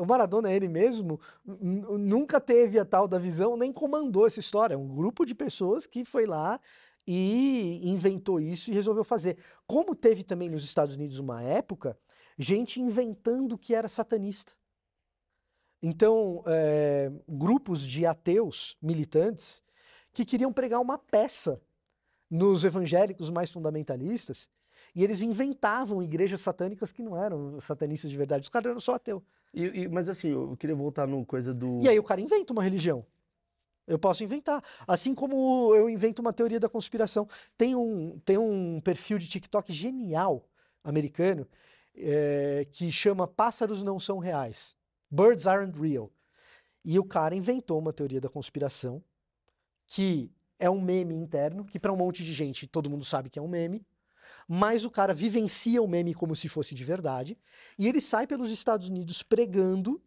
[0.00, 4.74] O Maradona, ele mesmo, nu- nunca teve a tal da visão, nem comandou essa história.
[4.74, 6.58] É um grupo de pessoas que foi lá
[7.06, 9.36] e inventou isso e resolveu fazer.
[9.66, 11.98] Como teve também nos Estados Unidos uma época,
[12.38, 14.52] gente inventando que era satanista.
[15.82, 19.62] Então, eh, grupos de ateus militantes
[20.12, 21.60] que queriam pregar uma peça
[22.30, 24.48] nos evangélicos mais fundamentalistas
[24.94, 28.42] e eles inventavam igrejas satânicas que não eram satanistas de verdade.
[28.42, 29.22] Os caras eram só ateu.
[29.52, 31.80] E, e- mas assim, eu queria voltar no coisa do.
[31.82, 33.04] E aí o cara inventa uma religião.
[33.86, 34.62] Eu posso inventar.
[34.86, 37.26] Assim como eu invento uma teoria da conspiração.
[37.58, 40.48] Tem um, tem um perfil de TikTok genial
[40.84, 41.48] americano
[41.96, 44.76] eh, que chama Pássaros Não São Reais.
[45.12, 46.10] Birds Aren't Real.
[46.84, 49.04] E o cara inventou uma teoria da conspiração
[49.86, 53.38] que é um meme interno, que para um monte de gente todo mundo sabe que
[53.38, 53.84] é um meme,
[54.48, 57.38] mas o cara vivencia o meme como se fosse de verdade,
[57.78, 60.00] e ele sai pelos Estados Unidos pregando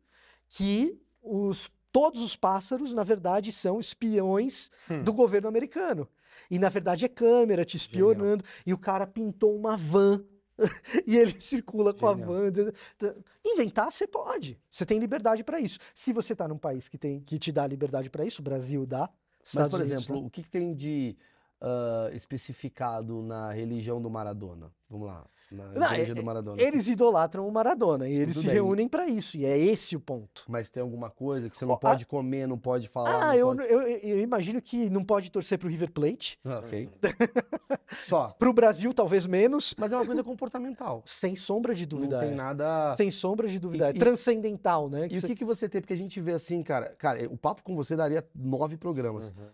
[0.50, 5.04] que os, todos os pássaros, na verdade, são espiões Hum.
[5.04, 6.10] do governo americano.
[6.50, 10.24] E na verdade é câmera te espionando, e o cara pintou uma van.
[11.06, 12.34] E ele circula com Genial.
[12.34, 13.14] a van.
[13.46, 14.60] Inventar você pode.
[14.72, 15.80] Você tem liberdade para isso.
[15.94, 18.86] Se você está num país que, tem, que te dá liberdade para isso, o Brasil
[18.86, 19.10] dá.
[19.42, 21.16] Mas, Estados por Unidos exemplo, o que, que tem de
[21.62, 24.72] ah, especificado na religião do Maradona?
[24.90, 25.26] Vamos lá.
[25.56, 26.62] Na Não, igreja é- do Maradona.
[26.62, 28.56] Eles idolatram o Maradona e eles Tudo se bem.
[28.56, 29.38] reúnem para isso.
[29.38, 30.44] E é esse o ponto.
[30.48, 33.30] Mas tem alguma coisa que você não a- pode comer, não pode falar?
[33.30, 33.62] Ah, eu, pode...
[33.72, 36.38] eu, eu imagino que não pode torcer pro River Plate.
[36.46, 36.90] Ah, ok.
[38.08, 38.36] Só.
[38.38, 39.74] Pro Brasil, talvez menos.
[39.78, 41.04] Mas é uma coisa comportamental.
[41.08, 42.16] Sem sombra de dúvida.
[42.18, 42.36] não tem é.
[42.36, 42.94] nada.
[42.96, 43.88] Sem sombra de dúvida.
[43.88, 45.08] E- é transcendental, né?
[45.10, 45.82] E o que, que você tem?
[45.82, 46.94] Porque a gente vê assim, cara.
[46.98, 49.30] Cara, o papo com você daria nove programas.
[49.30, 49.46] Uhum.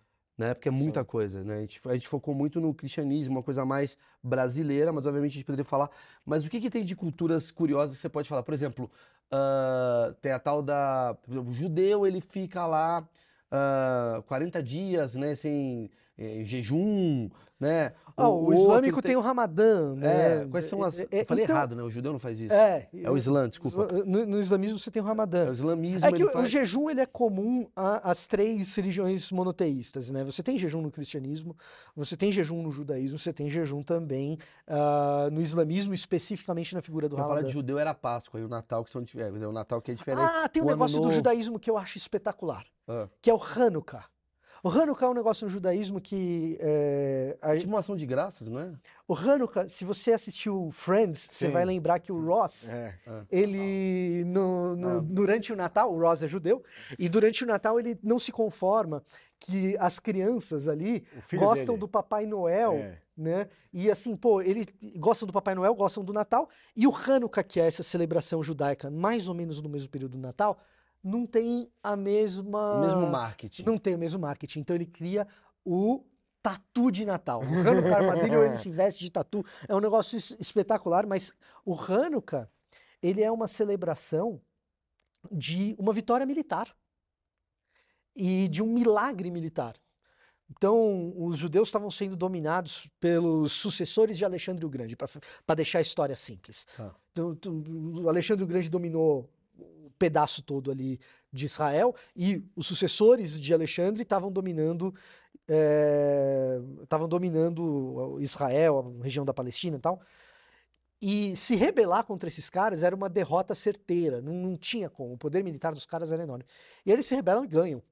[0.42, 0.56] Né?
[0.56, 1.58] Porque é muita coisa, né?
[1.58, 5.36] A gente, a gente focou muito no cristianismo, uma coisa mais brasileira, mas obviamente a
[5.36, 5.90] gente poderia falar.
[6.26, 8.42] Mas o que, que tem de culturas curiosas que você pode falar?
[8.42, 8.90] Por exemplo,
[9.32, 11.16] ah, tem a tal da.
[11.30, 13.08] Exemplo, o judeu ele fica lá
[13.52, 15.36] ah, 40 dias, né?
[15.36, 17.94] Sem eh, jejum, né?
[18.18, 19.16] Ah, o, outro islâmico tem...
[19.16, 20.42] o Ramadã, né?
[20.44, 21.00] É, quais são as.
[21.00, 21.82] É, é, eu falei então, errado, né?
[21.84, 22.54] O judeu não faz isso.
[22.54, 23.88] É, É o Islã, desculpa.
[24.04, 25.50] No, no islamismo você tem o É Ramadã.
[25.50, 26.50] o islamismo, É que o, o faz.
[26.50, 30.24] jejum ele é comum às três religiões monoteístas, né?
[30.24, 31.56] Você tem jejum no cristianismo,
[31.96, 34.38] você tem jejum no judaísmo, você tem jejum também
[34.68, 37.48] ah, no islamismo, especificamente na figura do falar Ramadã.
[37.48, 39.94] de judeu era Páscoa e o Natal que são dif- é, o Natal que é
[39.94, 40.22] diferente.
[40.24, 41.16] Ah, tem um o negócio do Novo.
[41.16, 43.08] judaísmo que eu acho espetacular, Ah.
[43.22, 44.06] que é o Hanukkah.
[44.64, 48.48] O Hanukkah é um negócio no judaísmo que é, a- Tipo uma ação de graças,
[48.48, 48.72] não é?
[49.08, 52.94] o Hanukkah, se você assistiu Friends, você vai lembrar que o Ross, É.
[53.32, 55.02] ele no- no- Ah.
[55.04, 56.64] durante o Natal, o Ross é judeu,
[57.00, 59.04] e durante o Natal ele não se conforma
[59.40, 61.04] que as crianças ali
[61.34, 61.78] gostam dele.
[61.80, 62.98] do Papai Noel, É.
[63.18, 63.48] né?
[63.74, 67.60] E assim, pô, eles gostam do Papai Noel, gostam do Natal, e o Hanukkah, que
[67.60, 70.60] é essa celebração judaica, mais ou menos no mesmo período do Natal,
[71.04, 73.64] não tem a mesma O mesmo marketing.
[73.64, 74.60] não tem o mesmo marketing.
[74.60, 75.28] Então ele cria
[75.66, 76.04] o
[76.42, 77.42] tatu de Natal.
[77.42, 79.44] O Hanukkah Armadilho ele se veste de tatu.
[79.68, 81.34] É um negócio es- espetacular, mas
[81.66, 82.50] o Hanukkah,
[83.02, 84.42] ele é uma celebração
[85.32, 86.76] de uma vitória militar
[88.16, 89.76] e de um milagre militar.
[90.50, 95.82] Então, os judeus estavam sendo dominados pelos sucessores de Alexandre o Grande, para deixar a
[95.82, 96.66] história simples.
[96.76, 96.94] Tá.
[97.14, 97.38] Então,
[98.10, 99.30] Alexandre o Grande dominou
[100.02, 101.00] pedaço todo ali
[101.32, 104.92] de Israel e os sucessores de Alexandre estavam dominando
[105.48, 110.02] eh, estavam dominando Israel, a região da Palestina e tal.
[111.02, 115.14] E se rebelar contra esses caras era uma derrota certeira, não, não tinha como.
[115.14, 116.46] O poder militar dos caras era enorme.
[116.86, 117.84] E eles se rebelam e ganham.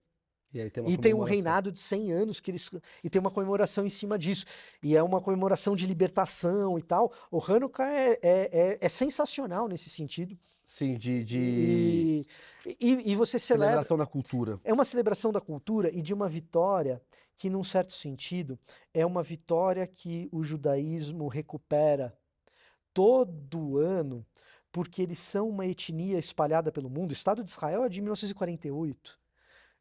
[0.54, 2.70] E aí tem uma E tem um reinado de 100 anos que eles
[3.04, 4.46] e tem uma comemoração em cima disso.
[4.82, 7.14] E é uma comemoração de libertação e tal.
[7.30, 10.38] O Hanukkah é, é, é, é sensacional nesse sentido.
[10.66, 13.70] Sim, de, de E, e, e você celebra.
[13.70, 14.60] celebração da cultura.
[14.64, 17.02] É uma celebração da cultura e de uma vitória
[17.36, 18.60] que, num certo sentido,
[18.94, 22.16] é uma vitória que o judaísmo recupera
[22.94, 24.26] todo ano,
[24.72, 27.12] porque eles são uma etnia espalhada pelo mundo.
[27.12, 29.19] O Estado de Israel é de 1948.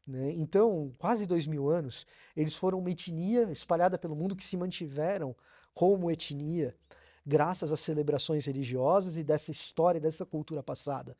[0.09, 0.31] Né?
[0.31, 2.05] Então, quase dois mil anos,
[2.35, 5.35] eles foram uma etnia espalhada pelo mundo que se mantiveram
[5.73, 6.75] como etnia,
[7.23, 11.15] graças às celebrações religiosas e dessa história, dessa cultura passada.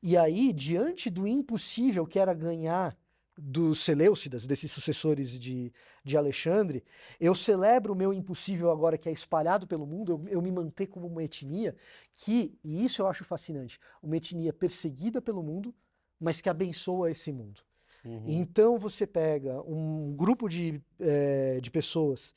[0.00, 2.96] E aí, diante do impossível que era ganhar
[3.36, 5.72] dos Seleucidas, desses sucessores de,
[6.04, 6.84] de Alexandre,
[7.20, 10.86] eu celebro o meu impossível agora que é espalhado pelo mundo, eu, eu me manter
[10.86, 11.76] como uma etnia
[12.14, 15.74] que, e isso eu acho fascinante, uma etnia perseguida pelo mundo,
[16.20, 17.67] mas que abençoa esse mundo.
[18.08, 18.24] Uhum.
[18.26, 22.34] Então você pega um grupo de, eh, de pessoas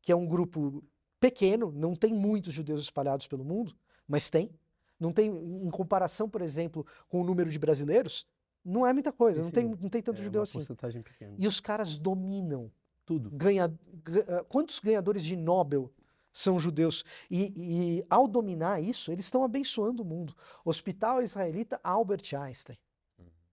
[0.00, 0.82] que é um grupo
[1.18, 3.74] pequeno, não tem muitos judeus espalhados pelo mundo,
[4.06, 4.50] mas tem.
[4.98, 8.26] Não tem, em comparação, por exemplo, com o número de brasileiros,
[8.64, 10.54] não é muita coisa, Sim, não tem, não tem tanto é judeu assim.
[10.58, 11.34] porcentagem pequena.
[11.38, 12.70] E os caras dominam.
[13.06, 13.30] Tudo.
[13.30, 13.68] Ganha,
[14.04, 15.90] ga- eh, quantos ganhadores de Nobel
[16.30, 17.04] são judeus?
[17.30, 20.34] E, e ao dominar isso, eles estão abençoando o mundo.
[20.64, 22.76] Hospital Israelita Albert Einstein.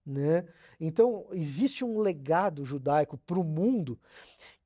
[0.06, 0.46] Né?
[0.80, 4.00] Então, existe um legado judaico para o mundo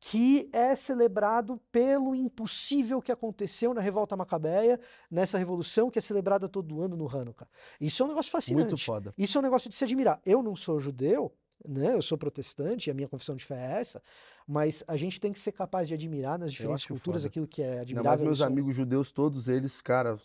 [0.01, 4.77] que é celebrado pelo impossível que aconteceu na Revolta Macabeia,
[5.09, 7.47] nessa revolução que é celebrada todo ano no Hanukkah.
[7.79, 8.67] Isso é um negócio fascinante.
[8.69, 9.13] Muito foda.
[9.17, 10.21] Isso é um negócio de se admirar.
[10.25, 11.33] Eu não sou judeu,
[11.65, 11.93] né?
[11.93, 14.01] Eu sou protestante, a minha confissão de fé é essa,
[14.47, 17.29] mas a gente tem que ser capaz de admirar nas diferentes culturas foda.
[17.29, 18.25] aquilo que é admirável.
[18.25, 20.17] meus isso é um- amigos judeus, todos eles, cara,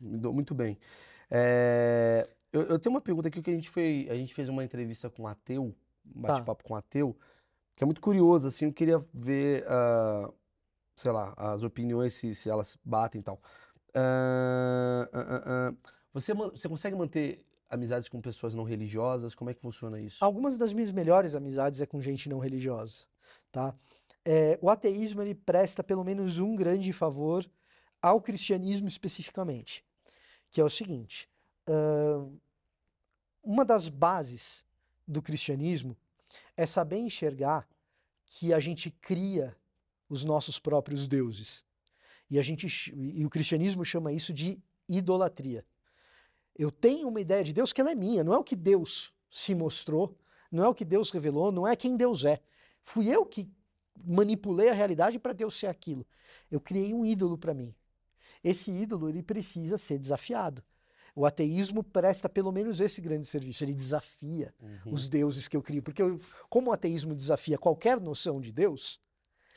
[0.00, 0.78] me dão muito bem.
[1.30, 4.64] É, eu, eu tenho uma pergunta aqui que a gente foi, a gente fez uma
[4.64, 6.34] entrevista com um ateu, um Tá.
[6.34, 7.16] bate-papo com um ateu,
[7.76, 10.30] que é muito curioso, assim, eu queria ver, ah,
[10.96, 13.40] sei lá, as opiniões, se, se elas batem e tal.
[13.94, 15.74] Ah, ah.
[16.12, 19.34] Você, você consegue manter amizades com pessoas não religiosas?
[19.34, 20.22] Como é que funciona isso?
[20.22, 23.04] Algumas das minhas melhores amizades é com gente não religiosa,
[23.50, 23.74] tá?
[24.24, 27.48] É, o ateísmo ele presta pelo menos um grande favor
[28.00, 29.84] ao cristianismo especificamente,
[30.50, 31.28] que é o seguinte:
[31.66, 32.38] ahn,
[33.42, 34.64] uma das bases
[35.06, 35.96] do cristianismo
[36.56, 37.68] é saber enxergar
[38.24, 39.56] que a gente cria
[40.08, 41.64] os nossos próprios deuses.
[42.30, 44.58] E a gente e o cristianismo chama isso de
[44.88, 45.66] idolatria.
[46.56, 49.12] Eu tenho uma ideia de Deus que ela é minha, não é o que Deus
[49.30, 50.16] se mostrou,
[50.50, 52.40] não é o que Deus revelou, não é quem Deus é.
[52.82, 53.50] Fui eu que
[54.04, 56.06] manipulei a realidade para Deus ser aquilo.
[56.50, 57.74] Eu criei um ídolo para mim.
[58.44, 60.62] Esse ídolo ele precisa ser desafiado.
[61.14, 64.92] O ateísmo presta pelo menos esse grande serviço, ele desafia Uhum.
[64.94, 66.18] os deuses que eu crio, porque eu-
[66.48, 68.98] como o ateísmo desafia qualquer noção de Deus,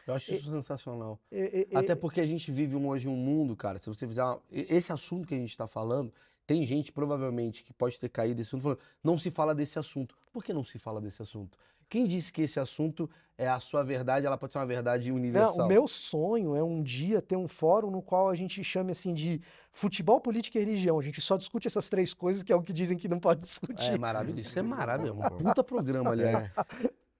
[0.05, 1.17] Eu acho isso sensacional.
[1.31, 4.23] é- é- Até é- porque a gente vive hoje um mundo, cara, se você fizer
[4.23, 6.13] uma- esse assunto que a gente está falando,
[6.45, 10.15] tem gente provavelmente que pode ter caído desse assunto falando, não se fala desse assunto.
[10.31, 11.57] Por que não se fala desse assunto?
[11.89, 15.17] Quem disse que esse assunto é a sua verdade, ela pode ser uma verdade Não,
[15.17, 15.65] universal?
[15.65, 19.13] o meu sonho é um dia ter um fórum no qual a gente chame assim
[19.13, 19.41] de
[19.71, 20.97] futebol, política e religião.
[20.97, 23.41] A gente só discute essas três coisas que é o que dizem que não pode
[23.43, 23.93] discutir.
[23.93, 26.49] É maravilhoso, isso é maravilhoso, um puta programa, aliás.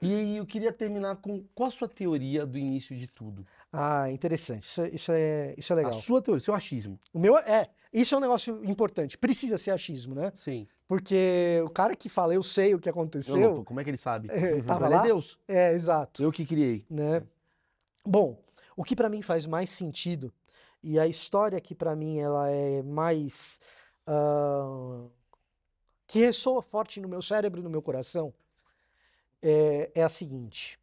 [0.06, 3.46] E eu queria terminar com qual a sua teoria do início de tudo?
[3.72, 4.64] Ah, interessante.
[4.64, 5.94] Isso, é- isso é, isso é A legal.
[5.94, 7.00] sua teoria, seu achismo.
[7.14, 9.18] O meu é, isso é um negócio importante.
[9.18, 10.32] Precisa ser achismo, né?
[10.36, 10.68] Sim.
[10.88, 13.84] Porque o cara que fala, eu sei o que Não, não, aconteceu, pô, como é
[13.84, 14.30] que ele sabe?
[14.30, 15.02] É, tava é lá?
[15.02, 15.38] Deus.
[15.48, 16.22] é exato.
[16.22, 16.86] Eu que criei.
[16.90, 17.24] né?
[18.06, 18.40] Bom,
[18.78, 20.32] o que para mim faz mais sentido
[20.84, 23.60] e a história que para mim ela é mais
[24.06, 25.08] ah,
[26.06, 28.32] que ressoa forte no meu cérebro e no meu coração
[29.48, 30.80] é, é a seguinte: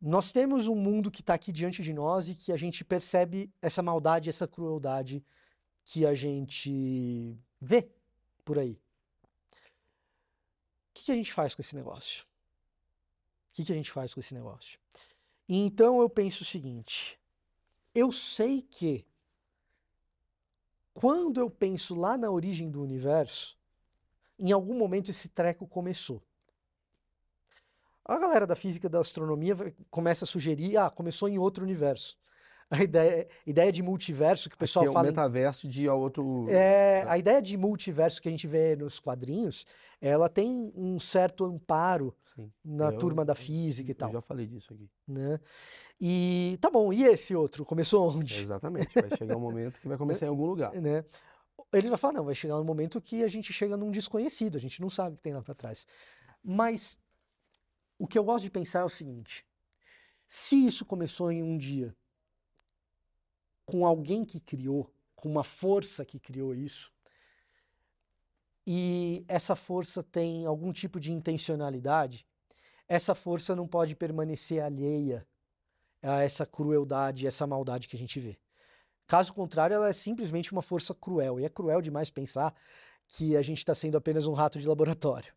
[0.00, 3.50] nós temos um mundo que está aqui diante de nós e que a gente percebe
[3.62, 5.24] essa maldade, essa crueldade
[5.82, 7.88] que a gente vê
[8.44, 8.72] por aí.
[8.72, 8.78] O
[10.92, 12.24] que que a gente faz com esse negócio?
[12.24, 12.26] O
[13.54, 14.78] que que a gente faz com esse negócio?
[15.48, 17.18] Então eu penso o seguinte:
[17.94, 19.06] eu sei que
[20.92, 23.58] quando eu penso lá na origem do universo,
[24.38, 26.22] em algum momento esse treco começou.
[28.10, 29.54] A galera da física da astronomia
[29.88, 32.16] começa a sugerir, ah, começou em outro universo.
[32.68, 36.46] A ideia, ideia de multiverso que o pessoal Aqui é fala em metaverso de outro.
[36.48, 39.64] é, a ideia de multiverso que a gente vê nos quadrinhos,
[40.00, 42.52] ela tem um certo amparo Sim.
[42.64, 44.88] na Eu- turma da física e Eu tal, já falei disso aqui.
[45.06, 45.38] né?
[46.00, 47.64] E tá bom, e esse outro?
[47.64, 48.40] Começou onde?
[48.40, 48.90] Exatamente.
[48.94, 50.72] Vai chegar um momento que vai começar em algum lugar.
[50.80, 51.04] Né?
[51.72, 54.60] Ele vai falar, não, vai chegar um momento que a gente chega num desconhecido, a
[54.60, 55.86] gente não sabe o que tem lá para trás.
[56.42, 56.96] Mas
[58.00, 59.46] o que eu gosto de pensar é o seguinte:
[60.26, 61.94] se isso começou em um dia
[63.66, 66.90] com alguém que criou, com uma força que criou isso,
[68.66, 72.26] e essa força tem algum tipo de intencionalidade,
[72.88, 75.26] essa força não pode permanecer alheia
[76.02, 78.38] a essa crueldade, essa maldade que a gente vê.
[79.06, 81.38] Caso contrário, ela é simplesmente uma força cruel.
[81.38, 82.54] E é cruel demais pensar
[83.06, 85.34] que a gente está sendo apenas um rato de laboratório.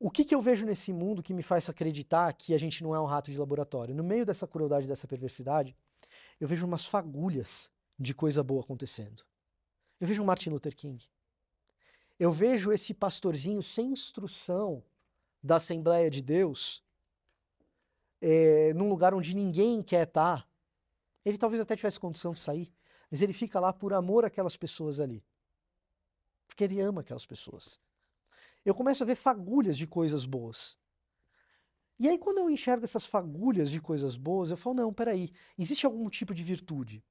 [0.00, 2.94] O que, que eu vejo nesse mundo que me faz acreditar que a gente não
[2.94, 3.94] é um rato de laboratório?
[3.94, 5.76] No meio dessa crueldade, dessa perversidade,
[6.40, 7.68] eu vejo umas fagulhas
[7.98, 9.24] de coisa boa acontecendo.
[10.00, 11.04] Eu vejo Martin Luther King.
[12.18, 14.84] Eu vejo esse pastorzinho sem instrução
[15.42, 16.84] da Assembleia de Deus,
[18.20, 20.48] é, num lugar onde ninguém quer estar,
[21.24, 22.72] ele talvez até tivesse condição de sair,
[23.10, 25.24] mas ele fica lá por amor àquelas pessoas ali.
[26.46, 27.80] Porque ele ama aquelas pessoas.
[28.68, 30.76] Eu começo a ver fagulhas de coisas boas.
[31.98, 35.86] E aí, quando eu enxergo essas fagulhas de coisas boas, eu falo: não, peraí, existe
[35.86, 37.02] algum tipo de virtude.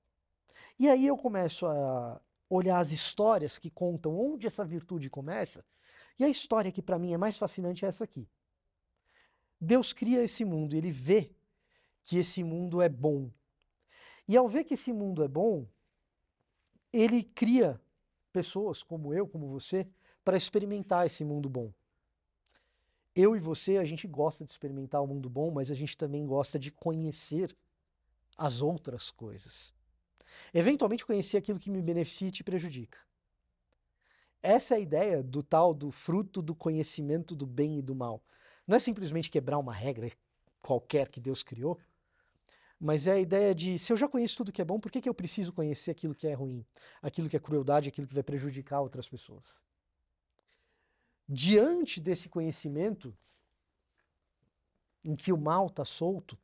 [0.78, 5.66] E aí eu começo a olhar as histórias que contam onde essa virtude começa.
[6.20, 8.30] E a história que para mim é mais fascinante é essa aqui.
[9.60, 11.32] Deus cria esse mundo e ele vê
[12.04, 13.32] que esse mundo é bom.
[14.28, 15.68] E ao ver que esse mundo é bom,
[16.94, 17.82] ele cria
[18.32, 19.88] pessoas como eu, como você,
[20.28, 21.72] para experimentar esse mundo bom.
[23.16, 26.26] Eu e você, a gente gosta de experimentar o mundo bom, mas a gente também
[26.26, 27.56] gosta de conhecer
[28.38, 29.74] as outras coisas.
[30.54, 32.98] Eventualmente conhecer aquilo que me beneficia e te prejudica.
[34.44, 38.22] Essa é a ideia do tal do fruto do conhecimento do bem e do mal.
[38.68, 40.12] Não é simplesmente quebrar uma regra
[40.62, 41.80] qualquer que Deus criou,
[42.78, 45.00] mas é a ideia de se eu já conheço tudo que é bom, por que,
[45.00, 46.66] que eu preciso conhecer aquilo que é ruim,
[47.02, 49.66] aquilo que é crueldade, aquilo que vai prejudicar outras pessoas?
[51.28, 53.16] Diante desse conhecimento,
[55.04, 56.38] em que o mal está solto,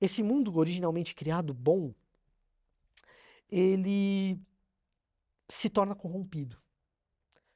[0.00, 1.94] esse mundo originalmente criado bom,
[3.48, 4.38] ele
[5.48, 6.60] se torna corrompido.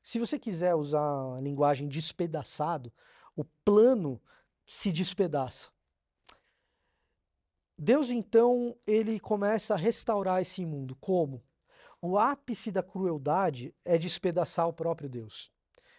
[0.03, 2.93] Se você quiser usar a linguagem despedaçado,
[3.37, 4.21] o plano
[4.67, 5.71] se despedaça.
[7.77, 10.95] Deus então, ele começa a restaurar esse mundo.
[10.97, 11.43] Como?
[12.01, 15.51] O ápice da crueldade é despedaçar o próprio Deus.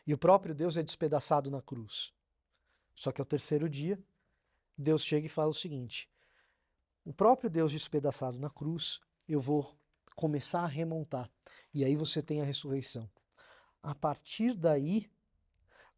[0.06, 2.14] E o próprio Deus é despedaçado na cruz.
[2.95, 4.02] Só que ao terceiro dia,
[4.78, 6.10] Deus chega e fala o seguinte:
[7.03, 9.76] o próprio Deus despedaçado na cruz, eu vou
[10.15, 11.30] começar a remontar.
[11.73, 13.10] E aí você tem a ressurreição.
[13.82, 15.10] A partir daí,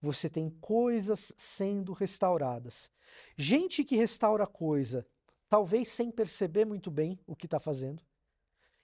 [0.02, 2.92] você tem coisas sendo restauradas.
[3.38, 5.08] Gente que restaura coisa,
[5.50, 8.04] talvez sem perceber muito bem o que está fazendo,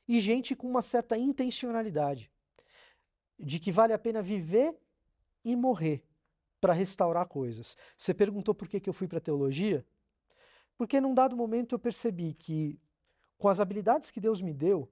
[0.07, 2.31] e gente com uma certa intencionalidade
[3.37, 4.77] de que vale a pena viver
[5.43, 6.03] e morrer
[6.59, 7.77] para restaurar coisas.
[7.97, 9.85] Você perguntou por que, que eu fui para teologia?
[10.77, 12.79] Porque num dado momento eu percebi que,
[13.37, 14.89] com as habilidades que Deus me deu,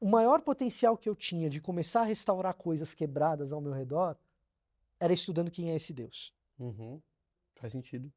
[0.00, 4.16] o maior potencial que eu tinha de começar a restaurar coisas quebradas ao meu redor
[5.00, 6.32] era estudando quem é esse Deus.
[6.58, 7.00] Uhum.
[7.56, 8.12] Faz sentido.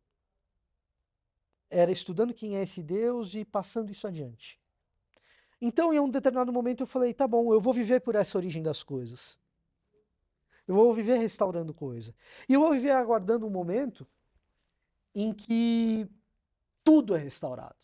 [1.70, 4.60] Era estudando quem é esse Deus e passando isso adiante.
[5.62, 8.64] Então, em um determinado momento, eu falei: tá bom, eu vou viver por essa origem
[8.64, 9.40] das coisas.
[10.68, 12.16] Eu vou viver restaurando coisa.
[12.50, 14.08] E eu vou viver aguardando um momento
[15.14, 16.10] em que
[16.84, 17.76] tudo é restaurado.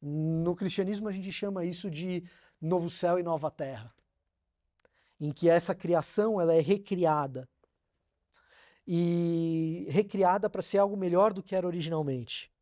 [0.00, 2.24] No cristianismo, a gente chama isso de
[2.60, 3.94] novo céu e nova terra,
[5.20, 7.48] em que essa criação ela é recriada
[8.86, 12.52] e recriada para ser algo melhor do que era originalmente.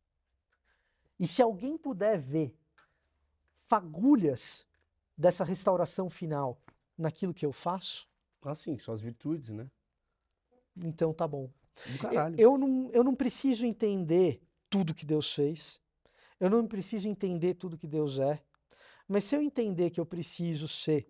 [1.19, 2.55] E se alguém puder ver
[3.71, 4.67] fagulhas
[5.17, 6.61] dessa restauração final
[6.97, 8.05] naquilo que eu faço,
[8.43, 9.71] Ah, sim, são as virtudes, né?
[10.75, 11.49] então tá bom.
[11.85, 12.35] Do caralho.
[12.37, 15.81] Eu não, eu não preciso entender tudo que Deus fez.
[16.37, 18.43] Eu não preciso entender tudo que Deus é.
[19.07, 21.07] Mas se eu entender que eu preciso ser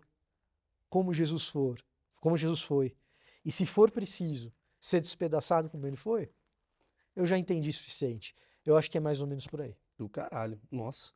[0.88, 1.84] como Jesus for,
[2.18, 2.96] como Jesus foi,
[3.44, 6.32] e se for preciso ser despedaçado como ele foi,
[7.16, 8.36] eu já entendi o suficiente.
[8.64, 9.76] Eu acho que é mais ou menos por aí.
[9.98, 10.62] Do caralho.
[10.70, 11.12] Nossa.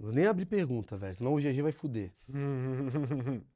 [0.00, 1.14] Vou nem abrir pergunta, velho.
[1.14, 2.10] Senão o GG vai fuder.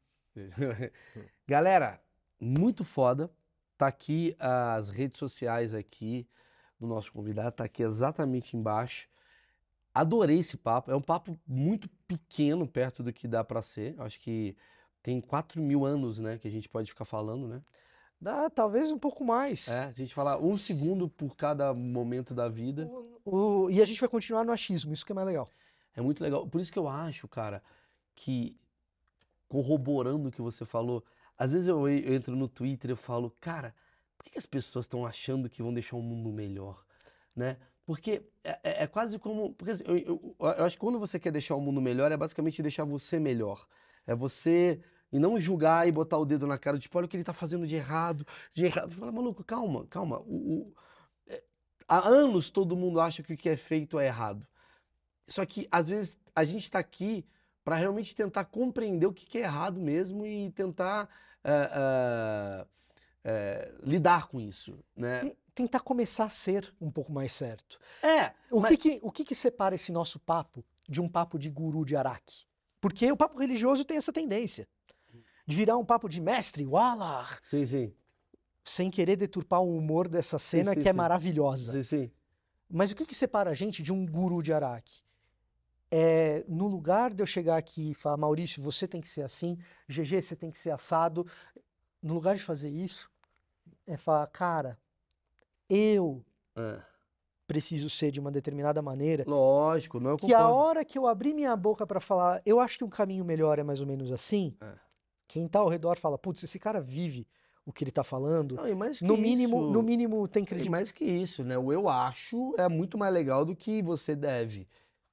[1.48, 2.00] Galera,
[2.38, 3.30] muito foda.
[3.78, 6.28] Tá aqui as redes sociais aqui
[6.78, 7.56] do nosso convidado.
[7.56, 9.08] Tá aqui exatamente embaixo.
[9.94, 10.90] Adorei esse papo.
[10.90, 13.94] É um papo muito pequeno perto do que dá pra ser.
[13.98, 14.54] Acho que
[15.02, 16.36] tem 4 mil anos, né?
[16.36, 17.62] Que a gente pode ficar falando, né?
[18.20, 19.68] Dá, talvez um pouco mais.
[19.68, 22.86] É, a gente falar um segundo por cada momento da vida.
[23.24, 25.48] O- e a gente vai continuar no achismo, isso que é mais legal.
[25.94, 26.46] É muito legal.
[26.48, 27.62] Por isso que eu acho, cara,
[28.14, 28.56] que
[29.48, 31.04] corroborando o que você falou,
[31.38, 33.74] às vezes eu, eu entro no Twitter e falo, cara,
[34.16, 36.84] por que que as pessoas estão achando que vão deixar o mundo melhor,
[37.34, 37.58] né?
[37.86, 41.18] Porque é, é- é quase como, porque assim, eu, eu- eu acho que quando você
[41.18, 43.66] quer deixar o mundo melhor, é basicamente deixar você melhor.
[44.06, 44.80] É você
[45.12, 47.34] e não julgar e botar o dedo na cara, tipo, olha o que ele tá
[47.34, 48.92] fazendo de errado, de errado.
[48.94, 50.20] Fala, maluco, calma, calma.
[50.20, 50.74] O, o-
[51.26, 51.42] é,
[51.88, 54.46] há anos todo mundo acha que o que é feito é errado.
[55.26, 57.24] Só que às vezes a gente está aqui
[57.64, 61.08] para realmente tentar compreender o que que é errado mesmo e tentar
[61.42, 62.66] eh, eh,
[63.24, 65.32] eh, lidar com isso, né?
[65.54, 67.78] Tentar começar a ser um pouco mais certo.
[68.02, 71.38] É, O, mas- que, que, o que, que separa esse nosso papo de um papo
[71.38, 72.44] de guru de Araque?
[72.80, 74.68] Porque o papo religioso tem essa tendência.
[75.46, 77.94] de virar um papo de mestre, Walar, Sim, sim.
[78.62, 80.96] sem querer deturpar o humor dessa cena sim, que é sim.
[80.96, 81.72] maravilhosa.
[81.72, 82.10] Sim, sim.
[82.68, 85.02] Mas o que, que separa a gente de um guru de Araque?
[85.96, 89.56] É, no lugar de eu chegar aqui e falar, Maurício, você tem que ser assim,
[89.88, 91.24] GG, você tem que ser assado.
[92.02, 93.08] No lugar de fazer isso,
[93.86, 94.76] é falar, cara,
[95.70, 96.24] eu
[96.56, 96.80] É.
[97.46, 99.24] preciso ser de uma determinada maneira.
[99.24, 102.76] Lógico, não eu Que a hora que eu abrir minha boca para falar, eu acho
[102.78, 104.72] que um caminho melhor é mais ou menos assim, É.
[105.28, 107.24] quem tá ao redor fala, putz, esse cara vive
[107.64, 108.56] o que ele tá falando.
[108.56, 108.64] Não,
[109.00, 110.70] No mínimo, isso- no mínimo tem credibilidade.
[110.70, 111.56] mais que isso, né?
[111.56, 114.66] O eu acho é muito mais legal do que você deve.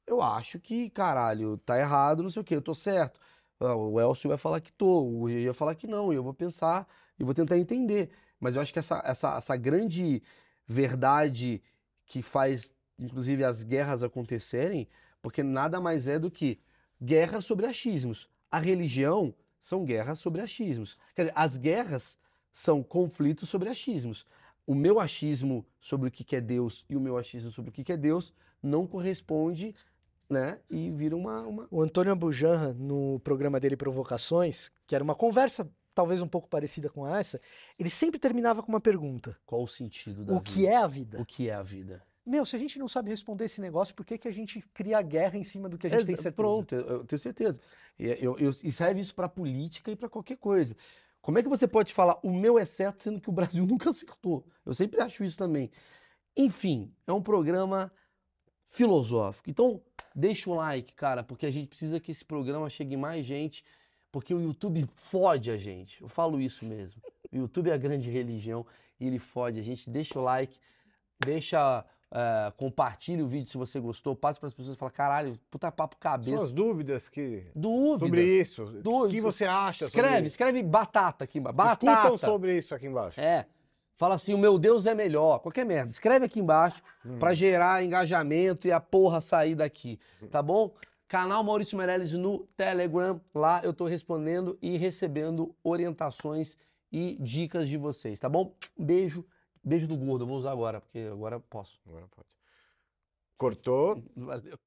[0.06, 3.20] Eu acho que, caralho, tá errado, não sei o quê, eu tô certo.
[3.60, 6.24] Ah, O Elcio vai falar que tô, o Gigi vai falar que não, e eu
[6.24, 6.88] vou pensar
[7.20, 8.10] e vou tentar entender.
[8.40, 10.22] Mas eu acho que essa, essa, essa grande
[10.68, 11.62] verdade
[12.06, 14.88] que faz, inclusive, as guerras acontecerem,
[15.22, 16.60] porque nada mais é do que
[17.02, 18.30] guerras sobre achismos.
[18.50, 20.98] A religião são guerras sobre achismos.
[21.16, 22.18] Quer dizer, as guerras
[22.52, 24.26] são conflitos sobre achismos.
[24.66, 27.92] O meu achismo sobre o que é Deus e o meu achismo sobre o que
[27.92, 29.74] é Deus não corresponde,
[30.32, 30.60] né?
[30.70, 31.68] E vira uma, uma...
[31.70, 36.90] O Antônio Abujanra, no programa dele Provocações, que era uma conversa talvez um pouco parecida
[36.90, 37.40] com essa,
[37.78, 40.72] ele sempre terminava com uma pergunta: Qual o sentido da O que vida?
[40.72, 41.22] é a vida?
[41.22, 42.02] O que é a vida?
[42.26, 45.02] Meu, se a gente não sabe responder esse negócio, por que, que a gente cria
[45.02, 46.36] guerra em cima do que a gente tem Exa- certeza?
[46.36, 47.60] Pronto, eu, eu tenho certeza.
[48.00, 50.76] E, eu- eu- e serve isso para política e para qualquer coisa.
[51.20, 53.90] Como é que você pode falar o meu é certo sendo que o Brasil nunca
[53.90, 54.46] acertou?
[54.66, 55.72] Eu sempre acho isso também.
[56.38, 57.92] Enfim, é um programa
[58.70, 59.50] filosófico.
[59.50, 59.82] Então,
[60.16, 63.64] deixa o like, cara, porque a gente precisa que esse programa chegue mais gente,
[64.12, 66.02] porque o YouTube fode a gente.
[66.02, 67.02] Eu falo isso mesmo.
[67.32, 68.66] O YouTube é a grande religião
[69.00, 69.90] e ele fode a gente.
[69.90, 70.60] Deixa o like,
[71.24, 75.40] deixa, eh, compartilhe o vídeo se você gostou, passe para as pessoas e fala, caralho,
[75.50, 76.38] puta papo cabeça.
[76.38, 77.46] Suas dúvidas que...
[77.56, 78.00] Dúvidas.
[78.00, 78.64] sobre isso.
[78.84, 81.56] O que você acha Escreve, escreve batata aqui embaixo.
[81.56, 82.18] Batata.
[82.18, 83.20] sobre isso aqui embaixo.
[83.20, 83.46] É.
[83.98, 85.40] Fala assim, o meu Deus é melhor.
[85.40, 85.92] Qualquer merda.
[85.92, 87.20] Escreve aqui embaixo Hum.
[87.20, 90.00] pra gerar engajamento e a porra sair daqui.
[90.32, 90.74] Tá bom?
[91.08, 93.20] Canal Maurício Meirelles no Telegram.
[93.36, 96.58] Lá eu tô respondendo e recebendo orientações
[96.92, 98.54] e dicas de vocês, tá bom?
[98.78, 99.26] Beijo.
[99.64, 100.24] Beijo do gordo.
[100.24, 101.80] Eu vou usar agora, porque agora eu posso.
[101.88, 102.28] Agora pode.
[103.38, 104.02] Cortou.
[104.16, 104.58] Valeu.